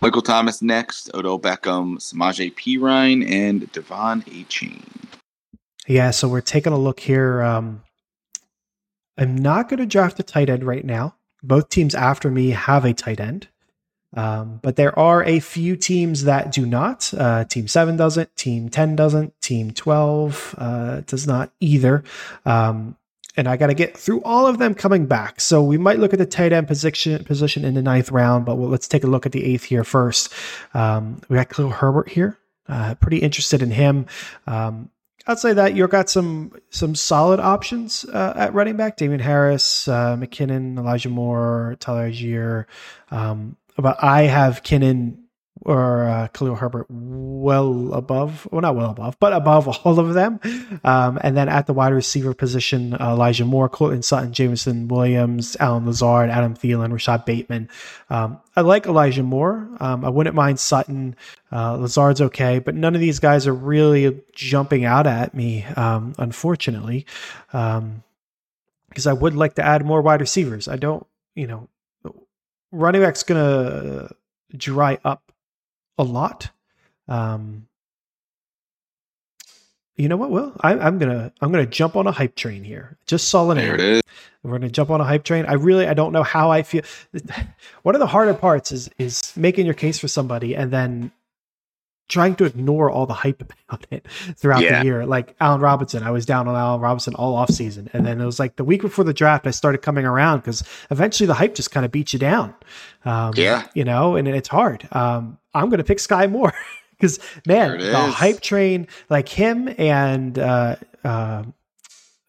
Michael 0.00 0.22
Thomas 0.22 0.60
next, 0.62 1.14
Odell 1.14 1.38
Beckham, 1.38 1.98
Samaje 1.98 2.52
Perine, 2.54 3.24
and 3.28 3.70
Devon 3.70 4.22
Achane. 4.22 4.82
Yeah, 5.86 6.10
so 6.10 6.28
we're 6.28 6.40
taking 6.40 6.72
a 6.72 6.78
look 6.78 7.00
here. 7.00 7.42
Um, 7.42 7.82
I'm 9.16 9.36
not 9.36 9.68
going 9.68 9.78
to 9.78 9.86
draft 9.86 10.18
a 10.18 10.24
tight 10.24 10.50
end 10.50 10.64
right 10.64 10.84
now. 10.84 11.14
Both 11.42 11.68
teams 11.68 11.94
after 11.94 12.30
me 12.30 12.50
have 12.50 12.84
a 12.84 12.92
tight 12.92 13.20
end. 13.20 13.48
Um, 14.14 14.60
but 14.62 14.76
there 14.76 14.96
are 14.98 15.24
a 15.24 15.40
few 15.40 15.76
teams 15.76 16.24
that 16.24 16.52
do 16.52 16.66
not. 16.66 17.12
Uh, 17.16 17.44
team 17.44 17.66
7 17.66 17.96
doesn't, 17.96 18.34
Team 18.36 18.68
10 18.68 18.96
doesn't, 18.96 19.40
Team 19.40 19.70
12 19.70 20.54
uh, 20.58 21.00
does 21.06 21.26
not 21.26 21.50
either. 21.60 22.04
Um, 22.44 22.96
and 23.36 23.48
I 23.48 23.56
got 23.56 23.68
to 23.68 23.74
get 23.74 23.96
through 23.96 24.22
all 24.22 24.46
of 24.46 24.58
them 24.58 24.74
coming 24.74 25.06
back. 25.06 25.40
So 25.40 25.62
we 25.62 25.78
might 25.78 25.98
look 25.98 26.12
at 26.12 26.18
the 26.18 26.26
tight 26.26 26.52
end 26.52 26.68
position 26.68 27.24
position 27.24 27.64
in 27.64 27.74
the 27.74 27.82
ninth 27.82 28.10
round, 28.10 28.44
but 28.44 28.54
let's 28.54 28.88
take 28.88 29.04
a 29.04 29.06
look 29.06 29.24
at 29.24 29.32
the 29.32 29.44
eighth 29.44 29.64
here 29.64 29.84
first. 29.84 30.32
Um, 30.74 31.20
we 31.28 31.36
got 31.36 31.48
Khalil 31.48 31.70
Herbert 31.70 32.10
here. 32.10 32.38
Uh, 32.68 32.94
pretty 32.96 33.18
interested 33.18 33.62
in 33.62 33.70
him. 33.70 34.06
Um, 34.46 34.90
I'd 35.26 35.38
that 35.38 35.74
you've 35.76 35.90
got 35.90 36.10
some 36.10 36.52
some 36.70 36.94
solid 36.94 37.38
options 37.38 38.04
uh, 38.04 38.32
at 38.36 38.54
running 38.54 38.76
back: 38.76 38.96
Damien 38.96 39.20
Harris, 39.20 39.86
uh, 39.86 40.16
McKinnon, 40.16 40.76
Elijah 40.78 41.08
Moore, 41.08 41.76
Tyler 41.78 42.10
Allgeier. 42.10 42.66
Um, 43.10 43.56
but 43.76 44.02
I 44.02 44.22
have 44.22 44.62
Kinnan 44.62 45.22
or 45.64 46.04
uh, 46.04 46.28
Khalil 46.28 46.56
Herbert 46.56 46.86
well 46.88 47.92
above, 47.94 48.48
well, 48.50 48.60
not 48.62 48.74
well 48.74 48.90
above, 48.90 49.16
but 49.20 49.32
above 49.32 49.68
all 49.84 49.98
of 49.98 50.14
them. 50.14 50.40
Um, 50.82 51.18
and 51.22 51.36
then 51.36 51.48
at 51.48 51.66
the 51.66 51.72
wide 51.72 51.92
receiver 51.92 52.34
position, 52.34 52.94
uh, 52.94 53.12
Elijah 53.12 53.44
Moore, 53.44 53.68
Courtland 53.68 54.04
Sutton, 54.04 54.32
Jameson 54.32 54.88
Williams, 54.88 55.56
Allen 55.60 55.86
Lazard, 55.86 56.30
Adam 56.30 56.54
Thielen, 56.54 56.92
Rashod 56.92 57.24
Bateman. 57.24 57.68
Um, 58.10 58.40
I 58.56 58.62
like 58.62 58.86
Elijah 58.86 59.22
Moore. 59.22 59.68
Um, 59.78 60.04
I 60.04 60.08
wouldn't 60.08 60.34
mind 60.34 60.58
Sutton. 60.58 61.16
Uh, 61.52 61.76
Lazard's 61.76 62.20
okay, 62.20 62.58
but 62.58 62.74
none 62.74 62.94
of 62.94 63.00
these 63.00 63.18
guys 63.18 63.46
are 63.46 63.54
really 63.54 64.20
jumping 64.34 64.84
out 64.84 65.06
at 65.06 65.34
me, 65.34 65.64
um, 65.76 66.14
unfortunately. 66.18 67.06
because 67.46 67.76
um, 67.76 68.02
I 69.06 69.12
would 69.12 69.34
like 69.34 69.54
to 69.54 69.64
add 69.64 69.84
more 69.84 70.02
wide 70.02 70.20
receivers. 70.20 70.66
I 70.66 70.76
don't, 70.76 71.06
you 71.34 71.46
know, 71.46 71.68
running 72.72 73.02
back's 73.02 73.22
going 73.22 73.40
to 73.40 74.16
dry 74.56 74.98
up 75.04 75.32
a 75.98 76.02
lot. 76.02 76.50
Um, 77.08 77.68
you 79.96 80.08
know 80.08 80.16
what? 80.16 80.30
Will 80.30 80.52
I, 80.60 80.72
I'm 80.72 80.98
gonna 80.98 81.32
I'm 81.40 81.52
gonna 81.52 81.66
jump 81.66 81.96
on 81.96 82.06
a 82.06 82.12
hype 82.12 82.34
train 82.34 82.64
here. 82.64 82.96
Just 83.06 83.28
saw 83.28 83.50
it. 83.50 83.56
There 83.56 83.74
it 83.74 83.80
is. 83.80 84.02
We're 84.42 84.52
gonna 84.52 84.70
jump 84.70 84.90
on 84.90 85.00
a 85.00 85.04
hype 85.04 85.22
train. 85.22 85.44
I 85.46 85.52
really 85.52 85.86
I 85.86 85.94
don't 85.94 86.12
know 86.12 86.22
how 86.22 86.50
I 86.50 86.62
feel. 86.62 86.82
One 87.82 87.94
of 87.94 88.00
the 88.00 88.06
harder 88.06 88.34
parts 88.34 88.72
is 88.72 88.88
is 88.98 89.32
making 89.36 89.66
your 89.66 89.74
case 89.74 89.98
for 89.98 90.08
somebody 90.08 90.56
and 90.56 90.70
then 90.70 91.12
trying 92.12 92.36
to 92.36 92.44
ignore 92.44 92.90
all 92.90 93.06
the 93.06 93.14
hype 93.14 93.42
about 93.68 93.86
it 93.90 94.06
throughout 94.36 94.62
Yeah. 94.62 94.80
the 94.80 94.84
year. 94.84 95.06
Like 95.06 95.34
Allen 95.40 95.60
Robinson, 95.60 96.02
I 96.02 96.10
was 96.10 96.26
down 96.26 96.46
on 96.46 96.54
Allen 96.54 96.80
Robinson 96.80 97.14
all 97.14 97.34
off 97.34 97.50
season, 97.50 97.88
and 97.92 98.04
then 98.06 98.20
it 98.20 98.24
was 98.26 98.38
like 98.38 98.56
the 98.56 98.64
week 98.64 98.82
before 98.82 99.04
the 99.04 99.14
draft, 99.14 99.46
I 99.46 99.50
started 99.50 99.78
coming 99.78 100.04
around 100.04 100.40
because 100.40 100.62
eventually 100.90 101.26
the 101.26 101.34
hype 101.34 101.54
just 101.54 101.70
kind 101.70 101.84
of 101.86 101.90
beats 101.90 102.12
you 102.12 102.18
down. 102.18 102.54
Um, 103.04 103.32
Yeah. 103.34 103.66
you 103.74 103.84
know, 103.84 104.14
and 104.16 104.28
it's 104.28 104.48
hard. 104.48 104.86
Um, 104.92 105.38
I'm 105.54 105.70
gonna 105.70 105.84
pick 105.84 105.98
Sky 105.98 106.26
Moore 106.26 106.52
because 106.92 107.18
man, 107.46 107.78
the 107.78 107.98
hype 107.98 108.40
train, 108.40 108.86
like 109.10 109.28
him 109.28 109.68
and 109.78 110.38
uh, 110.38 110.76
uh, 111.04 111.42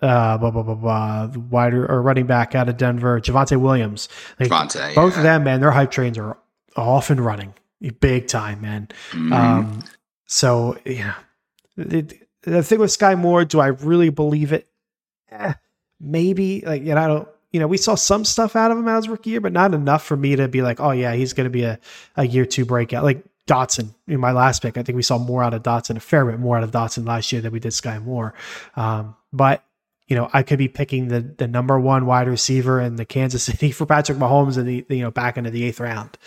uh, 0.02 0.38
blah, 0.38 0.52
blah, 0.52 0.63
blah, 0.63 0.76
blah, 0.76 1.28
wider 1.50 1.86
or 1.89 2.02
running 2.02 2.26
back 2.26 2.56
out 2.56 2.67
of 2.67 2.76
Denver, 2.78 3.22
Javonte 3.22 3.58
Williams. 3.60 4.10
Like, 4.39 4.50
Devontae, 4.50 4.96
both 4.96 5.13
yeah. 5.13 5.19
of 5.19 5.24
them, 5.24 5.43
man, 5.46 5.62
their 5.62 5.72
hype 5.72 5.91
trains 5.91 6.17
are 6.17 6.38
off 6.76 7.10
and 7.10 7.22
running 7.24 7.54
big 7.91 8.28
time, 8.28 8.62
man. 8.62 8.88
Mhm. 9.12 9.34
Um, 9.34 9.84
so 10.26 10.78
yeah, 10.86 11.15
it, 11.78 12.28
the 12.41 12.63
thing 12.63 12.80
with 12.80 12.89
Skyy 12.91 13.17
Moore, 13.17 13.46
do 13.46 13.60
I 13.60 13.67
really 13.67 14.10
believe 14.10 14.52
it? 14.54 14.67
Eh, 15.32 15.54
maybe 16.00 16.63
like 16.65 16.84
you 16.84 16.93
know, 16.93 17.02
I 17.02 17.08
don't. 17.08 17.28
You 17.52 17.60
know, 17.60 17.67
we 17.67 17.78
saw 17.78 17.93
some 17.93 18.26
stuff 18.26 18.56
out 18.56 18.72
of 18.72 18.80
him 18.80 18.88
as 18.88 19.08
rookie 19.08 19.30
year, 19.30 19.39
but 19.39 19.54
not 19.54 19.76
enough 19.76 20.04
for 20.04 20.17
me 20.17 20.36
to 20.36 20.48
be 20.48 20.63
like, 20.63 20.80
oh 20.80 20.89
yeah, 20.89 21.13
he's 21.13 21.34
going 21.34 21.46
to 21.46 21.52
be 21.52 21.62
a, 21.63 21.80
a 22.15 22.26
year 22.26 22.48
two 22.48 22.65
breakout. 22.65 23.04
Like 23.04 23.24
Dotson 23.46 23.93
in 24.08 24.19
my 24.19 24.32
last 24.32 24.63
pick, 24.63 24.76
I 24.76 24.82
think 24.82 24.96
we 24.96 25.04
saw 25.04 25.19
more 25.19 25.43
out 25.43 25.54
of 25.54 25.62
Dotson, 25.62 25.98
a 25.98 26.00
fair 26.00 26.26
bit 26.26 26.39
more 26.39 26.58
out 26.58 26.63
of 26.63 26.72
Dotson 26.72 27.06
last 27.06 27.32
year 27.32 27.41
than 27.41 27.52
we 27.52 27.60
did 27.60 27.72
Skyy 27.72 28.04
Moore. 28.04 28.34
Um, 28.76 29.15
but 29.32 29.63
you 30.08 30.15
know, 30.15 30.30
I 30.34 30.41
could 30.43 30.58
be 30.58 30.67
picking 30.67 31.10
the 31.10 31.22
the 31.22 31.48
number 31.48 31.80
one 31.80 32.08
wide 32.08 32.28
receiver 32.28 32.82
in 32.82 32.96
the 32.96 33.06
Kansas 33.06 33.43
City 33.50 33.72
for 33.72 33.86
Patrick 33.86 34.17
Mahomes 34.17 34.58
in 34.58 34.65
the 34.65 34.86
you 34.89 35.02
know 35.02 35.12
back 35.12 35.38
into 35.38 35.52
the 35.52 35.63
eighth 35.63 35.80
round. 35.80 36.17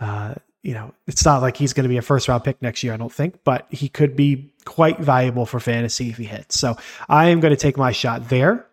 Uh, 0.00 0.34
you 0.62 0.74
know, 0.74 0.92
it's 1.06 1.24
not 1.24 1.40
like 1.40 1.56
he's 1.56 1.72
going 1.72 1.84
to 1.84 1.88
be 1.88 1.96
a 1.96 2.02
first 2.02 2.28
round 2.28 2.44
pick 2.44 2.60
next 2.60 2.82
year, 2.82 2.92
I 2.92 2.96
don't 2.96 3.12
think, 3.12 3.42
but 3.44 3.66
he 3.70 3.88
could 3.88 4.14
be 4.14 4.52
quite 4.64 4.98
valuable 4.98 5.46
for 5.46 5.58
fantasy 5.58 6.10
if 6.10 6.18
he 6.18 6.24
hits. 6.24 6.58
So 6.58 6.76
I 7.08 7.30
am 7.30 7.40
going 7.40 7.52
to 7.52 7.60
take 7.60 7.76
my 7.76 7.92
shot 7.92 8.28
there. 8.28 8.66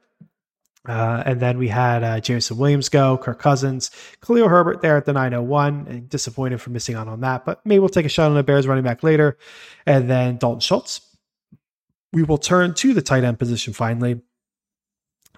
Uh, 0.86 1.22
and 1.26 1.40
then 1.40 1.58
we 1.58 1.68
had 1.68 2.04
uh, 2.04 2.20
Jameson 2.20 2.58
Williams 2.58 2.88
go, 2.88 3.18
Kirk 3.18 3.40
Cousins, 3.40 3.92
Khalil 4.26 4.48
Herbert 4.48 4.82
there 4.82 4.96
at 4.96 5.06
the 5.06 5.12
901, 5.12 5.86
and 5.90 6.10
disappointed 6.10 6.62
for 6.62 6.70
missing 6.70 6.96
out 6.96 7.10
on 7.10 7.22
that. 7.22 7.44
But 7.44 7.66
maybe 7.66 7.80
we'll 7.80 7.90
take 7.90 8.06
a 8.06 8.10
shot 8.10 8.30
on 8.30 8.36
the 8.36 8.44
Bears 8.44 8.68
running 8.68 8.86
back 8.86 9.04
later. 9.04 9.38
And 9.86 10.10
then 10.10 10.38
Dalton 10.38 10.62
Schultz. 10.62 11.02
We 12.14 12.24
will 12.24 12.38
turn 12.38 12.74
to 12.76 12.94
the 12.94 13.02
tight 13.02 13.26
end 13.26 13.38
position 13.38 13.74
finally, 13.74 14.22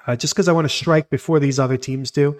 uh, 0.05 0.15
just 0.15 0.35
because 0.35 0.47
I 0.47 0.51
want 0.51 0.65
to 0.65 0.73
strike 0.73 1.09
before 1.09 1.39
these 1.39 1.59
other 1.59 1.77
teams 1.77 2.11
do. 2.11 2.37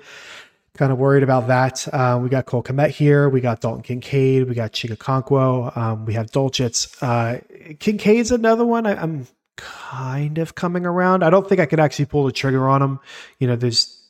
Kind 0.80 0.94
of 0.94 0.98
worried 0.98 1.24
about 1.24 1.48
that. 1.48 1.86
Uh, 1.94 2.18
we 2.24 2.30
got 2.30 2.46
Cole 2.46 2.64
Komet 2.64 2.92
here. 2.92 3.28
We 3.28 3.42
got 3.42 3.60
Dalton 3.60 3.84
Kincaid. 3.84 4.48
We 4.48 4.56
got 4.56 4.72
Chig 4.72 4.96
Okonkwo. 4.96 5.76
Um, 5.76 6.06
we 6.06 6.14
have 6.14 6.28
Dulcich. 6.28 6.88
Uh, 7.02 7.42
Kincaid's 7.80 8.32
another 8.32 8.64
one. 8.64 8.86
I, 8.86 8.96
I'm 8.96 9.28
kind 9.58 10.38
of 10.38 10.56
coming 10.56 10.86
around. 10.86 11.22
I 11.26 11.32
don't 11.32 11.50
think 11.50 11.60
I 11.60 11.66
could 11.66 11.82
actually 11.82 12.06
pull 12.06 12.24
the 12.24 12.32
trigger 12.32 12.70
on 12.70 12.82
him. 12.82 13.02
You 13.40 13.48
know, 13.48 13.58
there's 13.58 14.02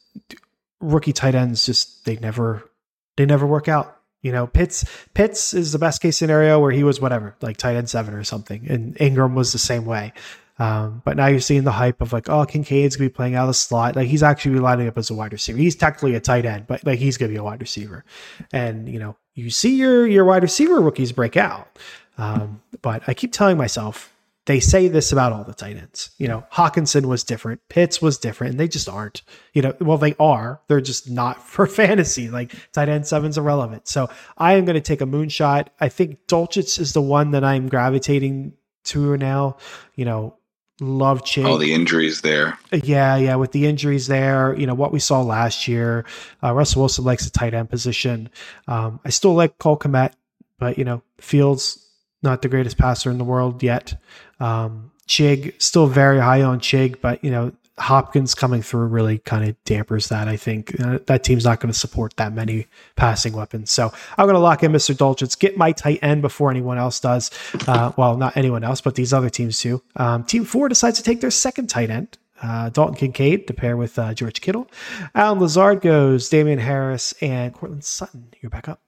rookie 0.79 1.11
tight 1.11 1.33
ends 1.33 1.65
just 1.65 2.05
they 2.05 2.17
never 2.17 2.69
they 3.17 3.25
never 3.25 3.47
work 3.47 3.67
out. 3.67 3.97
You 4.21 4.31
know, 4.31 4.45
Pitts 4.45 4.85
Pitts 5.15 5.55
is 5.55 5.71
the 5.71 5.79
best 5.79 6.03
case 6.03 6.17
scenario 6.17 6.59
where 6.59 6.71
he 6.71 6.83
was 6.83 7.01
whatever, 7.01 7.35
like 7.41 7.57
tight 7.57 7.77
end 7.77 7.89
seven 7.89 8.13
or 8.13 8.23
something, 8.23 8.67
and 8.69 8.95
Engram 8.97 9.33
was 9.33 9.53
the 9.53 9.57
same 9.57 9.85
way. 9.85 10.13
Um, 10.59 11.01
but 11.05 11.15
now 11.15 11.27
you're 11.27 11.39
seeing 11.39 11.63
the 11.63 11.71
hype 11.71 12.01
of 12.01 12.11
like, 12.11 12.29
oh, 12.29 12.45
Kincaid's 12.45 12.97
gonna 12.97 13.09
be 13.09 13.13
playing 13.13 13.35
out 13.35 13.43
of 13.43 13.47
the 13.47 13.53
slot. 13.53 13.95
Like 13.95 14.09
he's 14.09 14.23
actually 14.23 14.59
lining 14.59 14.87
up 14.87 14.97
as 14.97 15.09
a 15.09 15.15
wide 15.15 15.31
receiver. 15.31 15.57
He's 15.57 15.75
technically 15.75 16.15
a 16.15 16.19
tight 16.19 16.45
end, 16.45 16.67
but 16.67 16.85
like 16.85 16.99
he's 16.99 17.17
gonna 17.17 17.31
be 17.31 17.37
a 17.37 17.43
wide 17.43 17.61
receiver. 17.61 18.03
And 18.51 18.89
you 18.89 18.99
know, 18.99 19.15
you 19.35 19.49
see 19.49 19.75
your 19.75 20.05
your 20.05 20.25
wide 20.25 20.43
receiver 20.43 20.81
rookies 20.81 21.13
break 21.13 21.37
out. 21.37 21.79
Um, 22.17 22.61
but 22.81 23.03
I 23.07 23.13
keep 23.13 23.31
telling 23.31 23.57
myself 23.57 24.13
they 24.45 24.59
say 24.59 24.87
this 24.87 25.11
about 25.11 25.31
all 25.31 25.43
the 25.43 25.53
tight 25.53 25.77
ends. 25.77 26.09
You 26.17 26.27
know, 26.27 26.43
Hockenson 26.51 27.05
was 27.05 27.23
different, 27.23 27.61
Pitts 27.69 28.01
was 28.01 28.17
different, 28.17 28.51
and 28.51 28.59
they 28.59 28.67
just 28.67 28.89
aren't. 28.89 29.21
You 29.53 29.61
know, 29.61 29.75
well, 29.79 29.99
they 29.99 30.15
are. 30.19 30.59
They're 30.67 30.81
just 30.81 31.09
not 31.09 31.41
for 31.47 31.67
fantasy. 31.67 32.29
Like 32.29 32.53
tight 32.73 32.89
end 32.89 33.07
seven's 33.07 33.37
irrelevant. 33.37 33.87
So 33.87 34.09
I 34.37 34.55
am 34.55 34.65
to 34.65 34.81
take 34.81 35.01
a 35.01 35.05
moonshot. 35.05 35.67
I 35.79 35.87
think 35.87 36.25
Dulcich 36.27 36.79
is 36.79 36.93
the 36.93 37.01
one 37.01 37.31
that 37.31 37.43
I'm 37.43 37.69
gravitating 37.69 38.53
to 38.85 39.15
now. 39.17 39.57
You 39.95 40.05
know, 40.05 40.38
love 40.81 41.23
Chig. 41.23 41.45
all 41.45 41.57
the 41.57 41.73
injuries 41.73 42.21
there. 42.21 42.57
Yeah, 42.71 43.15
yeah, 43.17 43.35
with 43.35 43.51
the 43.51 43.65
injuries 43.65 44.07
there, 44.07 44.55
you 44.57 44.65
know, 44.65 44.73
what 44.73 44.91
we 44.91 44.99
saw 44.99 45.21
last 45.21 45.67
year, 45.67 46.05
uh, 46.43 46.53
Russell 46.53 46.81
Wilson 46.81 47.05
likes 47.05 47.25
the 47.25 47.31
tight 47.31 47.53
end 47.53 47.69
position. 47.69 48.29
Um, 48.67 48.99
I 49.03 49.09
still 49.09 49.33
like 49.33 49.57
Cole 49.57 49.77
Komet, 49.77 50.13
but, 50.57 50.77
you 50.77 50.85
know, 50.85 51.01
Fields, 51.19 51.85
not 52.21 52.41
the 52.41 52.49
greatest 52.49 52.77
passer 52.77 53.09
in 53.09 53.17
the 53.17 53.23
world 53.23 53.63
yet. 53.63 53.99
Um, 54.39 54.91
Chig, 55.07 55.59
still 55.61 55.87
very 55.87 56.19
high 56.19 56.41
on 56.41 56.59
Chig, 56.59 57.01
but, 57.01 57.23
you 57.23 57.31
know, 57.31 57.51
Hopkins 57.79 58.35
coming 58.35 58.61
through 58.61 58.87
really 58.87 59.19
kind 59.19 59.49
of 59.49 59.63
dampers 59.63 60.09
that. 60.09 60.27
I 60.27 60.37
think 60.37 60.79
uh, 60.79 60.99
that 61.07 61.23
team's 61.23 61.45
not 61.45 61.59
going 61.59 61.71
to 61.71 61.77
support 61.77 62.15
that 62.17 62.33
many 62.33 62.67
passing 62.95 63.33
weapons. 63.33 63.71
So 63.71 63.91
I'm 64.17 64.25
going 64.25 64.35
to 64.35 64.39
lock 64.39 64.63
in 64.63 64.71
Mr. 64.71 64.95
Dulcich, 64.95 65.39
get 65.39 65.57
my 65.57 65.71
tight 65.71 65.99
end 66.01 66.21
before 66.21 66.51
anyone 66.51 66.77
else 66.77 66.99
does. 66.99 67.31
Uh, 67.67 67.91
well, 67.97 68.17
not 68.17 68.35
anyone 68.35 68.63
else, 68.63 68.81
but 68.81 68.95
these 68.95 69.13
other 69.13 69.29
teams 69.29 69.59
too. 69.59 69.81
Um, 69.95 70.23
team 70.23 70.45
four 70.45 70.69
decides 70.69 70.97
to 70.97 71.03
take 71.03 71.21
their 71.21 71.31
second 71.31 71.67
tight 71.67 71.89
end. 71.89 72.17
Uh, 72.41 72.69
Dalton 72.69 72.95
Kincaid 72.95 73.47
to 73.47 73.53
pair 73.53 73.75
with 73.75 73.99
uh, 73.99 74.13
George 74.13 74.41
Kittle. 74.41 74.69
Allen 75.13 75.39
Lazard 75.39 75.81
goes 75.81 76.29
Damien 76.29 76.59
Harris 76.59 77.13
and 77.21 77.53
Courtland 77.53 77.83
Sutton. 77.83 78.33
You're 78.41 78.49
back 78.49 78.69
up. 78.69 78.81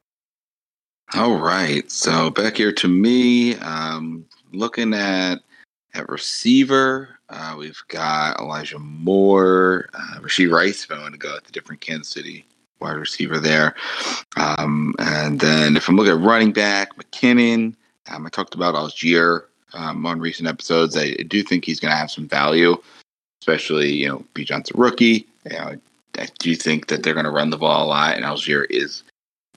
All 1.14 1.38
right. 1.38 1.90
So 1.92 2.30
back 2.30 2.58
here 2.58 2.72
to 2.72 2.88
me, 2.88 3.56
um, 3.56 4.26
looking 4.54 4.94
at 4.94 5.42
at 5.94 6.10
receiver, 6.10 7.10
uh, 7.30 7.56
we've 7.58 7.82
got 7.88 8.40
Elijah 8.40 8.80
Moore, 8.80 9.90
uh, 9.94 10.20
Rashee 10.20 10.52
Rice. 10.52 10.84
If 10.84 10.92
I 10.92 11.00
want 11.00 11.14
to 11.14 11.20
go 11.20 11.36
at 11.36 11.44
the 11.44 11.52
different 11.52 11.82
Kansas 11.82 12.10
City 12.10 12.46
wide 12.80 12.98
receiver 12.98 13.40
there, 13.40 13.76
um, 14.38 14.96
and 15.00 15.40
then 15.40 15.76
if 15.78 15.88
I'm 15.88 15.96
looking 15.96 16.14
at 16.14 16.20
running 16.20 16.52
back, 16.52 16.96
McKinnon. 16.96 17.76
Um, 18.10 18.26
I 18.26 18.30
talked 18.30 18.56
about 18.56 18.76
Allgeier 18.76 19.44
um, 19.74 20.06
on 20.06 20.20
recent 20.20 20.48
episodes. 20.48 20.98
I 20.98 21.12
do 21.14 21.44
think 21.44 21.64
he's 21.64 21.80
going 21.80 21.92
to 21.92 21.98
have 21.98 22.12
some 22.12 22.28
value, 22.28 22.78
especially 23.42 23.92
you 23.94 24.08
know 24.08 24.26
Bijan's 24.34 24.72
a 24.72 24.78
rookie. 24.78 25.28
You 25.50 25.58
know, 25.58 25.76
I 26.18 26.28
do 26.40 26.56
think 26.56 26.88
that 26.88 27.04
they're 27.04 27.14
going 27.14 27.26
to 27.26 27.32
run 27.32 27.52
the 27.52 27.58
ball 27.58 27.86
a 27.86 27.88
lot, 27.88 28.16
and 28.16 28.26
Allgeier 28.26 28.66
is 28.70 29.04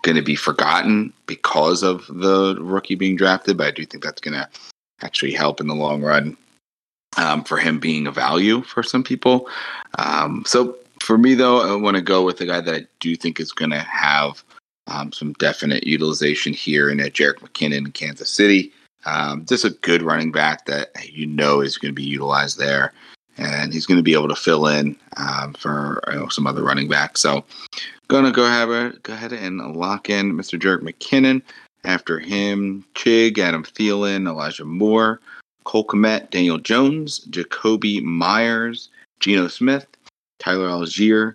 going 0.03 0.16
to 0.16 0.23
be 0.23 0.37
forgotten 0.37 1.12
because 1.27 1.83
of 1.83 2.07
the 2.09 2.57
rookie 2.61 2.94
being 2.94 3.16
drafted, 3.16 3.57
but 3.57 3.66
I 3.66 3.70
do 3.70 3.87
think 3.87 4.05
that's 4.05 4.20
going 4.20 4.35
to 4.35 4.49
actually 5.03 5.33
help 5.33 5.61
in 5.61 5.67
the 5.67 5.75
long 5.75 6.03
run 6.03 6.37
um, 7.17 7.45
for 7.45 7.59
him 7.59 7.79
being 7.79 8.07
a 8.07 8.13
value 8.13 8.63
for 8.63 8.83
some 8.83 9.05
people. 9.05 9.49
Um, 9.99 10.45
so 10.47 10.77
for 11.01 11.19
me, 11.19 11.35
though, 11.35 11.61
I 11.61 11.77
want 11.77 11.97
to 11.97 12.03
go 12.03 12.25
with 12.25 12.39
the 12.39 12.47
guy 12.47 12.61
that 12.61 12.75
I 12.75 12.87
do 13.01 13.17
think 13.17 13.41
is 13.41 13.53
going 13.53 13.71
to 13.71 13.81
have 13.81 14.43
um, 14.87 15.13
some 15.13 15.33
definite 15.35 15.87
utilization 15.87 16.53
here 16.53 16.91
in 16.91 17.01
at 17.01 17.13
Jerick 17.13 17.39
McKinnon 17.39 17.79
in 17.79 17.93
Kansas 17.93 18.31
City. 18.31 18.73
Um, 19.07 19.45
just 19.45 19.65
a 19.65 19.71
good 19.71 20.03
running 20.03 20.33
back 20.33 20.67
that 20.67 20.91
you 21.11 21.27
know 21.27 21.61
is 21.61 21.77
going 21.77 21.91
to 21.91 21.95
be 21.95 22.05
utilized 22.05 22.59
there. 22.59 22.93
And 23.37 23.73
he's 23.73 23.85
going 23.85 23.99
to 23.99 24.03
be 24.03 24.15
able 24.15 24.29
to 24.29 24.37
fill 24.37 24.69
in 24.69 24.97
um, 25.17 25.55
for 25.55 26.03
you 26.09 26.21
know, 26.21 26.29
some 26.29 26.47
other 26.47 26.63
running 26.63 26.89
back. 26.89 27.19
So 27.19 27.45
Gonna 28.09 28.33
go 28.33 28.45
have 28.45 28.69
a 28.69 28.91
go 29.03 29.15
ahead 29.15 29.33
and 29.33 29.59
lock 29.75 30.11
in 30.11 30.35
Mr. 30.35 30.59
Jerick 30.59 30.83
McKinnon. 30.83 31.41
After 31.85 32.18
him, 32.18 32.85
Chig, 32.94 33.38
Adam 33.38 33.64
Thielen, 33.64 34.29
Elijah 34.29 34.64
Moore, 34.64 35.20
Cole 35.64 35.87
Komet, 35.87 36.31
Daniel 36.31 36.59
Jones, 36.59 37.27
Jakobi 37.31 38.03
Meyers, 38.03 38.88
Geno 39.20 39.49
Smith, 39.49 39.87
Tyler 40.38 40.68
Allgeier, 40.68 41.35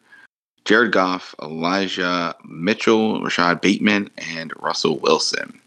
Jared 0.66 0.92
Goff, 0.92 1.34
Elijah 1.42 2.36
Mitchell, 2.46 3.24
Rashod 3.24 3.62
Bateman, 3.62 4.10
and 4.18 4.54
Russell 4.60 5.00
Wilson. 5.00 5.60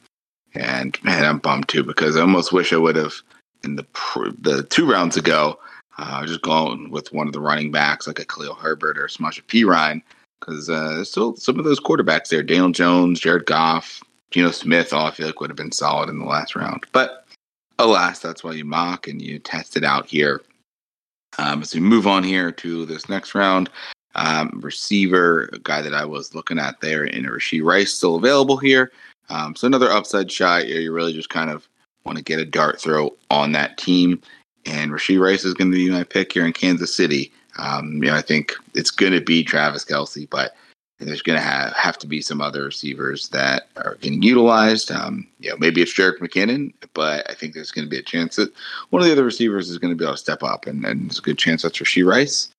And 0.55 1.03
man, 1.03 1.25
I'm 1.25 1.39
bummed 1.39 1.69
too 1.69 1.83
because 1.83 2.17
I 2.17 2.21
almost 2.21 2.53
wish 2.53 2.73
I 2.73 2.77
would 2.77 2.97
have 2.97 3.15
in 3.65 3.77
the 3.77 3.87
the 4.39 4.65
two 4.69 4.91
rounds 4.91 5.17
ago 5.17 5.59
uh, 5.99 6.27
just 6.27 6.43
gone 6.43 6.91
with 6.91 7.13
one 7.13 7.27
of 7.27 7.33
the 7.33 7.41
running 7.41 7.71
backs 7.71 8.07
like 8.07 8.19
a 8.19 8.25
Khalil 8.25 8.55
Herbert 8.55 8.99
or 8.99 9.07
Samaje 9.07 9.43
Perine 9.45 10.03
because 10.41 10.69
uh, 10.69 11.05
still 11.05 11.37
some 11.37 11.59
of 11.59 11.65
those 11.65 11.81
quarterbacks 11.81 12.29
there. 12.29 12.43
Daniel 12.43 12.71
Jones, 12.71 13.21
Jared 13.21 13.47
Goff, 13.47 14.03
Geno 14.33 14.51
Smith, 14.51 14.93
all 14.93 15.07
I 15.07 15.11
feel 15.11 15.27
like 15.27 15.41
would 15.41 15.51
have 15.51 15.57
been 15.57 15.73
solid 15.73 16.09
in 16.09 16.19
the 16.19 16.25
last 16.25 16.57
round. 16.57 16.85
But 16.93 17.27
alas, 17.79 18.19
that's 18.19 18.43
why 18.43 18.53
you 18.53 18.65
mock 18.65 19.09
and 19.09 19.21
you 19.21 19.39
test 19.39 19.77
it 19.77 19.85
out 19.85 20.07
here. 20.07 20.43
Um, 21.39 21.63
as 21.63 21.75
we 21.75 21.81
move 21.81 22.07
on 22.07 22.23
here 22.23 22.53
to 22.53 22.85
this 22.87 23.09
next 23.09 23.35
round, 23.35 23.71
um, 24.15 24.61
receiver, 24.63 25.49
a 25.53 25.59
guy 25.59 25.81
that 25.81 25.95
I 25.95 26.05
was 26.05 26.35
looking 26.35 26.59
at 26.59 26.81
there 26.81 27.05
in 27.05 27.25
Rashee 27.25 27.65
Rice, 27.65 27.95
still 27.95 28.17
available 28.17 28.59
here. 28.59 28.93
Um, 29.31 29.57
so 29.57 29.67
another 29.67 29.91
upside 29.91 30.31
shot. 30.31 30.69
You 30.69 30.93
really 30.93 31.15
just 31.15 31.31
kind 31.31 31.51
of 31.51 31.67
want 32.05 32.19
to 32.19 32.25
get 32.25 32.41
a 32.41 32.45
dart 32.45 32.81
throw 32.81 33.15
on 33.31 33.53
that 33.53 33.79
team 33.79 34.21
and 34.67 34.93
Rashee 34.93 35.21
Rice 35.21 35.45
is 35.45 35.55
going 35.55 35.71
to 35.71 35.77
be 35.77 35.91
my 35.91 36.05
pick 36.05 36.33
here 36.33 36.47
in 36.47 36.53
Kansas 36.53 36.95
City. 36.95 37.33
Um, 37.59 37.95
you 37.95 38.11
know, 38.11 38.15
I 38.15 38.23
think 38.23 38.53
it's 38.75 38.91
going 38.91 39.13
to 39.13 39.21
be 39.21 39.43
Travis 39.43 39.85
Kelce, 39.85 40.29
but 40.29 40.55
there's 41.07 41.23
going 41.23 41.39
to 41.39 41.45
have, 41.45 41.73
have 41.75 41.99
to 41.99 42.07
be 42.07 42.21
some 42.21 42.41
other 42.41 42.65
receivers 42.65 43.29
that 43.29 43.69
are 43.77 43.97
getting 44.01 44.23
utilized. 44.23 44.91
Um, 44.91 45.27
you 45.39 45.51
know, 45.51 45.57
maybe 45.59 45.83
it's 45.83 45.93
Jerick 45.93 46.19
McKinnon, 46.19 46.73
but 46.95 47.29
I 47.31 47.35
think 47.35 47.55
there's 47.55 47.71
going 47.71 47.87
to 47.87 47.91
be 47.91 47.99
a 47.99 48.03
chance 48.03 48.37
that 48.37 48.53
one 48.91 49.03
of 49.03 49.07
the 49.07 49.13
other 49.13 49.25
receivers 49.25 49.71
is 49.71 49.79
going 49.79 49.93
to 49.93 49.97
be 49.97 50.05
able 50.05 50.15
to 50.15 50.19
step 50.19 50.43
up, 50.43 50.67
and, 50.67 50.85
and 50.85 51.09
there's 51.09 51.19
a 51.19 51.23
good 51.23 51.39
chance 51.39 51.63
that's 51.63 51.79
Rashee 51.79 52.07
Rice. 52.07 52.51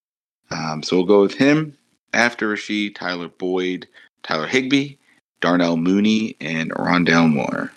Um, 0.52 0.84
so 0.84 0.98
we'll 0.98 1.06
go 1.06 1.22
with 1.22 1.36
him 1.36 1.78
after 2.14 2.54
Rashee, 2.54 2.94
Tyler 2.94 3.28
Boyd, 3.28 3.88
Tyler 4.24 4.48
Higbee, 4.48 4.96
Darnell 5.42 5.78
Mooney, 5.78 6.36
and 6.40 6.72
Rondale 6.72 7.32
Moore. 7.32 7.72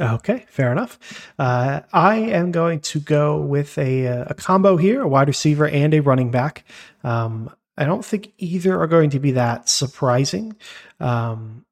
Okay, 0.00 0.46
fair 0.48 0.70
enough. 0.70 1.32
Uh, 1.40 1.80
I 1.92 2.18
am 2.18 2.52
going 2.52 2.80
to 2.80 3.00
go 3.00 3.40
with 3.40 3.76
a, 3.78 4.04
a 4.06 4.34
combo 4.34 4.76
here, 4.76 5.02
a 5.02 5.08
wide 5.08 5.26
receiver 5.26 5.66
and 5.66 5.92
a 5.92 6.00
running 6.00 6.30
back. 6.30 6.64
Um, 7.02 7.50
I 7.78 7.84
don't 7.84 8.04
think 8.04 8.32
either 8.38 8.78
are 8.80 8.88
going 8.88 9.10
to 9.10 9.20
be 9.20 9.30
that 9.32 9.68
surprising. 9.68 10.56
Um, 10.98 11.64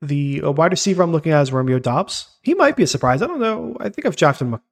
the 0.00 0.40
wide 0.40 0.72
receiver 0.72 1.02
I'm 1.02 1.12
looking 1.12 1.32
at 1.32 1.42
is 1.42 1.52
Romeo 1.52 1.78
Doubs. 1.78 2.30
He 2.42 2.54
might 2.54 2.76
be 2.76 2.82
a 2.84 2.86
surprise. 2.86 3.20
I 3.20 3.26
don't 3.26 3.40
know. 3.40 3.76
I 3.78 3.90
think 3.90 4.06
I've 4.06 4.16
drafted 4.16 4.46
him 4.46 4.54
a 4.54 4.62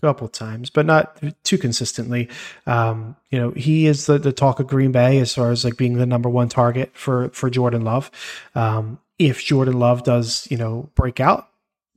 couple 0.00 0.28
times, 0.28 0.70
but 0.70 0.86
not 0.86 1.20
too 1.44 1.58
consistently. 1.58 2.28
Um, 2.66 3.16
you 3.30 3.38
know, 3.38 3.50
he 3.50 3.86
is 3.86 4.06
the, 4.06 4.18
the 4.18 4.32
talk 4.32 4.58
of 4.58 4.66
Green 4.66 4.92
Bay 4.92 5.18
as 5.18 5.34
far 5.34 5.50
as 5.50 5.64
like 5.64 5.76
being 5.76 5.98
the 5.98 6.06
number 6.06 6.28
one 6.28 6.48
target 6.48 6.92
for 6.94 7.28
for 7.30 7.50
Jordan 7.50 7.82
Love. 7.82 8.10
Um, 8.54 8.98
if 9.18 9.44
Jordan 9.44 9.78
Love 9.78 10.02
does, 10.02 10.46
you 10.50 10.56
know, 10.56 10.90
break 10.94 11.20
out, 11.20 11.48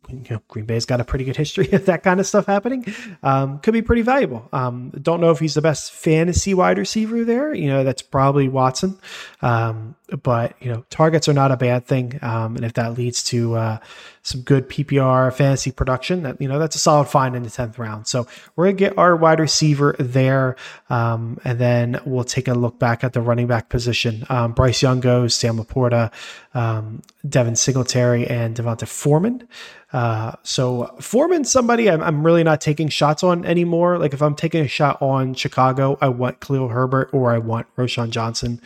you 0.07 0.23
know, 0.29 0.41
Green 0.47 0.65
Bay's 0.65 0.85
got 0.85 1.01
a 1.01 1.03
pretty 1.03 1.25
good 1.25 1.37
history 1.37 1.69
of 1.71 1.85
that 1.85 2.03
kind 2.03 2.19
of 2.19 2.27
stuff 2.27 2.45
happening. 2.45 2.85
Um, 3.23 3.59
could 3.59 3.73
be 3.73 3.81
pretty 3.81 4.01
valuable. 4.01 4.47
Um, 4.53 4.91
don't 5.01 5.21
know 5.21 5.31
if 5.31 5.39
he's 5.39 5.53
the 5.53 5.61
best 5.61 5.91
fantasy 5.91 6.53
wide 6.53 6.77
receiver 6.77 7.23
there. 7.23 7.53
You 7.53 7.67
know, 7.67 7.83
that's 7.83 8.01
probably 8.01 8.47
Watson. 8.47 8.97
Um, 9.41 9.95
but 10.23 10.55
you 10.61 10.71
know, 10.71 10.83
targets 10.89 11.27
are 11.27 11.33
not 11.33 11.51
a 11.51 11.57
bad 11.57 11.85
thing, 11.85 12.19
um, 12.21 12.55
and 12.55 12.65
if 12.65 12.73
that 12.73 12.97
leads 12.97 13.23
to 13.25 13.55
uh, 13.55 13.77
some 14.23 14.41
good 14.41 14.69
PPR 14.69 15.33
fantasy 15.33 15.71
production, 15.71 16.23
that 16.23 16.41
you 16.41 16.47
know, 16.47 16.59
that's 16.59 16.75
a 16.75 16.79
solid 16.79 17.05
find 17.05 17.35
in 17.35 17.43
the 17.43 17.49
tenth 17.49 17.77
round. 17.79 18.07
So 18.07 18.27
we're 18.55 18.65
gonna 18.65 18.77
get 18.77 18.97
our 18.97 19.15
wide 19.15 19.39
receiver 19.39 19.95
there, 19.99 20.55
um, 20.89 21.39
and 21.43 21.59
then 21.59 21.99
we'll 22.05 22.23
take 22.23 22.47
a 22.47 22.53
look 22.53 22.79
back 22.79 23.03
at 23.03 23.13
the 23.13 23.21
running 23.21 23.47
back 23.47 23.69
position. 23.69 24.25
Um, 24.29 24.53
Bryce 24.53 24.81
Young 24.81 24.99
goes, 24.99 25.35
Sam 25.35 25.57
LaPorta, 25.57 26.11
Devin 27.27 27.55
Singletary, 27.55 28.27
and 28.27 28.55
D'Onta 28.55 28.87
Foreman. 28.87 29.47
Uh, 29.91 30.33
so 30.43 30.95
Foreman, 30.99 31.43
somebody 31.43 31.89
I'm, 31.89 32.01
I'm, 32.01 32.23
really 32.23 32.43
not 32.43 32.61
taking 32.61 32.89
shots 32.89 33.23
on 33.23 33.43
anymore. 33.43 33.97
Like 33.97 34.13
if 34.13 34.21
I'm 34.21 34.35
taking 34.35 34.63
a 34.63 34.67
shot 34.67 35.01
on 35.01 35.33
Chicago, 35.33 35.97
I 35.99 36.09
want 36.09 36.41
Khalil 36.41 36.67
Herbert 36.67 37.09
or 37.11 37.31
I 37.31 37.39
want 37.39 37.65
Roschon 37.75 38.11
Johnson. 38.11 38.61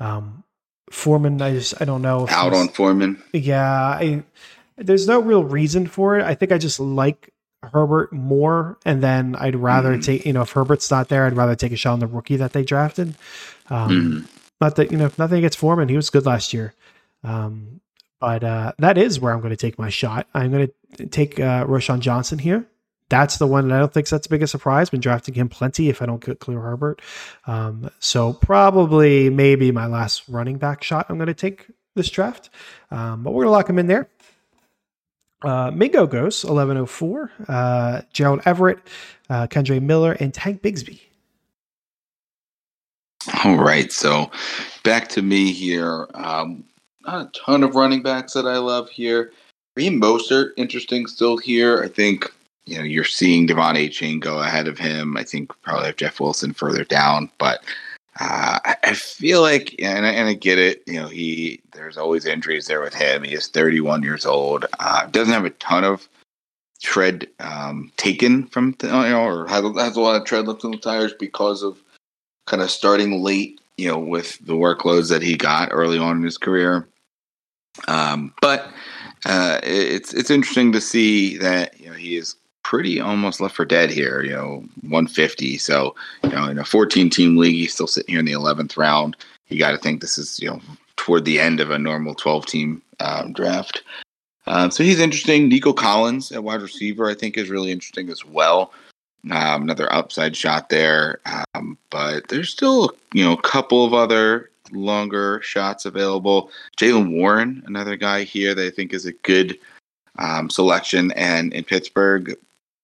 Um, 0.00 0.44
Foreman, 0.90 1.42
I 1.42 1.52
just 1.52 1.80
I 1.80 1.84
don't 1.84 2.02
know. 2.02 2.26
Out 2.30 2.54
on 2.54 2.68
Foreman. 2.68 3.22
Yeah, 3.32 3.70
I, 3.70 4.22
there's 4.76 5.06
no 5.06 5.20
real 5.20 5.44
reason 5.44 5.86
for 5.86 6.18
it. 6.18 6.24
I 6.24 6.34
think 6.34 6.52
I 6.52 6.58
just 6.58 6.78
like 6.78 7.32
Herbert 7.62 8.12
more, 8.12 8.78
and 8.84 9.02
then 9.02 9.34
I'd 9.36 9.56
rather 9.56 9.96
mm. 9.96 10.04
take 10.04 10.24
you 10.24 10.32
know 10.32 10.42
if 10.42 10.52
Herbert's 10.52 10.90
not 10.90 11.08
there, 11.08 11.26
I'd 11.26 11.36
rather 11.36 11.56
take 11.56 11.72
a 11.72 11.76
shot 11.76 11.94
on 11.94 12.00
the 12.00 12.06
rookie 12.06 12.36
that 12.36 12.52
they 12.52 12.62
drafted. 12.62 13.14
Um, 13.68 13.90
mm. 13.90 14.28
Not 14.60 14.76
that 14.76 14.92
you 14.92 14.98
know 14.98 15.06
if 15.06 15.18
nothing 15.18 15.38
against 15.38 15.58
Foreman, 15.58 15.88
he 15.88 15.96
was 15.96 16.10
good 16.10 16.26
last 16.26 16.52
year. 16.52 16.74
Um, 17.24 17.80
but 18.20 18.44
uh, 18.44 18.72
that 18.78 18.96
is 18.96 19.20
where 19.20 19.32
I'm 19.32 19.40
going 19.40 19.50
to 19.50 19.56
take 19.56 19.78
my 19.78 19.90
shot. 19.90 20.26
I'm 20.32 20.50
going 20.50 20.70
to 20.96 21.06
take 21.06 21.38
uh, 21.38 21.66
Roschon 21.66 22.00
Johnson 22.00 22.38
here. 22.38 22.66
That's 23.08 23.38
the 23.38 23.46
one 23.46 23.68
that 23.68 23.76
I 23.76 23.78
don't 23.78 23.92
think 23.92 24.08
that's 24.08 24.26
a 24.26 24.30
big 24.30 24.42
a 24.42 24.46
surprise. 24.46 24.90
Been 24.90 25.00
drafting 25.00 25.34
him 25.34 25.48
plenty 25.48 25.88
if 25.88 26.02
I 26.02 26.06
don't 26.06 26.24
get 26.24 26.40
Khalil 26.40 26.60
Herbert. 26.60 27.00
Um, 27.46 27.88
so 28.00 28.32
probably 28.32 29.30
maybe 29.30 29.70
my 29.70 29.86
last 29.86 30.28
running 30.28 30.58
back 30.58 30.82
shot 30.82 31.06
I'm 31.08 31.16
going 31.16 31.26
to 31.28 31.34
take 31.34 31.66
this 31.94 32.10
draft. 32.10 32.50
Um, 32.90 33.22
but 33.22 33.32
we're 33.32 33.44
going 33.44 33.52
to 33.52 33.56
lock 33.56 33.70
him 33.70 33.78
in 33.78 33.86
there. 33.86 34.08
Uh, 35.42 35.70
Mingo 35.70 36.06
goes 36.06 36.44
1104. 36.44 37.30
Uh, 37.48 38.02
Gerald 38.12 38.40
Everett, 38.44 38.78
uh, 39.30 39.46
Kendre 39.46 39.80
Miller, 39.80 40.12
and 40.12 40.34
Tank 40.34 40.62
Bigsby. 40.62 41.00
All 43.44 43.56
right. 43.56 43.92
So 43.92 44.30
back 44.82 45.08
to 45.10 45.22
me 45.22 45.52
here. 45.52 46.08
Um, 46.14 46.64
not 47.06 47.26
a 47.26 47.30
ton 47.38 47.62
of 47.62 47.74
running 47.74 48.02
backs 48.02 48.32
that 48.32 48.46
I 48.46 48.58
love 48.58 48.88
here. 48.90 49.32
Raheem 49.76 50.00
Mostert, 50.00 50.50
interesting 50.56 51.06
still 51.06 51.36
here. 51.36 51.82
I 51.82 51.88
think 51.88 52.32
you 52.66 52.76
know 52.76 52.84
you're 52.84 53.04
seeing 53.04 53.46
De'Von 53.46 53.74
Achane 53.74 54.20
go 54.20 54.40
ahead 54.40 54.68
of 54.68 54.78
him. 54.78 55.16
I 55.16 55.24
think 55.24 55.52
probably 55.62 55.86
have 55.86 55.96
Jeff 55.96 56.20
Wilson 56.20 56.52
further 56.52 56.84
down, 56.84 57.30
but 57.38 57.64
uh, 58.18 58.58
I 58.82 58.94
feel 58.94 59.42
like, 59.42 59.74
and 59.78 60.06
I, 60.06 60.10
and 60.10 60.28
I 60.28 60.34
get 60.34 60.58
it. 60.58 60.82
You 60.86 61.00
know, 61.00 61.08
he 61.08 61.60
there's 61.72 61.98
always 61.98 62.26
injuries 62.26 62.66
there 62.66 62.80
with 62.80 62.94
him. 62.94 63.22
He 63.22 63.34
is 63.34 63.48
31 63.48 64.02
years 64.02 64.24
old. 64.24 64.64
Uh, 64.80 65.06
doesn't 65.06 65.34
have 65.34 65.44
a 65.44 65.50
ton 65.50 65.84
of 65.84 66.08
tread 66.82 67.28
um, 67.40 67.92
taken 67.96 68.46
from 68.46 68.76
you 68.82 68.88
know, 68.88 69.24
or 69.24 69.46
has, 69.48 69.62
has 69.76 69.96
a 69.96 70.00
lot 70.00 70.16
of 70.16 70.24
tread 70.24 70.48
left 70.48 70.64
in 70.64 70.70
the 70.70 70.78
tires 70.78 71.12
because 71.18 71.62
of 71.62 71.82
kind 72.46 72.62
of 72.62 72.70
starting 72.70 73.22
late. 73.22 73.60
You 73.76 73.88
know, 73.88 73.98
with 73.98 74.38
the 74.46 74.54
workloads 74.54 75.10
that 75.10 75.20
he 75.20 75.36
got 75.36 75.68
early 75.70 75.98
on 75.98 76.16
in 76.16 76.22
his 76.22 76.38
career. 76.38 76.88
Um, 77.88 78.32
but 78.40 78.70
uh, 79.26 79.60
it's 79.62 80.14
it's 80.14 80.30
interesting 80.30 80.72
to 80.72 80.80
see 80.80 81.36
that 81.36 81.78
you 81.78 81.90
know 81.90 81.92
he 81.92 82.16
is 82.16 82.36
pretty 82.66 83.00
almost 83.00 83.40
left 83.40 83.54
for 83.54 83.64
dead 83.64 83.90
here. 83.90 84.24
You 84.24 84.32
know, 84.32 84.64
150. 84.82 85.56
So 85.58 85.94
you 86.24 86.30
know, 86.30 86.46
in 86.46 86.58
a 86.58 86.64
14 86.64 87.08
team 87.10 87.36
league, 87.36 87.54
he's 87.54 87.72
still 87.72 87.86
sitting 87.86 88.12
here 88.12 88.18
in 88.18 88.26
the 88.26 88.32
11th 88.32 88.76
round. 88.76 89.16
You 89.48 89.58
got 89.58 89.70
to 89.70 89.78
think 89.78 90.00
this 90.00 90.18
is 90.18 90.40
you 90.40 90.48
know 90.48 90.60
toward 90.96 91.24
the 91.24 91.38
end 91.38 91.60
of 91.60 91.70
a 91.70 91.78
normal 91.78 92.14
12 92.14 92.46
team 92.46 92.82
um, 92.98 93.32
draft. 93.32 93.82
Um, 94.48 94.70
so 94.70 94.82
he's 94.82 95.00
interesting. 95.00 95.48
Nico 95.48 95.72
Collins 95.72 96.32
at 96.32 96.42
wide 96.42 96.62
receiver, 96.62 97.08
I 97.08 97.14
think, 97.14 97.36
is 97.36 97.50
really 97.50 97.70
interesting 97.70 98.10
as 98.10 98.24
well. 98.24 98.72
Um, 99.30 99.62
another 99.62 99.92
upside 99.92 100.36
shot 100.36 100.68
there, 100.68 101.20
um, 101.54 101.78
but 101.90 102.28
there's 102.28 102.50
still 102.50 102.90
you 103.12 103.24
know 103.24 103.32
a 103.32 103.42
couple 103.42 103.84
of 103.84 103.94
other 103.94 104.50
longer 104.72 105.40
shots 105.42 105.84
available. 105.84 106.50
Jaylen 106.76 107.12
Warren, 107.12 107.62
another 107.66 107.94
guy 107.96 108.24
here 108.24 108.56
that 108.56 108.66
I 108.66 108.70
think 108.70 108.92
is 108.92 109.06
a 109.06 109.12
good 109.12 109.56
um, 110.18 110.50
selection. 110.50 111.12
And 111.12 111.52
in 111.52 111.62
Pittsburgh, 111.64 112.36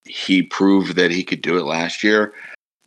he 0.05 0.43
proved 0.43 0.97
that 0.97 1.11
he 1.11 1.23
could 1.23 1.43
do 1.43 1.57
it 1.59 1.65
last 1.65 2.03
year. 2.03 2.33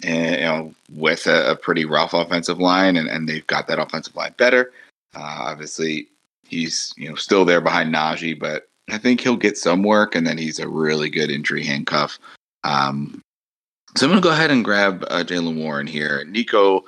And, 0.04 0.36
you 0.36 0.42
know, 0.42 0.76
with 0.94 1.26
a, 1.26 1.52
a 1.52 1.56
pretty 1.56 1.86
rough 1.86 2.14
offensive 2.14 2.60
line, 2.60 2.98
and, 2.98 3.08
and 3.08 3.30
they've 3.30 3.48
got 3.48 3.68
that 3.68 3.80
offensive 3.80 4.16
line 4.16 4.34
better. 4.38 4.72
Uh, 5.16 5.38
obviously, 5.40 6.08
he's 6.46 6.94
you 6.98 7.08
know 7.10 7.16
still 7.16 7.46
there 7.46 7.62
behind 7.62 7.94
Najee, 7.94 8.38
but 8.38 8.68
I 8.90 8.98
think 8.98 9.22
he'll 9.22 9.38
get 9.38 9.58
some 9.58 9.84
work, 9.84 10.14
and 10.14 10.28
then 10.28 10.38
he's 10.38 10.60
a 10.60 10.68
really 10.68 11.10
good 11.10 11.32
injury 11.32 11.64
handcuff. 11.64 12.20
Um, 12.66 13.22
so 13.96 14.06
I'm 14.06 14.12
going 14.12 14.22
to 14.22 14.28
go 14.28 14.34
ahead 14.34 14.52
and 14.52 14.66
grab 14.66 15.06
uh, 15.10 15.24
Jaylen 15.24 15.56
Warren 15.56 15.88
here. 15.88 16.26
Nico 16.26 16.84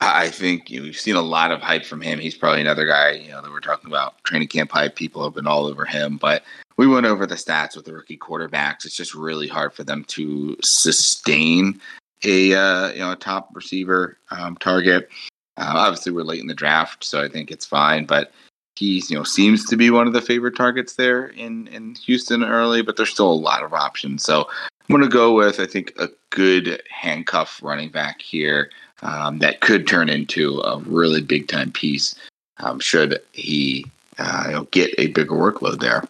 I 0.00 0.30
think 0.30 0.70
you 0.70 0.80
know, 0.80 0.84
we've 0.84 0.98
seen 0.98 1.16
a 1.16 1.22
lot 1.22 1.50
of 1.50 1.60
hype 1.60 1.84
from 1.84 2.00
him. 2.00 2.18
He's 2.18 2.34
probably 2.34 2.62
another 2.62 2.86
guy, 2.86 3.10
you 3.12 3.30
know, 3.30 3.42
that 3.42 3.50
we're 3.50 3.60
talking 3.60 3.90
about 3.90 4.22
training 4.24 4.48
camp 4.48 4.70
hype. 4.72 4.96
People 4.96 5.22
have 5.22 5.34
been 5.34 5.46
all 5.46 5.66
over 5.66 5.84
him, 5.84 6.16
but 6.16 6.42
we 6.80 6.86
went 6.86 7.04
over 7.04 7.26
the 7.26 7.34
stats 7.34 7.76
with 7.76 7.84
the 7.84 7.92
rookie 7.92 8.16
quarterbacks. 8.16 8.86
It's 8.86 8.96
just 8.96 9.14
really 9.14 9.46
hard 9.46 9.74
for 9.74 9.84
them 9.84 10.02
to 10.04 10.56
sustain 10.62 11.78
a 12.24 12.54
uh, 12.54 12.92
you 12.92 13.00
know 13.00 13.12
a 13.12 13.16
top 13.16 13.50
receiver 13.52 14.16
um, 14.30 14.56
target. 14.56 15.10
Uh, 15.58 15.74
obviously, 15.76 16.10
we're 16.10 16.22
late 16.22 16.40
in 16.40 16.46
the 16.46 16.54
draft, 16.54 17.04
so 17.04 17.22
I 17.22 17.28
think 17.28 17.50
it's 17.50 17.66
fine. 17.66 18.06
But 18.06 18.32
he's 18.76 19.10
you 19.10 19.18
know 19.18 19.24
seems 19.24 19.66
to 19.66 19.76
be 19.76 19.90
one 19.90 20.06
of 20.06 20.14
the 20.14 20.22
favorite 20.22 20.56
targets 20.56 20.94
there 20.94 21.26
in 21.26 21.66
in 21.66 21.96
Houston 21.96 22.42
early, 22.42 22.80
but 22.80 22.96
there's 22.96 23.10
still 23.10 23.30
a 23.30 23.34
lot 23.34 23.62
of 23.62 23.74
options. 23.74 24.22
So 24.22 24.48
I'm 24.48 24.96
going 24.96 25.02
to 25.02 25.08
go 25.08 25.34
with 25.34 25.60
I 25.60 25.66
think 25.66 25.92
a 25.98 26.08
good 26.30 26.82
handcuff 26.88 27.62
running 27.62 27.90
back 27.90 28.22
here 28.22 28.70
um, 29.02 29.40
that 29.40 29.60
could 29.60 29.86
turn 29.86 30.08
into 30.08 30.60
a 30.60 30.78
really 30.78 31.20
big 31.20 31.46
time 31.46 31.72
piece 31.72 32.14
um, 32.60 32.80
should 32.80 33.20
he 33.32 33.84
uh, 34.18 34.46
you 34.50 34.68
get 34.70 34.94
a 34.96 35.08
bigger 35.08 35.34
workload 35.34 35.80
there. 35.80 36.04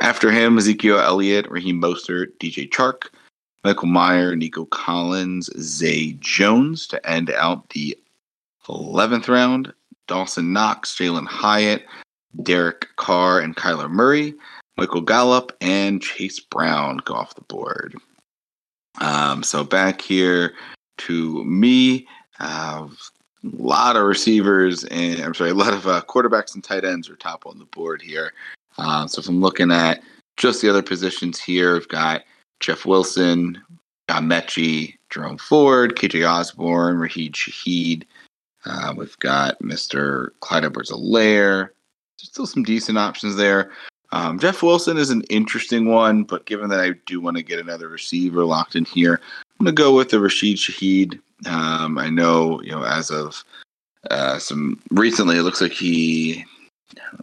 After 0.00 0.30
him, 0.30 0.58
Ezekiel 0.58 0.98
Elliott, 0.98 1.50
Raheem 1.50 1.80
Mostert, 1.80 2.36
DJ 2.38 2.68
Chark, 2.68 3.08
Michael 3.64 3.88
Mayer, 3.88 4.36
Nico 4.36 4.66
Collins, 4.66 5.50
Zay 5.58 6.12
Jones 6.20 6.86
to 6.88 7.08
end 7.08 7.30
out 7.30 7.70
the 7.70 7.96
11th 8.66 9.28
round. 9.28 9.72
Dawson 10.06 10.52
Knox, 10.52 10.96
Jalin 10.96 11.26
Hyatt, 11.26 11.84
Derek 12.42 12.86
Carr, 12.96 13.40
and 13.40 13.56
Kyler 13.56 13.90
Murray. 13.90 14.34
Michael 14.76 15.00
Gallup 15.00 15.56
and 15.60 16.02
Chase 16.02 16.38
Brown 16.38 16.98
go 16.98 17.14
off 17.14 17.34
the 17.34 17.40
board. 17.42 17.96
Um, 19.00 19.42
so 19.42 19.64
back 19.64 20.00
here, 20.00 20.54
to 20.98 21.44
me. 21.44 22.06
Uh, 22.38 22.88
a 23.44 23.62
lot 23.62 23.96
of 23.96 24.02
receivers 24.02 24.84
and 24.84 25.20
I'm 25.20 25.34
sorry, 25.34 25.50
a 25.50 25.54
lot 25.54 25.72
of 25.72 25.86
uh, 25.86 26.02
quarterbacks 26.08 26.54
and 26.54 26.64
tight 26.64 26.84
ends 26.84 27.08
are 27.08 27.16
top 27.16 27.46
on 27.46 27.58
the 27.58 27.64
board 27.66 28.02
here. 28.02 28.32
Uh, 28.78 29.06
so 29.06 29.20
if 29.20 29.28
I'm 29.28 29.40
looking 29.40 29.72
at 29.72 30.02
just 30.36 30.62
the 30.62 30.68
other 30.68 30.82
positions 30.82 31.40
here, 31.40 31.76
I've 31.76 31.88
got 31.88 32.24
Jeff 32.60 32.86
Wilson, 32.86 33.60
got 34.08 34.22
Metchie, 34.22 34.94
Jerome 35.10 35.38
Ford, 35.38 35.96
KJ 35.96 36.28
Osborne, 36.28 36.98
Rashid 36.98 37.32
Shaheed. 37.32 38.04
Uh, 38.64 38.94
we've 38.96 39.18
got 39.18 39.58
Mr. 39.60 40.30
Clyde 40.40 40.64
Edwards 40.64 40.90
Helaire. 40.90 41.68
There's 42.18 42.28
still 42.28 42.46
some 42.46 42.64
decent 42.64 42.98
options 42.98 43.36
there. 43.36 43.70
Um, 44.12 44.38
Jeff 44.38 44.62
Wilson 44.62 44.96
is 44.96 45.10
an 45.10 45.22
interesting 45.22 45.86
one, 45.86 46.24
but 46.24 46.46
given 46.46 46.70
that 46.70 46.80
I 46.80 46.92
do 47.06 47.20
want 47.20 47.36
to 47.36 47.42
get 47.42 47.58
another 47.58 47.88
receiver 47.88 48.44
locked 48.44 48.76
in 48.76 48.84
here, 48.84 49.20
I'm 49.58 49.66
going 49.66 49.74
to 49.76 49.82
go 49.82 49.94
with 49.94 50.10
the 50.10 50.20
Rashid 50.20 50.56
Shaheed. 50.56 51.20
Um, 51.46 51.98
I 51.98 52.08
know, 52.08 52.60
you 52.62 52.70
know, 52.70 52.84
as 52.84 53.10
of 53.10 53.44
uh, 54.10 54.38
some 54.38 54.80
recently, 54.90 55.36
it 55.38 55.42
looks 55.42 55.60
like 55.60 55.72
he 55.72 56.44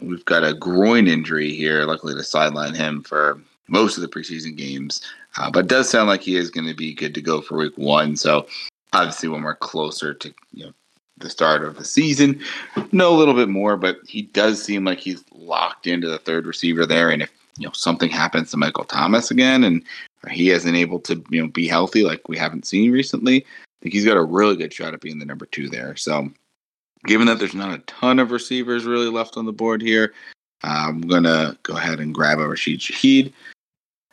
we've 0.00 0.24
got 0.24 0.44
a 0.44 0.54
groin 0.54 1.08
injury 1.08 1.52
here. 1.52 1.84
Luckily, 1.84 2.14
to 2.14 2.22
sideline 2.22 2.74
him 2.74 3.02
for 3.02 3.40
most 3.68 3.96
of 3.96 4.02
the 4.02 4.08
preseason 4.08 4.56
games, 4.56 5.00
uh, 5.36 5.50
but 5.50 5.64
it 5.64 5.68
does 5.68 5.88
sound 5.88 6.08
like 6.08 6.22
he 6.22 6.36
is 6.36 6.50
going 6.50 6.66
to 6.66 6.74
be 6.74 6.94
good 6.94 7.14
to 7.14 7.22
go 7.22 7.40
for 7.40 7.56
Week 7.56 7.76
One. 7.76 8.16
So 8.16 8.46
obviously, 8.92 9.28
when 9.28 9.42
we're 9.42 9.56
closer 9.56 10.14
to 10.14 10.34
you 10.52 10.66
know 10.66 10.72
the 11.18 11.30
start 11.30 11.64
of 11.64 11.76
the 11.76 11.84
season, 11.84 12.40
know 12.92 13.14
a 13.14 13.18
little 13.18 13.34
bit 13.34 13.48
more, 13.48 13.76
but 13.76 13.98
he 14.06 14.22
does 14.22 14.62
seem 14.62 14.84
like 14.84 14.98
he's 14.98 15.24
locked 15.32 15.86
into 15.86 16.08
the 16.08 16.18
third 16.18 16.46
receiver 16.46 16.86
there. 16.86 17.10
And 17.10 17.22
if 17.22 17.30
you 17.58 17.66
know 17.66 17.72
something 17.72 18.10
happens 18.10 18.50
to 18.50 18.56
Michael 18.56 18.84
Thomas 18.84 19.30
again, 19.30 19.64
and 19.64 19.82
he 20.30 20.50
isn't 20.50 20.74
able 20.74 21.00
to 21.00 21.22
you 21.30 21.42
know 21.42 21.48
be 21.48 21.68
healthy 21.68 22.04
like 22.04 22.28
we 22.28 22.36
haven't 22.36 22.66
seen 22.66 22.90
recently, 22.90 23.38
I 23.38 23.82
think 23.82 23.94
he's 23.94 24.04
got 24.04 24.16
a 24.16 24.24
really 24.24 24.56
good 24.56 24.72
shot 24.72 24.94
at 24.94 25.00
being 25.00 25.18
the 25.18 25.26
number 25.26 25.46
two 25.46 25.68
there. 25.68 25.96
So 25.96 26.30
given 27.04 27.26
that 27.26 27.38
there's 27.38 27.54
not 27.54 27.74
a 27.74 27.82
ton 27.82 28.18
of 28.18 28.30
receivers 28.30 28.84
really 28.84 29.08
left 29.08 29.36
on 29.36 29.46
the 29.46 29.52
board 29.52 29.82
here, 29.82 30.12
I'm 30.62 31.02
gonna 31.02 31.56
go 31.62 31.76
ahead 31.76 32.00
and 32.00 32.14
grab 32.14 32.38
a 32.38 32.48
Rashid 32.48 32.80
Shaheed. 32.80 33.32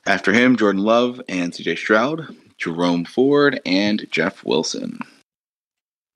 After 0.05 0.33
him, 0.33 0.55
Jordan 0.55 0.83
Love 0.83 1.21
and 1.29 1.53
CJ 1.53 1.77
Stroud, 1.77 2.35
Jerome 2.57 3.05
Ford, 3.05 3.61
and 3.65 4.05
Jeff 4.11 4.43
Wilson. 4.43 4.99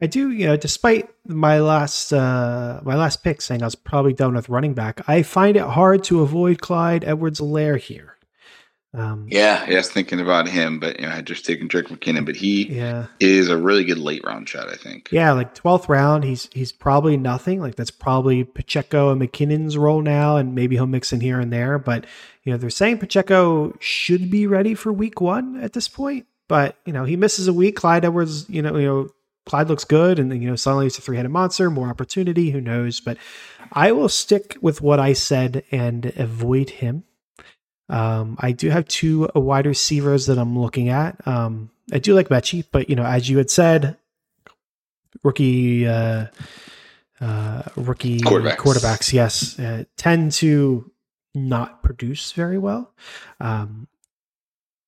I 0.02 0.08
do, 0.08 0.32
you 0.32 0.46
know, 0.46 0.58
despite 0.58 1.10
my 1.26 1.60
last 1.60 2.12
uh, 2.12 2.82
my 2.84 2.96
last 2.96 3.24
pick 3.24 3.42
saying 3.42 3.62
I 3.62 3.66
was 3.66 3.76
probably 3.76 4.14
done 4.14 4.36
with 4.36 4.50
running 4.50 4.74
back, 4.74 5.08
I 5.08 5.24
find 5.24 5.56
it 5.56 5.64
hard 5.64 6.04
to 6.06 6.22
avoid 6.22 6.62
Clyde 6.62 7.06
Edwards 7.06 7.40
Helaire 7.40 7.80
here. 7.80 8.15
Um, 8.98 9.28
yeah, 9.30 9.66
yes, 9.70 9.90
thinking 9.90 10.22
about 10.22 10.48
him, 10.48 10.80
but 10.80 11.00
you 11.00 11.06
know, 11.06 11.12
I 11.12 11.16
had 11.16 11.28
just 11.28 11.46
taken 11.46 11.68
Jerick 11.68 11.88
McKinnon, 11.88 12.26
but 12.26 12.38
he 12.38 12.68
yeah. 12.68 13.08
is 13.20 13.50
a 13.50 13.58
really 13.58 13.84
good 13.84 13.98
late 13.98 14.24
round 14.24 14.48
shot, 14.48 14.70
I 14.70 14.76
think. 14.76 15.10
Yeah, 15.12 15.34
like 15.34 15.54
twelfth 15.54 15.90
round, 15.90 16.24
he's 16.24 16.48
he's 16.54 16.72
probably 16.72 17.18
nothing. 17.18 17.60
Like 17.60 17.76
that's 17.76 17.92
probably 17.92 18.46
Pacheco 18.46 19.12
and 19.12 19.22
McKinnon's 19.22 19.78
role 19.78 20.02
now, 20.02 20.38
and 20.38 20.56
maybe 20.56 20.76
he'll 20.76 20.88
mix 20.88 21.12
in 21.12 21.20
here 21.20 21.40
and 21.42 21.52
there. 21.52 21.78
But 21.78 22.06
you 22.44 22.54
know, 22.54 22.58
they're 22.58 22.70
saying 22.70 23.00
Pacheco 23.00 23.76
should 23.80 24.32
be 24.32 24.48
ready 24.48 24.76
for 24.76 24.94
week 24.94 25.20
one 25.20 25.60
at 25.62 25.74
this 25.74 25.90
point. 25.90 26.26
But 26.48 26.78
you 26.86 26.94
know, 26.94 27.04
he 27.04 27.18
misses 27.18 27.48
a 27.50 27.54
week. 27.54 27.76
Clyde 27.76 28.06
Edwards, 28.06 28.50
you 28.50 28.62
know, 28.62 28.78
you 28.78 28.88
know, 28.88 29.10
Clyde 29.46 29.68
looks 29.68 29.84
good, 29.84 30.20
and 30.20 30.32
then 30.32 30.42
you 30.42 30.50
know, 30.50 30.56
suddenly 30.56 30.88
it's 30.88 30.98
a 30.98 31.02
three 31.02 31.18
headed 31.18 31.32
monster, 31.32 31.70
more 31.70 31.90
opportunity. 31.90 32.52
Who 32.52 32.62
knows? 32.62 33.02
But 33.02 33.18
I 33.74 33.92
will 33.92 34.10
stick 34.10 34.58
with 34.62 34.82
what 34.82 35.02
I 35.02 35.12
said 35.12 35.66
and 35.70 36.14
avoid 36.16 36.70
him 36.70 37.04
um, 37.90 38.38
I 38.40 38.52
do 38.52 38.70
have 38.70 38.88
two 38.88 39.30
wide 39.36 39.66
receivers 39.66 40.26
that 40.26 40.38
I'm 40.38 40.58
looking 40.58 40.90
at. 40.90 41.28
Um, 41.28 41.70
I 41.92 42.00
do 42.00 42.14
like 42.14 42.30
Metchie, 42.30 42.66
but 42.72 42.90
you 42.90 42.96
know, 42.96 43.06
as 43.06 43.30
you 43.30 43.38
had 43.38 43.50
said, 43.50 43.98
rookie 45.24 45.88
uh, 45.88 46.28
uh, 47.22 47.62
rookie 47.76 48.20
quarterbacks, 48.20 48.58
quarterbacks 48.58 49.14
yes, 49.14 49.60
uh, 49.60 49.84
tend 49.98 50.32
to 50.34 50.92
not 51.34 51.84
produce 51.84 52.32
very 52.32 52.58
well. 52.58 52.92
Um, 53.40 53.88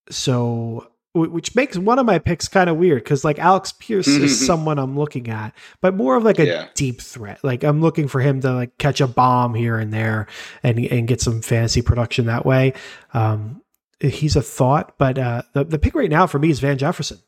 so 0.10 0.89
which 1.18 1.55
makes 1.55 1.78
one 1.78 1.99
of 1.99 2.05
my 2.05 2.20
picks 2.20 2.47
kind 2.47 2.70
of 2.70 2.78
weird 2.78 3.03
because 3.03 3.24
like 3.24 3.39
Alec 3.39 3.65
Pierce 3.80 4.07
is 4.07 4.45
someone 4.45 4.80
I'm 4.80 4.97
looking 4.97 5.30
at, 5.30 5.53
but 5.82 5.95
more 5.95 6.15
of 6.15 6.24
like 6.24 6.39
a 6.39 6.45
yeah. 6.45 6.68
deep 6.76 7.01
threat. 7.01 7.43
Like 7.43 7.63
I'm 7.63 7.82
looking 7.82 8.07
for 8.07 8.22
him 8.22 8.41
to 8.41 8.53
like 8.53 8.78
catch 8.78 9.01
a 9.01 9.07
bomb 9.07 9.53
here 9.53 9.78
and 9.78 9.93
there 9.93 10.28
and 10.63 10.80
and 10.80 11.07
get 11.07 11.22
some 11.22 11.41
fantasy 11.41 11.82
production 11.82 12.26
that 12.28 12.45
way. 12.45 12.74
Um, 13.13 13.61
he's 13.99 14.36
a 14.36 14.41
thought, 14.41 14.97
but 14.97 15.18
uh, 15.18 15.43
the 15.53 15.63
the 15.63 15.80
pick 15.80 15.95
right 15.95 16.09
now 16.09 16.28
for 16.28 16.39
me 16.39 16.49
is 16.49 16.59
Van 16.59 16.78
Jefferson. 16.78 17.20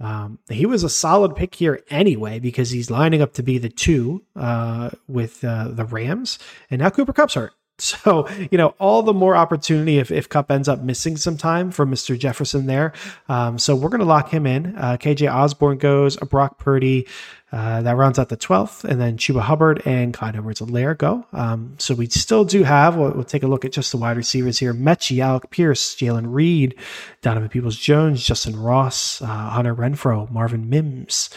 Um, 0.00 0.38
he 0.48 0.64
was 0.64 0.82
a 0.82 0.88
solid 0.88 1.36
pick 1.36 1.54
here 1.54 1.82
anyway 1.90 2.38
because 2.38 2.70
he's 2.70 2.90
lining 2.90 3.20
up 3.20 3.34
to 3.34 3.42
be 3.42 3.58
the 3.58 3.68
two 3.68 4.24
uh, 4.34 4.90
with 5.06 5.44
uh, 5.44 5.68
the 5.68 5.84
Rams, 5.84 6.38
and 6.70 6.80
now 6.80 6.88
Cooper 6.88 7.12
Kupp's 7.12 7.34
hurt. 7.34 7.52
So, 7.80 8.28
you 8.50 8.58
know, 8.58 8.74
all 8.78 9.02
the 9.02 9.12
more 9.12 9.34
opportunity 9.34 9.98
if, 9.98 10.10
if 10.10 10.28
Kupp 10.28 10.50
ends 10.50 10.68
up 10.68 10.80
missing 10.80 11.16
some 11.16 11.36
time 11.36 11.70
for 11.70 11.86
Mr. 11.86 12.18
Jefferson 12.18 12.66
there. 12.66 12.92
Um, 13.28 13.58
so 13.58 13.74
we're 13.74 13.88
going 13.88 14.00
to 14.00 14.06
lock 14.06 14.30
him 14.30 14.46
in. 14.46 14.76
Uh, 14.76 14.96
KJ 14.96 15.32
Osborne 15.32 15.78
goes, 15.78 16.16
a 16.20 16.26
Brock 16.26 16.58
Purdy. 16.58 17.06
Uh, 17.52 17.82
that 17.82 17.96
rounds 17.96 18.18
out 18.18 18.28
the 18.28 18.36
12th. 18.36 18.84
And 18.84 19.00
then 19.00 19.16
Chuba 19.16 19.40
Hubbard 19.40 19.82
and 19.84 20.14
Clyde 20.14 20.36
Edwards 20.36 20.60
Helaire 20.60 20.96
go. 20.96 21.26
Um, 21.32 21.74
so 21.78 21.94
we 21.94 22.06
still 22.06 22.44
do 22.44 22.62
have, 22.62 22.96
we'll, 22.96 23.10
we'll, 23.12 23.24
take 23.24 23.42
a 23.42 23.48
look 23.48 23.64
at 23.64 23.72
just 23.72 23.90
the 23.90 23.98
wide 23.98 24.16
receivers 24.16 24.58
here 24.58 24.72
Metchie, 24.72 25.20
Alec 25.20 25.50
Pierce, 25.50 25.96
Jalen 25.96 26.26
Reed, 26.32 26.76
Donovan 27.22 27.48
Peoples 27.48 27.76
Jones, 27.76 28.22
Justyn 28.22 28.62
Ross, 28.62 29.20
uh, 29.22 29.26
Hunter 29.26 29.74
Renfrow, 29.74 30.30
Marvin 30.30 30.68
Mims. 30.68 31.30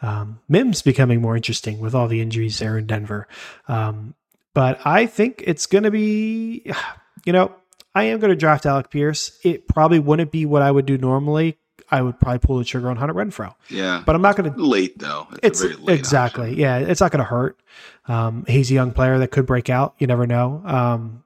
Um, 0.00 0.40
Mims 0.48 0.80
becoming 0.82 1.20
more 1.20 1.36
interesting 1.36 1.80
with 1.80 1.94
all 1.94 2.08
the 2.08 2.20
injuries 2.20 2.58
there 2.58 2.78
in 2.78 2.86
Denver. 2.86 3.26
Um, 3.66 4.14
but 4.58 4.84
I 4.84 5.06
think 5.06 5.44
it's 5.46 5.66
going 5.66 5.84
to 5.84 5.90
be, 5.92 6.64
you 7.24 7.32
know, 7.32 7.54
I 7.94 8.04
am 8.04 8.18
going 8.18 8.30
to 8.30 8.36
draft 8.36 8.66
Alec 8.66 8.90
Pierce. 8.90 9.38
It 9.44 9.68
probably 9.68 10.00
wouldn't 10.00 10.32
be 10.32 10.46
what 10.46 10.62
I 10.62 10.70
would 10.72 10.84
do 10.84 10.98
normally. 10.98 11.58
I 11.92 12.02
would 12.02 12.18
probably 12.18 12.40
pull 12.40 12.58
the 12.58 12.64
trigger 12.64 12.90
on 12.90 12.96
Hunter 12.96 13.14
Renfrow. 13.14 13.54
Yeah, 13.70 14.02
but 14.04 14.16
I'm 14.16 14.20
not 14.20 14.34
going 14.34 14.52
to 14.52 14.60
late 14.60 14.98
though. 14.98 15.28
It's, 15.44 15.62
it's 15.62 15.78
late 15.78 15.96
exactly 15.96 16.46
option. 16.46 16.58
yeah. 16.58 16.78
It's 16.78 17.00
not 17.00 17.12
going 17.12 17.20
to 17.20 17.24
hurt. 17.24 17.60
Um, 18.08 18.46
he's 18.48 18.68
a 18.72 18.74
young 18.74 18.90
player 18.90 19.20
that 19.20 19.30
could 19.30 19.46
break 19.46 19.70
out. 19.70 19.94
You 19.98 20.08
never 20.08 20.26
know. 20.26 20.60
Um, 20.64 21.22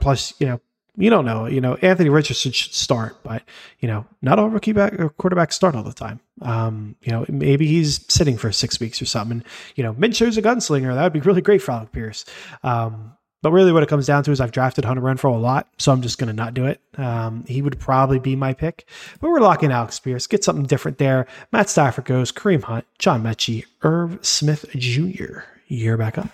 plus, 0.00 0.34
you 0.40 0.48
know, 0.48 0.60
you 0.98 1.10
don't 1.10 1.24
know. 1.24 1.46
You 1.46 1.60
know, 1.60 1.76
Anthony 1.76 2.10
Richardson 2.10 2.52
should 2.52 2.74
start, 2.74 3.16
but 3.22 3.42
you 3.78 3.88
know, 3.88 4.04
not 4.20 4.38
all 4.38 4.50
rookie 4.50 4.72
back 4.72 4.94
or 4.94 5.10
quarterbacks 5.10 5.52
start 5.52 5.74
all 5.74 5.84
the 5.84 5.92
time. 5.92 6.20
Um, 6.42 6.96
you 7.02 7.12
know, 7.12 7.24
maybe 7.28 7.66
he's 7.66 8.04
sitting 8.12 8.36
for 8.36 8.50
six 8.52 8.80
weeks 8.80 9.00
or 9.00 9.06
something. 9.06 9.38
And, 9.38 9.44
you 9.76 9.82
know, 9.84 9.94
Minshew's 9.94 10.36
a 10.36 10.42
gunslinger. 10.42 10.94
That 10.94 11.02
would 11.02 11.12
be 11.12 11.20
really 11.20 11.40
great 11.40 11.62
for 11.62 11.72
Alec 11.72 11.92
Pierce. 11.92 12.24
Um, 12.62 13.14
but 13.40 13.52
really, 13.52 13.72
what 13.72 13.84
it 13.84 13.88
comes 13.88 14.06
down 14.06 14.24
to 14.24 14.32
is 14.32 14.40
I've 14.40 14.50
drafted 14.50 14.84
Hunter 14.84 15.02
Renfrow 15.02 15.34
a 15.34 15.38
lot, 15.38 15.68
so 15.78 15.92
I'm 15.92 16.02
just 16.02 16.18
going 16.18 16.26
to 16.26 16.32
not 16.32 16.54
do 16.54 16.66
it. 16.66 16.80
Um, 16.96 17.44
he 17.46 17.62
would 17.62 17.78
probably 17.78 18.18
be 18.18 18.34
my 18.34 18.52
pick, 18.52 18.84
but 19.20 19.30
we're 19.30 19.38
locking 19.38 19.70
Alec 19.70 19.92
Pierce. 20.02 20.26
Get 20.26 20.42
something 20.42 20.66
different 20.66 20.98
there. 20.98 21.28
Matt 21.52 21.68
Stafford 21.68 22.04
goes, 22.04 22.32
Kareem 22.32 22.64
Hunt, 22.64 22.84
John 22.98 23.22
Metchie, 23.22 23.64
Irv 23.82 24.18
Smith 24.26 24.66
Jr. 24.76 25.42
Year 25.68 25.96
back 25.96 26.18
up. 26.18 26.28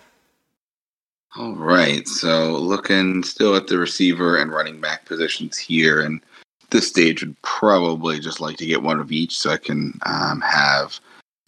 All 1.37 1.57
right. 1.57 2.07
So 2.07 2.53
looking 2.53 3.25
still 3.25 3.57
at 3.57 3.67
the 3.67 3.77
receiver 3.77 4.39
and 4.39 4.53
running 4.53 4.81
back 4.81 5.05
positions 5.05 5.59
here. 5.59 6.01
And 6.01 6.21
this 6.71 6.89
stage 6.89 7.25
would 7.25 7.41
probably 7.43 8.21
just 8.21 8.41
like 8.41 8.57
to 8.59 8.67
get 8.67 8.83
one 8.83 9.01
of 9.01 9.11
each 9.11 9.37
so 9.37 9.51
I 9.51 9.57
can 9.57 9.99
um, 10.07 10.41
have 10.43 11.01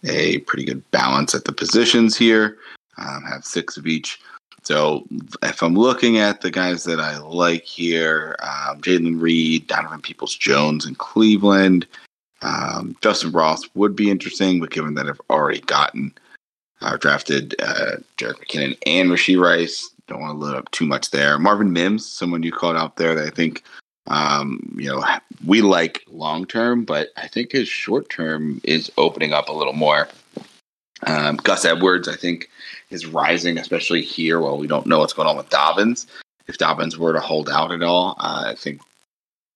a 0.03 0.39
pretty 0.39 0.65
good 0.65 0.89
balance 0.91 1.33
at 1.33 1.45
the 1.45 1.53
positions 1.53 2.17
here. 2.17 2.57
Um, 2.97 3.23
have 3.23 3.45
six 3.45 3.77
of 3.77 3.87
each. 3.87 4.19
So 4.63 5.07
if 5.43 5.63
I'm 5.63 5.75
looking 5.75 6.17
at 6.17 6.41
the 6.41 6.51
guys 6.51 6.83
that 6.83 6.99
I 6.99 7.19
like 7.19 7.63
here, 7.63 8.35
um, 8.41 8.81
Jalen 8.81 9.21
Reed, 9.21 9.67
Donovan 9.67 10.01
Peoples 10.01 10.35
Jones 10.35 10.85
in 10.85 10.95
Cleveland, 10.95 11.87
um, 12.41 12.97
Justyn 13.01 13.33
Ross 13.33 13.63
would 13.73 13.95
be 13.95 14.11
interesting, 14.11 14.59
but 14.59 14.71
given 14.71 14.95
that 14.95 15.07
I've 15.07 15.21
already 15.29 15.61
gotten 15.61 16.13
uh, 16.81 16.97
drafted 16.97 17.55
uh, 17.61 17.97
Jerick 18.17 18.39
McKinnon 18.39 18.77
and 18.85 19.09
Rashee 19.09 19.39
Rice. 19.39 19.89
Don't 20.07 20.21
want 20.21 20.39
to 20.39 20.45
load 20.45 20.55
up 20.55 20.71
too 20.71 20.85
much 20.85 21.11
there. 21.11 21.37
Marvin 21.37 21.73
Mims, 21.73 22.05
someone 22.05 22.43
you 22.43 22.51
called 22.51 22.77
out 22.77 22.95
there 22.95 23.15
that 23.15 23.27
I 23.27 23.29
think 23.29 23.63
um, 24.07 24.75
you 24.79 24.89
know 24.89 25.03
we 25.45 25.61
like 25.61 26.03
long 26.07 26.45
term, 26.45 26.85
but 26.85 27.09
I 27.17 27.27
think 27.27 27.51
his 27.51 27.67
short 27.67 28.09
term 28.09 28.61
is 28.63 28.91
opening 28.97 29.33
up 29.33 29.49
a 29.49 29.53
little 29.53 29.73
more. 29.73 30.07
Um, 31.05 31.35
Gus 31.37 31.65
Edwards, 31.65 32.07
I 32.07 32.15
think, 32.15 32.49
is 32.89 33.05
rising, 33.05 33.57
especially 33.57 34.01
here. 34.01 34.39
While 34.39 34.57
we 34.57 34.67
don't 34.67 34.87
know 34.87 34.99
what's 34.99 35.13
going 35.13 35.27
on 35.27 35.37
with 35.37 35.49
Dobbins, 35.49 36.07
if 36.47 36.57
Dobbins 36.57 36.97
were 36.97 37.13
to 37.13 37.19
hold 37.19 37.49
out 37.49 37.71
at 37.71 37.83
all, 37.83 38.15
uh, 38.19 38.45
I 38.47 38.55
think 38.55 38.81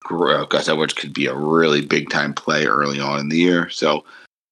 uh, 0.09 0.45
Gus 0.45 0.67
Edwards 0.67 0.93
could 0.93 1.13
be 1.13 1.27
a 1.27 1.35
really 1.35 1.81
big 1.85 2.09
time 2.09 2.33
play 2.33 2.65
early 2.65 2.99
on 2.99 3.19
in 3.19 3.29
the 3.29 3.37
year. 3.37 3.69
So 3.69 4.03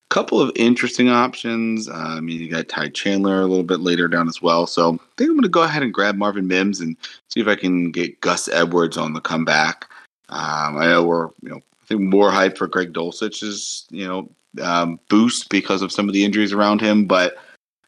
couple 0.10 0.42
of 0.42 0.52
interesting 0.56 1.10
options. 1.10 1.88
Uh, 1.88 1.94
I 1.94 2.20
mean, 2.20 2.42
you 2.42 2.50
got 2.50 2.68
Ty 2.68 2.90
Chandler 2.90 3.42
a 3.42 3.46
little 3.46 3.64
bit 3.64 3.80
later 3.80 4.08
down 4.08 4.28
as 4.28 4.42
well. 4.42 4.66
So 4.66 4.96
I 4.96 4.98
think 5.18 5.30
I'm 5.30 5.36
going 5.36 5.44
to 5.44 5.50
go 5.50 5.64
ahead 5.64 5.84
and 5.84 5.94
grab 5.94 6.16
Marvin 6.16 6.48
Mims 6.48 6.80
and 6.80 6.98
see 7.30 7.40
if 7.40 7.48
I 7.48 7.56
can 7.56 7.92
get 7.92 8.20
Gus 8.22 8.48
Edwards 8.50 8.98
on 8.98 9.14
the 9.14 9.22
comeback. 9.22 9.86
Um, 10.30 10.78
I 10.78 10.88
know 10.88 11.04
we're, 11.04 11.28
you 11.42 11.50
know, 11.50 11.58
I 11.58 11.86
think 11.86 12.02
more 12.02 12.32
hype 12.32 12.58
for 12.58 12.68
Greg 12.68 12.94
Dulcich's, 12.94 13.88
you 13.92 14.08
know, 14.08 14.30
um, 14.64 15.00
boost 15.10 15.50
because 15.50 15.82
of 15.82 15.92
some 15.92 16.08
of 16.08 16.14
the 16.14 16.26
injuries 16.26 16.54
around 16.54 16.82
him. 16.82 17.06
But 17.06 17.38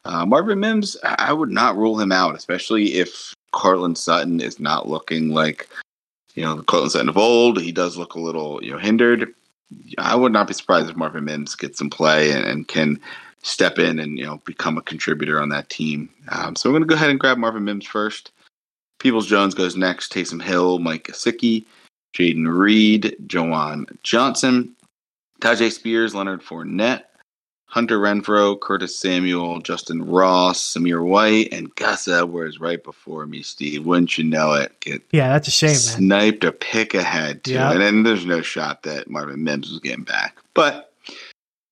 uh, 0.06 0.26
Marvin 0.26 0.60
Mims, 0.60 0.98
I 1.04 1.34
would 1.34 1.52
not 1.52 1.76
rule 1.76 2.00
him 2.00 2.12
out, 2.12 2.36
especially 2.36 2.96
if 2.96 3.34
Courtland 3.52 3.98
Sutton 3.98 4.42
is 4.42 4.60
not 4.60 4.88
looking 4.88 5.30
like, 5.30 5.68
you 6.36 6.44
know, 6.44 6.56
the 6.56 6.64
Courtland 6.64 6.92
Sutton 6.92 7.10
of 7.10 7.18
old. 7.18 7.60
He 7.60 7.72
does 7.72 7.98
look 7.98 8.14
a 8.14 8.20
little, 8.20 8.64
you 8.64 8.72
know, 8.72 8.78
hindered. 8.78 9.34
I 9.98 10.16
would 10.16 10.32
not 10.32 10.48
be 10.48 10.54
surprised 10.54 10.90
if 10.90 10.96
Marvin 10.96 11.26
Mims 11.26 11.56
gets 11.56 11.78
some 11.78 11.90
play 11.90 12.32
and, 12.32 12.46
and 12.46 12.68
can 12.68 13.00
step 13.44 13.80
in 13.80 14.00
and 14.00 14.18
you 14.18 14.26
know 14.26 14.38
become 14.46 14.78
a 14.78 14.82
contributor 14.82 15.42
on 15.42 15.50
that 15.50 15.70
team. 15.70 16.10
Um, 16.30 16.56
so 16.56 16.70
I'm 16.70 16.74
going 16.74 16.84
to 16.84 16.88
go 16.88 16.96
ahead 16.96 17.10
and 17.10 17.20
grab 17.20 17.38
Marvin 17.38 17.64
Mims 17.64 17.86
first. 17.86 18.32
Peoples 19.00 19.28
Jones 19.28 19.56
goes 19.56 19.76
next. 19.76 20.14
Taysom 20.14 20.42
Hill, 20.42 20.80
Mike 20.80 21.08
Gesicki, 21.08 21.66
Jayden 22.16 22.48
Reed, 22.48 23.16
Juwan 23.26 23.86
Johnson, 24.04 24.76
Tyjae 25.42 25.72
Spears, 25.72 26.14
Leonard 26.14 26.42
Fournette, 26.42 27.04
Hunter 27.72 28.00
Renfrow, 28.00 28.60
Curtis 28.60 29.00
Samuel, 29.00 29.62
Justyn 29.62 30.02
Ross, 30.04 30.74
Zamir 30.74 31.06
White, 31.06 31.54
and 31.54 31.74
Gus 31.76 32.06
Edwards 32.06 32.60
right 32.60 32.84
before 32.84 33.26
me, 33.26 33.42
Steve. 33.42 33.86
Wouldn't 33.86 34.18
you 34.18 34.26
know 34.26 34.52
it? 34.52 34.78
Get 34.82 35.02
yeah, 35.12 35.30
that's 35.30 35.48
a 35.48 35.52
shame, 35.52 35.70
man. 35.70 35.78
Sniped 35.78 36.44
a 36.44 36.52
pick 36.52 36.94
ahead, 36.94 37.46
too. 37.46 37.54
Yep. 37.54 37.72
And 37.72 37.82
then 37.82 38.04
there's 38.04 38.26
no 38.26 38.42
shot 38.42 38.84
that 38.84 39.10
Marvin 39.10 39.46
Mims 39.46 39.72
was 39.72 39.80
getting 39.80 40.04
back. 40.04 40.36
But 40.54 40.92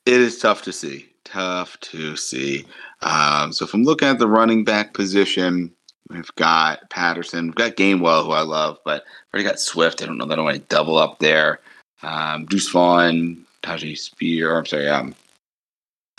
it 0.06 0.14
is 0.14 0.40
tough 0.40 0.62
to 0.64 0.72
see. 0.72 1.10
Tough 1.26 1.78
to 1.82 2.16
see. 2.16 2.66
Um, 3.02 3.52
so 3.52 3.66
if 3.66 3.74
I'm 3.74 3.84
looking 3.84 4.08
at 4.08 4.20
the 4.20 4.28
running 4.28 4.64
back 4.64 4.94
position, 4.94 5.70
we've 6.10 6.34
got 6.36 6.90
Patterson, 6.90 7.48
we've 7.48 7.56
got 7.56 7.76
Gainwell, 7.76 8.24
who 8.24 8.32
I 8.32 8.42
love, 8.44 8.80
but 8.86 9.04
already 9.34 9.50
got 9.50 9.60
Swift. 9.60 10.02
I 10.02 10.06
don't 10.06 10.18
know 10.18 10.28
that 10.28 10.40
I 10.40 10.44
want 10.44 10.56
to 10.56 10.64
double 10.74 10.98
up 10.98 11.20
there. 11.20 11.60
Um, 12.04 12.46
Deuce 12.46 12.70
Vaughn, 12.70 13.46
Tyjae 13.64 13.98
Spear, 13.98 14.58
I'm 14.58 14.66
sorry, 14.66 14.88
um, 14.88 15.14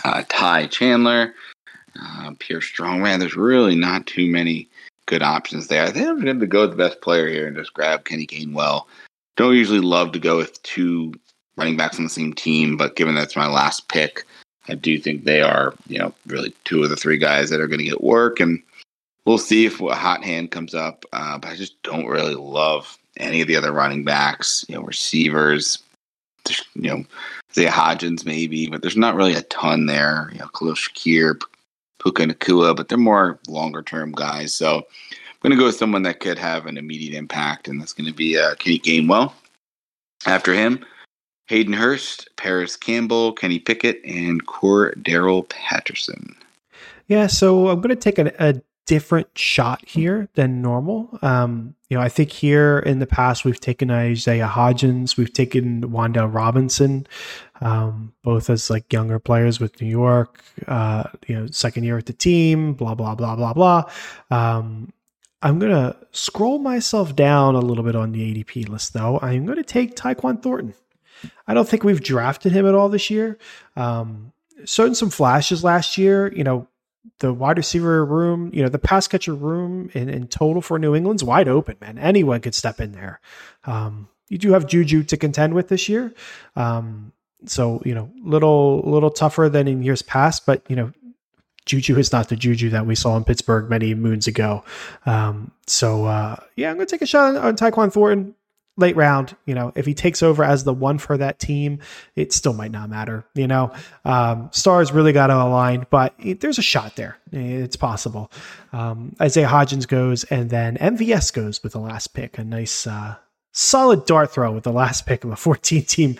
uh, 0.05 0.25
Ty 0.29 0.67
Chandler, 0.67 1.35
uh, 2.01 2.33
Pierre 2.39 2.61
Strong. 2.61 3.03
Man, 3.03 3.21
there's 3.21 3.37
really 3.37 3.75
not 3.75 4.07
too 4.07 4.31
many 4.31 4.69
good 5.07 5.23
options 5.23 5.67
there. 5.67 5.85
I 5.85 5.91
think 5.91 6.07
I'm 6.07 6.23
going 6.23 6.39
to 6.39 6.47
go 6.47 6.63
with 6.63 6.71
the 6.71 6.77
best 6.77 7.01
player 7.01 7.29
here 7.29 7.47
and 7.47 7.57
just 7.57 7.75
grab 7.75 8.05
Kenny 8.05 8.27
Gainwell. 8.27 8.85
Don't 9.37 9.57
usually 9.57 9.81
love 9.81 10.13
to 10.13 10.19
go 10.19 10.37
with 10.37 10.63
two 10.63 11.13
running 11.57 11.77
backs 11.77 11.99
on 11.99 12.05
the 12.05 12.11
same 12.11 12.33
team, 12.33 12.77
but 12.77 12.97
given 12.97 13.15
that's 13.15 13.37
my 13.37 13.49
last 13.49 13.89
pick, 13.89 14.25
I 14.69 14.75
do 14.75 14.99
think 14.99 15.25
they 15.25 15.43
are, 15.43 15.75
you 15.89 15.99
know, 15.99 16.15
really 16.27 16.55
two 16.65 16.83
of 16.83 16.91
the 16.91 16.97
three 16.97 17.19
guys 17.19 17.51
that 17.51 17.61
are 17.61 17.67
going 17.67 17.79
to 17.79 17.85
get 17.85 18.05
work. 18.05 18.41
And 18.41 18.63
we'll 19.25 19.39
see 19.39 19.67
if 19.67 19.81
a 19.81 19.95
hot 19.95 20.23
hand 20.23 20.51
comes 20.51 20.75
up. 20.75 21.05
Uh, 21.13 21.39
but 21.39 21.51
I 21.51 21.57
just 21.57 21.83
don't 21.83 22.07
really 22.07 22.35
love 22.35 22.99
any 23.17 23.41
of 23.41 23.49
the 23.49 23.57
other 23.57 23.73
running 23.73 24.05
backs, 24.05 24.65
you 24.69 24.75
know, 24.75 24.83
receivers. 24.83 25.79
You 26.75 26.91
know, 26.91 27.05
Isaiah 27.51 27.71
Hodgins 27.71 28.25
maybe, 28.25 28.69
but 28.69 28.83
there's 28.83 28.97
not 28.97 29.17
really 29.17 29.35
a 29.35 29.43
ton 29.43 29.87
there. 29.87 30.31
You 30.33 30.39
know, 30.39 30.49
Khalil 30.49 30.75
Shakir, 30.75 31.41
Puka 32.03 32.25
Nacua, 32.25 32.77
but 32.77 32.89
they're 32.89 32.99
more 32.99 33.39
longer 33.49 33.83
term 33.83 34.13
guys. 34.13 34.55
So 34.55 34.77
I'm 34.77 35.49
going 35.49 35.51
to 35.51 35.57
go 35.57 35.67
with 35.67 35.77
someone 35.77 36.03
that 36.03 36.21
could 36.21 36.39
have 36.39 36.67
an 36.67 36.77
immediate 36.77 37.17
impact, 37.17 37.67
and 37.67 37.81
that's 37.81 37.93
going 37.93 38.09
to 38.09 38.15
be 38.15 38.39
uh, 38.39 38.55
Kenny 38.57 38.79
Gainwell. 38.79 39.33
After 40.27 40.53
him, 40.53 40.85
Hayden 41.47 41.73
Hurst, 41.73 42.29
Parris 42.37 42.77
Campbell, 42.77 43.33
Kenny 43.33 43.59
Pickett, 43.59 44.01
and 44.05 44.47
Cordarrelle 44.47 45.49
Patterson. 45.49 46.37
Yeah, 47.09 47.27
so 47.27 47.69
I'm 47.69 47.81
going 47.81 47.89
to 47.89 47.97
take 47.97 48.19
a 48.19 48.63
different 48.91 49.29
shot 49.39 49.85
here 49.87 50.29
than 50.35 50.61
normal. 50.61 51.17
Um, 51.23 51.77
you 51.89 51.97
know, 51.97 52.03
I 52.03 52.09
think 52.09 52.33
here 52.33 52.81
in 52.81 52.99
the 52.99 53.07
past 53.07 53.45
we've 53.45 53.61
taken 53.61 53.89
Isaiah 53.89 54.51
Hodgins, 54.53 55.17
we've 55.17 55.33
taken 55.33 55.83
Wan'Dale 55.93 56.35
Robinson, 56.35 57.07
um, 57.61 58.13
both 58.25 58.51
as 58.51 58.69
like 58.69 58.93
younger 58.93 59.21
players 59.21 59.61
with 59.61 59.81
New 59.81 59.87
York. 59.87 60.43
Uh, 60.67 61.05
you 61.29 61.37
know, 61.37 61.47
second 61.47 61.85
year 61.85 61.95
with 61.95 62.07
the 62.07 62.13
team. 62.13 62.75
Blah 62.75 62.97
blah 62.97 63.15
blah 63.15 63.37
blah 63.37 63.53
blah. 63.53 63.85
Um, 64.33 64.93
I'm 65.41 65.61
gonna 65.61 65.95
scroll 66.11 66.59
myself 66.59 67.15
down 67.15 67.55
a 67.55 67.61
little 67.61 67.85
bit 67.85 67.95
on 67.95 68.11
the 68.11 68.35
ADP 68.35 68.69
list, 68.69 68.93
though. 68.93 69.21
I'm 69.23 69.47
gonna 69.47 69.63
take 69.63 69.95
Tyquan 69.95 70.43
Thornton. 70.43 70.75
I 71.47 71.55
don't 71.55 71.69
think 71.69 71.85
we've 71.85 72.03
drafted 72.03 72.51
him 72.51 72.67
at 72.67 72.75
all 72.75 72.89
this 72.89 73.09
year. 73.09 73.39
Um, 73.77 74.33
certain 74.65 74.97
some 74.97 75.11
flashes 75.11 75.63
last 75.63 75.97
year. 75.97 76.33
You 76.35 76.43
know, 76.43 76.67
the 77.19 77.33
wide 77.33 77.57
receiver 77.57 78.05
room, 78.05 78.51
you 78.53 78.63
know, 78.63 78.69
the 78.69 78.79
pass 78.79 79.09
catcher 79.09 79.35
room 79.35 79.91
in, 79.95 80.09
in 80.09 80.27
total 80.29 80.63
for 80.63 80.79
New 80.79 80.95
England's 80.95 81.25
wide 81.25 81.49
open, 81.49 81.77
man. 81.81 81.99
Anyone 81.99 82.41
could 82.41 82.55
step 82.55 82.81
in 82.81 82.93
there. 82.93 83.21
Um, 83.65 84.09
you 84.29 84.39
do 84.39 84.53
have 84.53 84.67
Juju 84.67 85.03
to 85.05 85.17
contend 85.17 85.55
with 85.55 85.69
this 85.69 85.89
year. 85.89 86.15
Um, 86.57 87.13
so, 87.47 87.83
you 87.85 87.95
know, 87.95 88.11
little, 88.23 88.81
little 88.83 89.11
tougher 89.11 89.49
than 89.49 89.67
in 89.67 89.83
years 89.83 90.03
past, 90.03 90.47
but, 90.47 90.63
you 90.69 90.77
know, 90.77 90.93
Juju 91.67 91.99
is 91.99 92.13
not 92.13 92.29
the 92.29 92.37
Juju 92.37 92.71
that 92.71 92.87
we 92.87 92.95
saw 92.95 93.17
in 93.17 93.25
Pittsburgh 93.25 93.69
many 93.69 93.95
moons 93.95 94.27
ago. 94.27 94.65
Um, 95.07 95.53
so, 95.67 96.05
uh, 96.07 96.37
yeah, 96.57 96.71
I'm 96.71 96.79
to 96.79 96.87
take 96.87 97.03
a 97.03 97.07
shot 97.07 97.37
on, 97.37 97.37
on 97.37 97.57
Tyquan 97.57 97.93
Thornton 97.93 98.35
late 98.81 98.97
round, 98.97 99.37
you 99.47 99.55
know, 99.55 99.73
if 99.77 99.87
he 99.87 99.95
takes 99.95 100.23
over 100.23 100.43
as 100.43 100.65
the 100.65 100.73
one 100.73 100.99
for 100.99 101.17
that 101.17 101.39
team, 101.39 101.79
it 102.17 102.33
still 102.33 102.53
might 102.53 102.73
not 102.73 102.91
matter. 102.91 103.25
You 103.35 103.47
know, 103.47 103.73
um, 104.05 104.49
stars 104.53 104.91
really 104.91 105.13
got 105.13 105.29
to 105.29 105.37
align, 105.37 105.87
but 105.91 106.15
it, 106.19 106.41
there's 106.41 106.59
a 106.59 106.63
shot 106.63 106.97
there. 106.97 107.19
It's 107.31 107.77
possible. 107.77 108.33
Um, 108.73 109.15
Isaiah 109.21 109.47
Hodgins 109.47 109.87
goes, 109.87 110.25
and 110.25 110.51
then 110.51 110.77
MVS 110.79 111.33
goes 111.33 111.63
with 111.63 111.73
the 111.73 111.81
last 111.81 112.09
pick. 112.09 112.39
A 112.39 112.45
nice, 112.45 112.87
uh, 112.87 113.17
solid 113.53 114.05
dart 114.07 114.33
throw 114.33 114.53
with 114.53 114.65
the 114.65 114.73
last 114.73 115.07
pick 115.07 115.25
of 115.25 115.31
a 115.31 115.37
14 115.37 115.85
team 115.85 116.17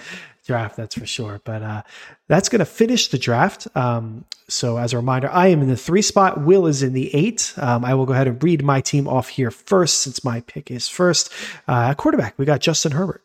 draft, 0.47 0.77
that's 0.77 0.95
for 0.95 1.07
sure. 1.07 1.41
But 1.45 1.63
uh, 1.63 1.83
that's 2.29 2.49
going 2.49 2.61
to 2.61 2.65
finish 2.65 3.09
the 3.09 3.19
draft. 3.19 3.69
Um, 3.75 4.25
so, 4.49 4.77
as 4.79 4.93
a 4.93 4.97
reminder, 4.97 5.31
I 5.31 5.49
am 5.49 5.63
in 5.63 5.69
the 5.69 5.77
three 5.77 6.03
spot. 6.03 6.43
Will 6.43 6.67
is 6.67 6.83
in 6.83 6.93
the 6.93 7.15
eight. 7.15 7.55
Um, 7.57 7.85
I 7.85 7.95
will 7.95 8.07
go 8.07 8.13
ahead 8.13 8.27
and 8.27 8.43
read 8.43 8.65
my 8.65 8.81
team 8.81 9.07
off 9.07 9.29
here 9.29 9.51
first, 9.51 9.99
since 9.99 10.25
my 10.25 10.41
pick 10.41 10.71
is 10.71 10.89
first. 10.89 11.33
Uh, 11.69 11.95
quarterback, 11.95 12.39
we 12.39 12.45
got 12.45 12.61
Justin 12.61 12.93
Herbert. 12.93 13.23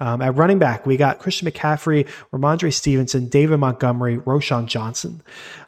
Um, 0.00 0.22
at 0.22 0.36
running 0.36 0.58
back, 0.58 0.86
we 0.86 0.96
got 0.96 1.18
Christian 1.18 1.50
McCaffrey, 1.50 2.06
Rhamondre 2.32 2.72
Stevenson, 2.72 3.28
David 3.28 3.58
Montgomery, 3.58 4.18
Roschon 4.18 4.66
Johnson. 4.66 5.22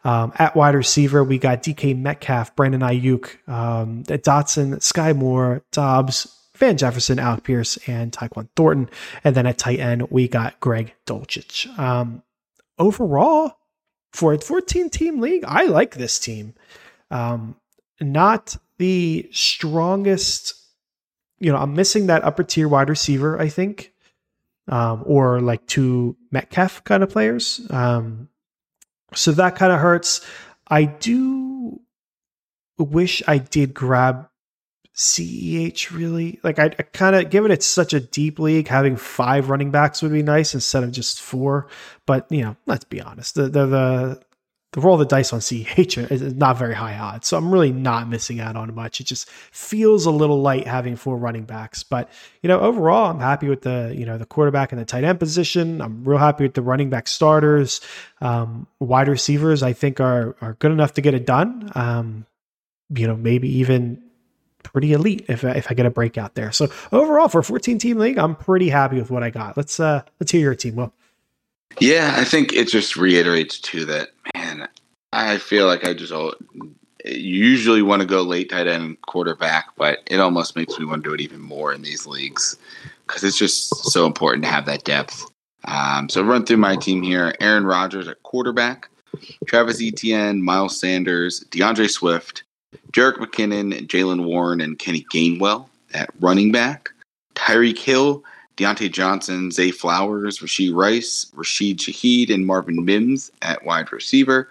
Um, 0.05 0.33
at 0.37 0.55
wide 0.55 0.75
receiver, 0.75 1.25
we 1.25 1.39
got 1.39 1.63
DK 1.63 1.99
Metcalf, 1.99 2.55
Brandon 2.55 2.81
Aiyuk, 2.81 3.49
um, 3.49 4.05
Dotson, 4.05 4.77
Skyy 4.77 5.17
Moore, 5.17 5.63
Doubs, 5.73 6.40
Van 6.61 6.77
Jefferson, 6.77 7.19
Alec 7.19 7.45
Pierce, 7.45 7.79
and 7.89 8.13
Tyquan 8.13 8.49
Thornton. 8.55 8.89
And 9.25 9.35
then 9.35 9.47
at 9.47 9.59
tight 9.59 9.81
end, 9.81 10.11
we 10.11 10.29
got 10.29 10.61
Greg 10.61 10.95
Dulcich. 11.07 11.67
Um, 11.79 12.23
overall, 12.79 13.57
for 14.13 14.35
a 14.35 14.39
14 14.39 14.91
team 14.91 15.21
league, 15.21 15.45
I 15.47 15.65
like 15.65 15.95
this 15.95 16.19
team. 16.19 16.55
Um, 17.11 17.57
not 18.01 18.57
the 18.79 19.29
strongest, 19.33 20.55
you 21.39 21.51
know, 21.51 21.59
I'm 21.59 21.75
missing 21.75 22.07
that 22.07 22.25
upper 22.25 22.45
tier 22.45 22.69
wide 22.69 22.89
receiver, 22.89 23.41
I 23.41 23.49
think, 23.49 23.93
um, 24.69 25.03
or 25.07 25.41
like 25.41 25.67
two 25.67 26.17
Metcalf 26.31 26.85
kind 26.85 27.03
of 27.03 27.11
players. 27.11 27.61
Um, 27.71 28.29
so 29.15 29.33
that 29.33 29.57
kind 29.57 29.73
of 29.73 29.81
hurts. 29.81 30.21
I 30.69 30.85
do 30.85 31.81
wish 32.79 33.23
I 33.27 33.39
did 33.39 33.75
grab 33.75 34.29
CEH 34.95 35.91
really? 35.97 36.41
Like 36.43 36.59
I, 36.59 36.65
I 36.65 36.83
kind 36.83 37.15
of 37.15 37.31
given 37.31 37.51
it 37.51 37.63
such 37.63 37.95
a 37.95 38.01
deep 38.01 38.39
league 38.39 38.69
having 38.69 38.97
five 38.97 39.49
running 39.49 39.71
backs 39.71 40.03
would 40.03 40.13
be 40.13 40.23
nice 40.23 40.53
instead 40.53 40.83
of 40.83 40.91
just 40.93 41.21
four. 41.21 41.69
But 42.07 42.27
you 42.31 42.43
know 42.43 42.57
let's 42.67 42.85
be 42.85 43.01
honest 43.01 43.37
the 43.37 43.45
the 43.45 43.67
the, 43.67 44.23
the 44.73 44.81
roll 44.81 44.95
of 44.95 45.01
the 45.01 45.07
dice 45.07 45.33
on 45.33 45.41
CEH 45.41 46.11
is 46.11 46.35
not 46.35 46.59
very 46.59 46.75
high 46.75 46.99
odds. 46.99 47.29
So 47.29 47.37
I'm 47.37 47.53
really 47.53 47.73
not 47.73 48.09
missing 48.09 48.41
out 48.41 48.57
on 48.57 48.75
much. 48.75 49.01
It 49.01 49.05
just 49.05 49.31
feels 49.31 50.07
a 50.07 50.11
little 50.11 50.43
light 50.43 50.67
having 50.67 50.97
four 50.97 51.17
running 51.17 51.45
backs. 51.45 51.85
But 51.85 52.11
you 52.43 52.49
know 52.49 52.61
overall 52.61 53.11
I'm 53.11 53.21
happy 53.21 53.49
with 53.49 53.63
the 53.63 53.95
you 53.97 54.05
know 54.05 54.19
the 54.19 54.27
quarterback 54.27 54.73
and 54.73 54.81
the 54.81 54.85
tight 54.85 55.05
end 55.05 55.21
position. 55.21 55.81
I'm 55.81 56.05
real 56.05 56.19
happy 56.19 56.45
with 56.45 56.55
the 56.55 56.63
running 56.63 56.91
back 56.91 57.07
starters. 57.07 57.81
Um, 58.21 58.67
wide 58.81 59.09
receivers 59.09 59.63
I 59.63 59.73
think 59.73 60.01
are 60.01 60.35
are 60.41 60.55
good 60.55 60.73
enough 60.73 60.95
to 60.95 61.01
get 61.01 61.15
it 61.15 61.27
done. 61.27 61.71
Um, 61.77 62.27
you 62.93 63.07
know 63.07 63.17
maybe 63.17 63.49
even 63.59 64.03
pretty 64.63 64.93
elite 64.93 65.25
if 65.29 65.45
if 65.45 65.71
I 65.71 65.75
get 65.75 65.87
a 65.87 65.91
breakout 65.91 66.35
there. 66.35 66.53
So 66.53 66.69
overall, 66.93 67.29
for 67.29 67.41
a 67.41 67.45
14 67.45 67.79
team 67.79 67.99
league, 67.99 68.19
I'm 68.19 68.37
pretty 68.37 68.69
happy 68.69 68.97
with 68.97 69.11
what 69.11 69.23
I 69.23 69.31
got. 69.31 69.57
Let's 69.57 69.81
uh 69.81 70.03
let's 70.19 70.33
hear 70.33 70.41
your 70.41 70.55
team. 70.55 70.77
Well, 70.77 70.93
yeah, 71.79 72.15
I 72.17 72.25
think 72.25 72.53
it 72.53 72.69
just 72.69 72.97
reiterates 72.97 73.59
too 73.59 73.85
that 73.87 74.11
man, 74.35 74.69
I 75.13 75.39
feel 75.39 75.67
like 75.67 75.85
I 75.85 75.95
just 75.95 76.13
usually 77.05 77.83
want 77.83 78.03
to 78.03 78.07
go 78.07 78.23
late 78.23 78.51
tight 78.51 78.67
end 78.67 79.01
quarterback, 79.03 79.69
but 79.77 79.99
it 80.07 80.21
almost 80.21 80.57
makes 80.57 80.79
me 80.79 80.85
want 80.85 81.03
to 81.05 81.11
do 81.11 81.15
it 81.15 81.21
even 81.21 81.41
more 81.41 81.73
in 81.73 81.83
these 81.83 82.07
leagues 82.07 82.57
because 83.07 83.25
it's 83.25 83.39
just 83.39 83.75
so 83.91 84.07
important 84.07 84.45
to 84.45 84.51
have 84.51 84.67
that 84.67 84.85
depth. 84.85 85.27
Um, 85.65 86.09
so 86.09 86.23
run 86.23 86.45
through 86.45 86.59
my 86.59 86.77
team 86.77 87.03
here: 87.03 87.35
Aaron 87.41 87.65
Rodgers 87.65 88.09
at 88.09 88.23
quarterback, 88.23 88.89
Travis 89.47 89.83
Etienne, 89.83 90.43
Miles 90.43 90.79
Sanders, 90.79 91.41
D'Andre 91.51 91.87
Swift, 91.87 92.45
Jerick 92.93 93.17
McKinnon, 93.17 93.87
Jaylen 93.87 94.25
Warren, 94.25 94.61
and 94.61 94.79
Kenny 94.79 95.07
Gainwell 95.13 95.67
at 95.95 96.11
running 96.21 96.53
back. 96.53 96.91
Tyreek 97.35 97.79
Hill, 97.79 98.23
Diontae 98.57 98.93
Johnson, 98.93 99.51
Zay 99.51 99.71
Flowers, 99.71 100.41
Rashee 100.41 100.75
Rice, 100.75 101.31
Rashid 101.35 101.79
Shaheed, 101.79 102.33
and 102.33 102.47
Marvin 102.47 102.85
Mims 102.85 103.31
at 103.43 103.65
wide 103.65 103.93
receiver, 103.93 104.49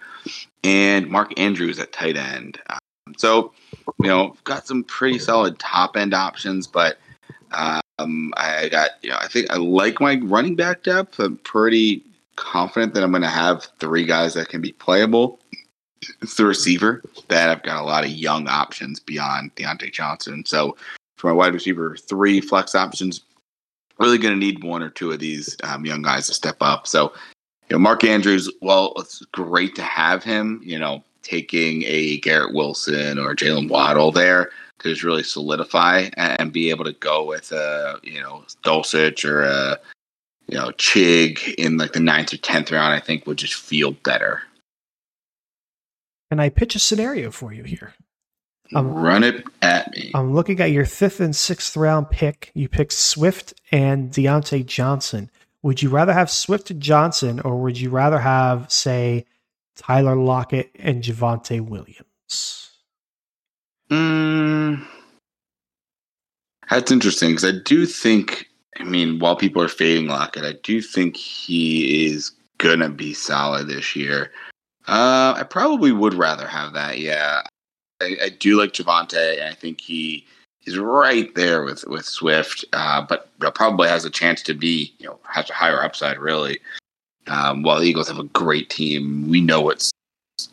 and 0.64 1.08
Mark 1.08 1.38
Andrews 1.38 1.78
at 1.78 1.92
tight 1.92 2.16
end. 2.16 2.58
Um, 2.68 2.78
so, 3.16 3.52
you 4.00 4.08
know, 4.08 4.36
got 4.44 4.66
some 4.66 4.84
pretty 4.84 5.18
solid 5.18 5.58
top 5.58 5.96
end 5.96 6.14
options, 6.14 6.66
but 6.66 6.98
Um, 7.52 8.32
I 8.36 8.68
got, 8.70 8.92
you 9.02 9.10
know, 9.10 9.18
I 9.20 9.28
think 9.28 9.50
I 9.50 9.56
like 9.56 10.00
my 10.00 10.18
running 10.22 10.56
back 10.56 10.84
depth. 10.84 11.18
I'm 11.18 11.36
pretty 11.38 12.02
confident 12.36 12.94
that 12.94 13.02
I'm 13.02 13.10
going 13.10 13.22
to 13.22 13.28
have 13.28 13.68
three 13.78 14.06
guys 14.06 14.34
that 14.34 14.48
can 14.48 14.62
be 14.62 14.72
playable. 14.72 15.38
It's 16.22 16.36
the 16.36 16.46
receiver 16.46 17.02
that 17.28 17.50
I've 17.50 17.62
got 17.62 17.80
a 17.80 17.84
lot 17.84 18.04
of 18.04 18.10
young 18.10 18.48
options 18.48 19.00
beyond 19.00 19.54
Diontae 19.56 19.92
Johnson. 19.92 20.44
So 20.46 20.76
for 21.16 21.28
my 21.28 21.34
wide 21.34 21.54
receiver, 21.54 21.96
three 21.96 22.40
flex 22.40 22.74
options, 22.74 23.20
really 23.98 24.18
going 24.18 24.34
to 24.34 24.40
need 24.40 24.64
one 24.64 24.82
or 24.82 24.90
two 24.90 25.12
of 25.12 25.18
these 25.18 25.56
um, 25.62 25.84
young 25.84 26.02
guys 26.02 26.26
to 26.26 26.34
step 26.34 26.56
up. 26.60 26.86
So, 26.86 27.12
you 27.68 27.76
know, 27.76 27.78
Mark 27.78 28.02
Andrews, 28.02 28.50
well, 28.62 28.94
it's 28.96 29.24
great 29.32 29.74
to 29.74 29.82
have 29.82 30.24
him, 30.24 30.60
you 30.64 30.78
know, 30.78 31.04
taking 31.22 31.82
a 31.84 32.18
Garrett 32.20 32.54
Wilson 32.54 33.18
or 33.18 33.36
Jaylen 33.36 33.68
Waddle 33.68 34.10
there 34.10 34.50
to 34.78 34.88
just 34.88 35.04
really 35.04 35.22
solidify 35.22 36.08
and 36.16 36.50
be 36.50 36.70
able 36.70 36.84
to 36.86 36.94
go 36.94 37.24
with 37.24 37.52
a, 37.52 38.00
you 38.02 38.20
know, 38.20 38.44
Dulcich 38.64 39.28
or 39.28 39.42
a, 39.42 39.78
you 40.48 40.56
know, 40.56 40.68
Chig 40.70 41.54
in 41.54 41.76
like 41.76 41.92
the 41.92 42.00
ninth 42.00 42.32
or 42.32 42.38
tenth 42.38 42.72
round, 42.72 42.94
I 42.94 43.00
think 43.00 43.26
would 43.26 43.36
just 43.36 43.54
feel 43.54 43.92
better. 43.92 44.42
Can 46.30 46.38
I 46.38 46.48
pitch 46.48 46.74
a 46.76 46.78
scenario 46.78 47.30
for 47.30 47.52
you 47.52 47.64
here? 47.64 47.94
Um, 48.74 48.92
Run 48.92 49.24
it 49.24 49.44
at 49.62 49.90
me. 49.96 50.12
I'm 50.14 50.32
looking 50.32 50.60
at 50.60 50.70
your 50.70 50.84
fifth 50.84 51.18
and 51.18 51.34
sixth 51.34 51.76
round 51.76 52.08
pick. 52.08 52.52
You 52.54 52.68
picked 52.68 52.92
Swift 52.92 53.54
and 53.72 54.10
Diontae 54.12 54.64
Johnson. 54.64 55.28
Would 55.62 55.82
you 55.82 55.90
rather 55.90 56.12
have 56.12 56.30
Swift 56.30 56.70
and 56.70 56.80
Johnson, 56.80 57.40
or 57.40 57.60
would 57.60 57.78
you 57.78 57.90
rather 57.90 58.18
have, 58.18 58.70
say, 58.70 59.26
Tyler 59.76 60.14
Lockett 60.14 60.70
and 60.76 61.02
Javonte 61.02 61.60
Williams? 61.60 62.70
Mm, 63.90 64.86
that's 66.70 66.92
interesting 66.92 67.30
because 67.30 67.44
I 67.44 67.58
do 67.64 67.84
think, 67.86 68.46
I 68.78 68.84
mean, 68.84 69.18
while 69.18 69.34
people 69.34 69.60
are 69.60 69.68
fading 69.68 70.06
Lockett, 70.06 70.44
I 70.44 70.54
do 70.62 70.80
think 70.80 71.16
he 71.16 72.06
is 72.06 72.30
going 72.58 72.78
to 72.78 72.88
be 72.88 73.12
solid 73.12 73.66
this 73.66 73.96
year. 73.96 74.30
Uh, 74.88 75.34
I 75.36 75.44
probably 75.48 75.92
would 75.92 76.14
rather 76.14 76.46
have 76.46 76.72
that. 76.72 76.98
Yeah, 76.98 77.42
I, 78.00 78.16
I 78.24 78.28
do 78.30 78.58
like 78.58 78.72
Javonte. 78.72 79.42
I 79.42 79.54
think 79.54 79.80
he 79.80 80.26
is 80.66 80.78
right 80.78 81.34
there 81.34 81.62
with 81.64 81.84
with 81.86 82.04
Swift, 82.04 82.64
uh, 82.72 83.02
but 83.02 83.28
probably 83.54 83.88
has 83.88 84.04
a 84.04 84.10
chance 84.10 84.42
to 84.42 84.54
be 84.54 84.92
you 84.98 85.06
know 85.06 85.18
has 85.24 85.50
a 85.50 85.54
higher 85.54 85.82
upside 85.82 86.18
really. 86.18 86.60
Um, 87.26 87.62
while 87.62 87.78
the 87.78 87.86
Eagles 87.86 88.08
have 88.08 88.18
a 88.18 88.24
great 88.24 88.70
team, 88.70 89.28
we 89.28 89.40
know 89.40 89.60
what 89.60 89.88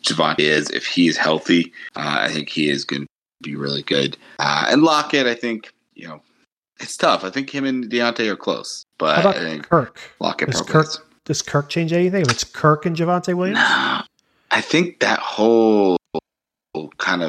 Javonte 0.02 0.40
is. 0.40 0.70
If 0.70 0.86
he's 0.86 1.16
healthy, 1.16 1.72
uh, 1.96 2.18
I 2.20 2.28
think 2.28 2.48
he 2.48 2.68
is 2.68 2.84
going 2.84 3.02
to 3.02 3.08
be 3.42 3.56
really 3.56 3.82
good. 3.82 4.16
Uh, 4.38 4.66
and 4.68 4.82
Lockett, 4.82 5.26
I 5.26 5.34
think 5.34 5.72
you 5.94 6.06
know 6.06 6.20
it's 6.80 6.96
tough. 6.96 7.24
I 7.24 7.30
think 7.30 7.50
him 7.50 7.64
and 7.64 7.90
Diontae 7.90 8.28
are 8.30 8.36
close, 8.36 8.84
but 8.98 9.16
How 9.16 9.30
about 9.30 9.36
I 9.36 9.40
think 9.40 9.68
Kirk. 9.68 10.00
Lockett 10.20 10.50
does 10.50 10.62
Kirk 10.62 10.86
does 11.24 11.42
Kirk 11.42 11.68
change 11.68 11.92
anything? 11.92 12.22
If 12.22 12.30
it's 12.30 12.44
Kirk 12.44 12.86
and 12.86 12.96
Javonte 12.96 13.34
Williams, 13.34 13.58
No, 13.58 14.02
I 14.50 14.60
think 14.60 15.00
that 15.00 15.18
whole 15.18 15.96
kind 16.98 17.22
of 17.22 17.28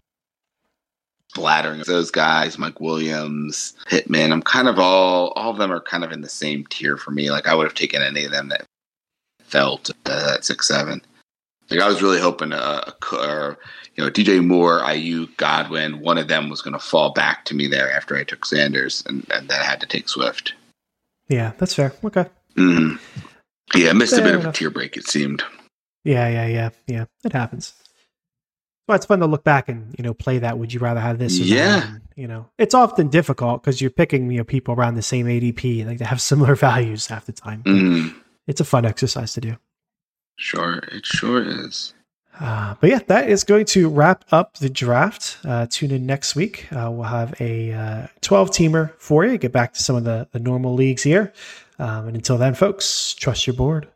splattering 1.31 1.81
of 1.81 1.87
those 1.87 2.11
guys, 2.11 2.57
Mike 2.57 2.79
Williams, 2.79 3.75
Pittman, 3.87 4.31
I'm 4.31 4.41
kind 4.41 4.67
of 4.67 4.79
all 4.79 5.29
all 5.35 5.51
of 5.51 5.57
them 5.57 5.71
are 5.71 5.81
kind 5.81 6.03
of 6.03 6.11
in 6.11 6.21
the 6.21 6.29
same 6.29 6.65
tier 6.69 6.97
for 6.97 7.11
me. 7.11 7.29
Like 7.31 7.47
I 7.47 7.55
would 7.55 7.65
have 7.65 7.73
taken 7.75 8.01
any 8.01 8.25
of 8.25 8.31
them 8.31 8.49
that 8.49 8.65
felt 9.43 9.89
uh, 10.05 10.33
at 10.35 10.45
six 10.45 10.67
seven. 10.67 11.01
Like 11.69 11.81
I 11.81 11.87
was 11.87 12.01
really 12.01 12.19
hoping, 12.19 12.51
uh, 12.51 12.91
or, 13.11 13.59
you 13.95 14.03
know, 14.03 14.09
DJ 14.09 14.43
Moore, 14.43 14.79
Aiyuk, 14.79 15.37
Godwin, 15.37 15.99
one 15.99 16.17
of 16.17 16.27
them 16.27 16.49
was 16.49 16.63
going 16.63 16.73
to 16.73 16.79
fall 16.79 17.11
back 17.11 17.45
to 17.45 17.53
me 17.53 17.67
there 17.67 17.91
after 17.91 18.17
I 18.17 18.23
took 18.23 18.43
Sanders, 18.45 19.03
and, 19.05 19.23
and 19.31 19.47
then 19.47 19.61
I 19.61 19.65
had 19.65 19.79
to 19.81 19.87
take 19.87 20.09
Swift. 20.09 20.55
yeah, 21.27 21.51
that's 21.59 21.75
fair. 21.75 21.93
Okay. 22.03 22.25
hmm 22.55 22.95
Yeah, 23.75 23.89
I 23.89 23.93
missed 23.93 24.13
a 24.13 24.15
Fair 24.15 24.25
bit 24.25 24.35
of 24.35 24.45
a 24.47 24.51
tear 24.51 24.71
break. 24.71 24.97
It 24.97 25.05
seemed. 25.05 25.43
Yeah, 26.09 26.27
yeah, 26.27 26.47
yeah, 26.47 26.69
yeah. 26.87 27.05
It 27.23 27.33
happens. 27.33 27.73
Well, 28.87 28.95
it's 28.95 29.05
fun 29.05 29.19
to 29.19 29.27
look 29.27 29.43
back 29.43 29.69
and 29.69 29.93
you 29.97 30.03
know 30.03 30.13
play 30.15 30.39
that. 30.39 30.57
Would 30.57 30.73
you 30.73 30.79
rather 30.79 30.99
have 30.99 31.19
this? 31.19 31.39
Or 31.39 31.43
Yeah. 31.43 31.79
That? 31.81 32.01
You 32.15 32.27
know, 32.27 32.49
it's 32.57 32.73
often 32.73 33.07
difficult 33.09 33.61
because 33.63 33.79
you're 33.79 33.91
picking 33.91 34.31
you 34.31 34.39
know 34.39 34.43
people 34.43 34.73
around 34.73 34.95
the 34.95 35.01
same 35.03 35.27
ADP, 35.27 35.85
like 35.85 35.99
they 35.99 36.05
have 36.05 36.21
similar 36.31 36.55
values 36.55 37.05
half 37.07 37.25
the 37.25 37.31
time. 37.31 37.61
Mm, 37.63 38.15
It's 38.47 38.59
a 38.59 38.65
fun 38.65 38.85
exercise 38.85 39.33
to 39.33 39.41
do. 39.41 39.57
sure, 40.37 40.77
it 40.91 41.05
sure 41.05 41.43
is. 41.43 41.93
Uh, 42.39 42.73
but 42.79 42.89
yeah, 42.89 42.99
that 43.07 43.29
is 43.29 43.43
going 43.43 43.65
to 43.65 43.89
wrap 43.89 44.23
up 44.31 44.57
the 44.59 44.69
draft. 44.69 45.37
Uh, 45.45 45.67
tune 45.69 45.91
in 45.91 46.05
next 46.05 46.35
week. 46.35 46.67
Uh, 46.71 46.89
we'll 46.89 47.03
have 47.03 47.35
a 47.41 47.73
uh, 47.73 48.07
12 48.21 48.49
teamer 48.51 48.93
for 48.97 49.25
you. 49.25 49.37
Get 49.37 49.51
back 49.51 49.73
to 49.73 49.83
some 49.83 49.97
of 49.97 50.05
the, 50.05 50.25
the 50.31 50.39
normal 50.39 50.73
leagues 50.73 51.03
here. 51.03 51.33
Um, 51.79 52.07
and 52.07 52.15
until 52.15 52.37
then, 52.37 52.53
folks, 52.55 53.13
trust 53.13 53.45
your 53.45 53.55
board. 53.57 53.89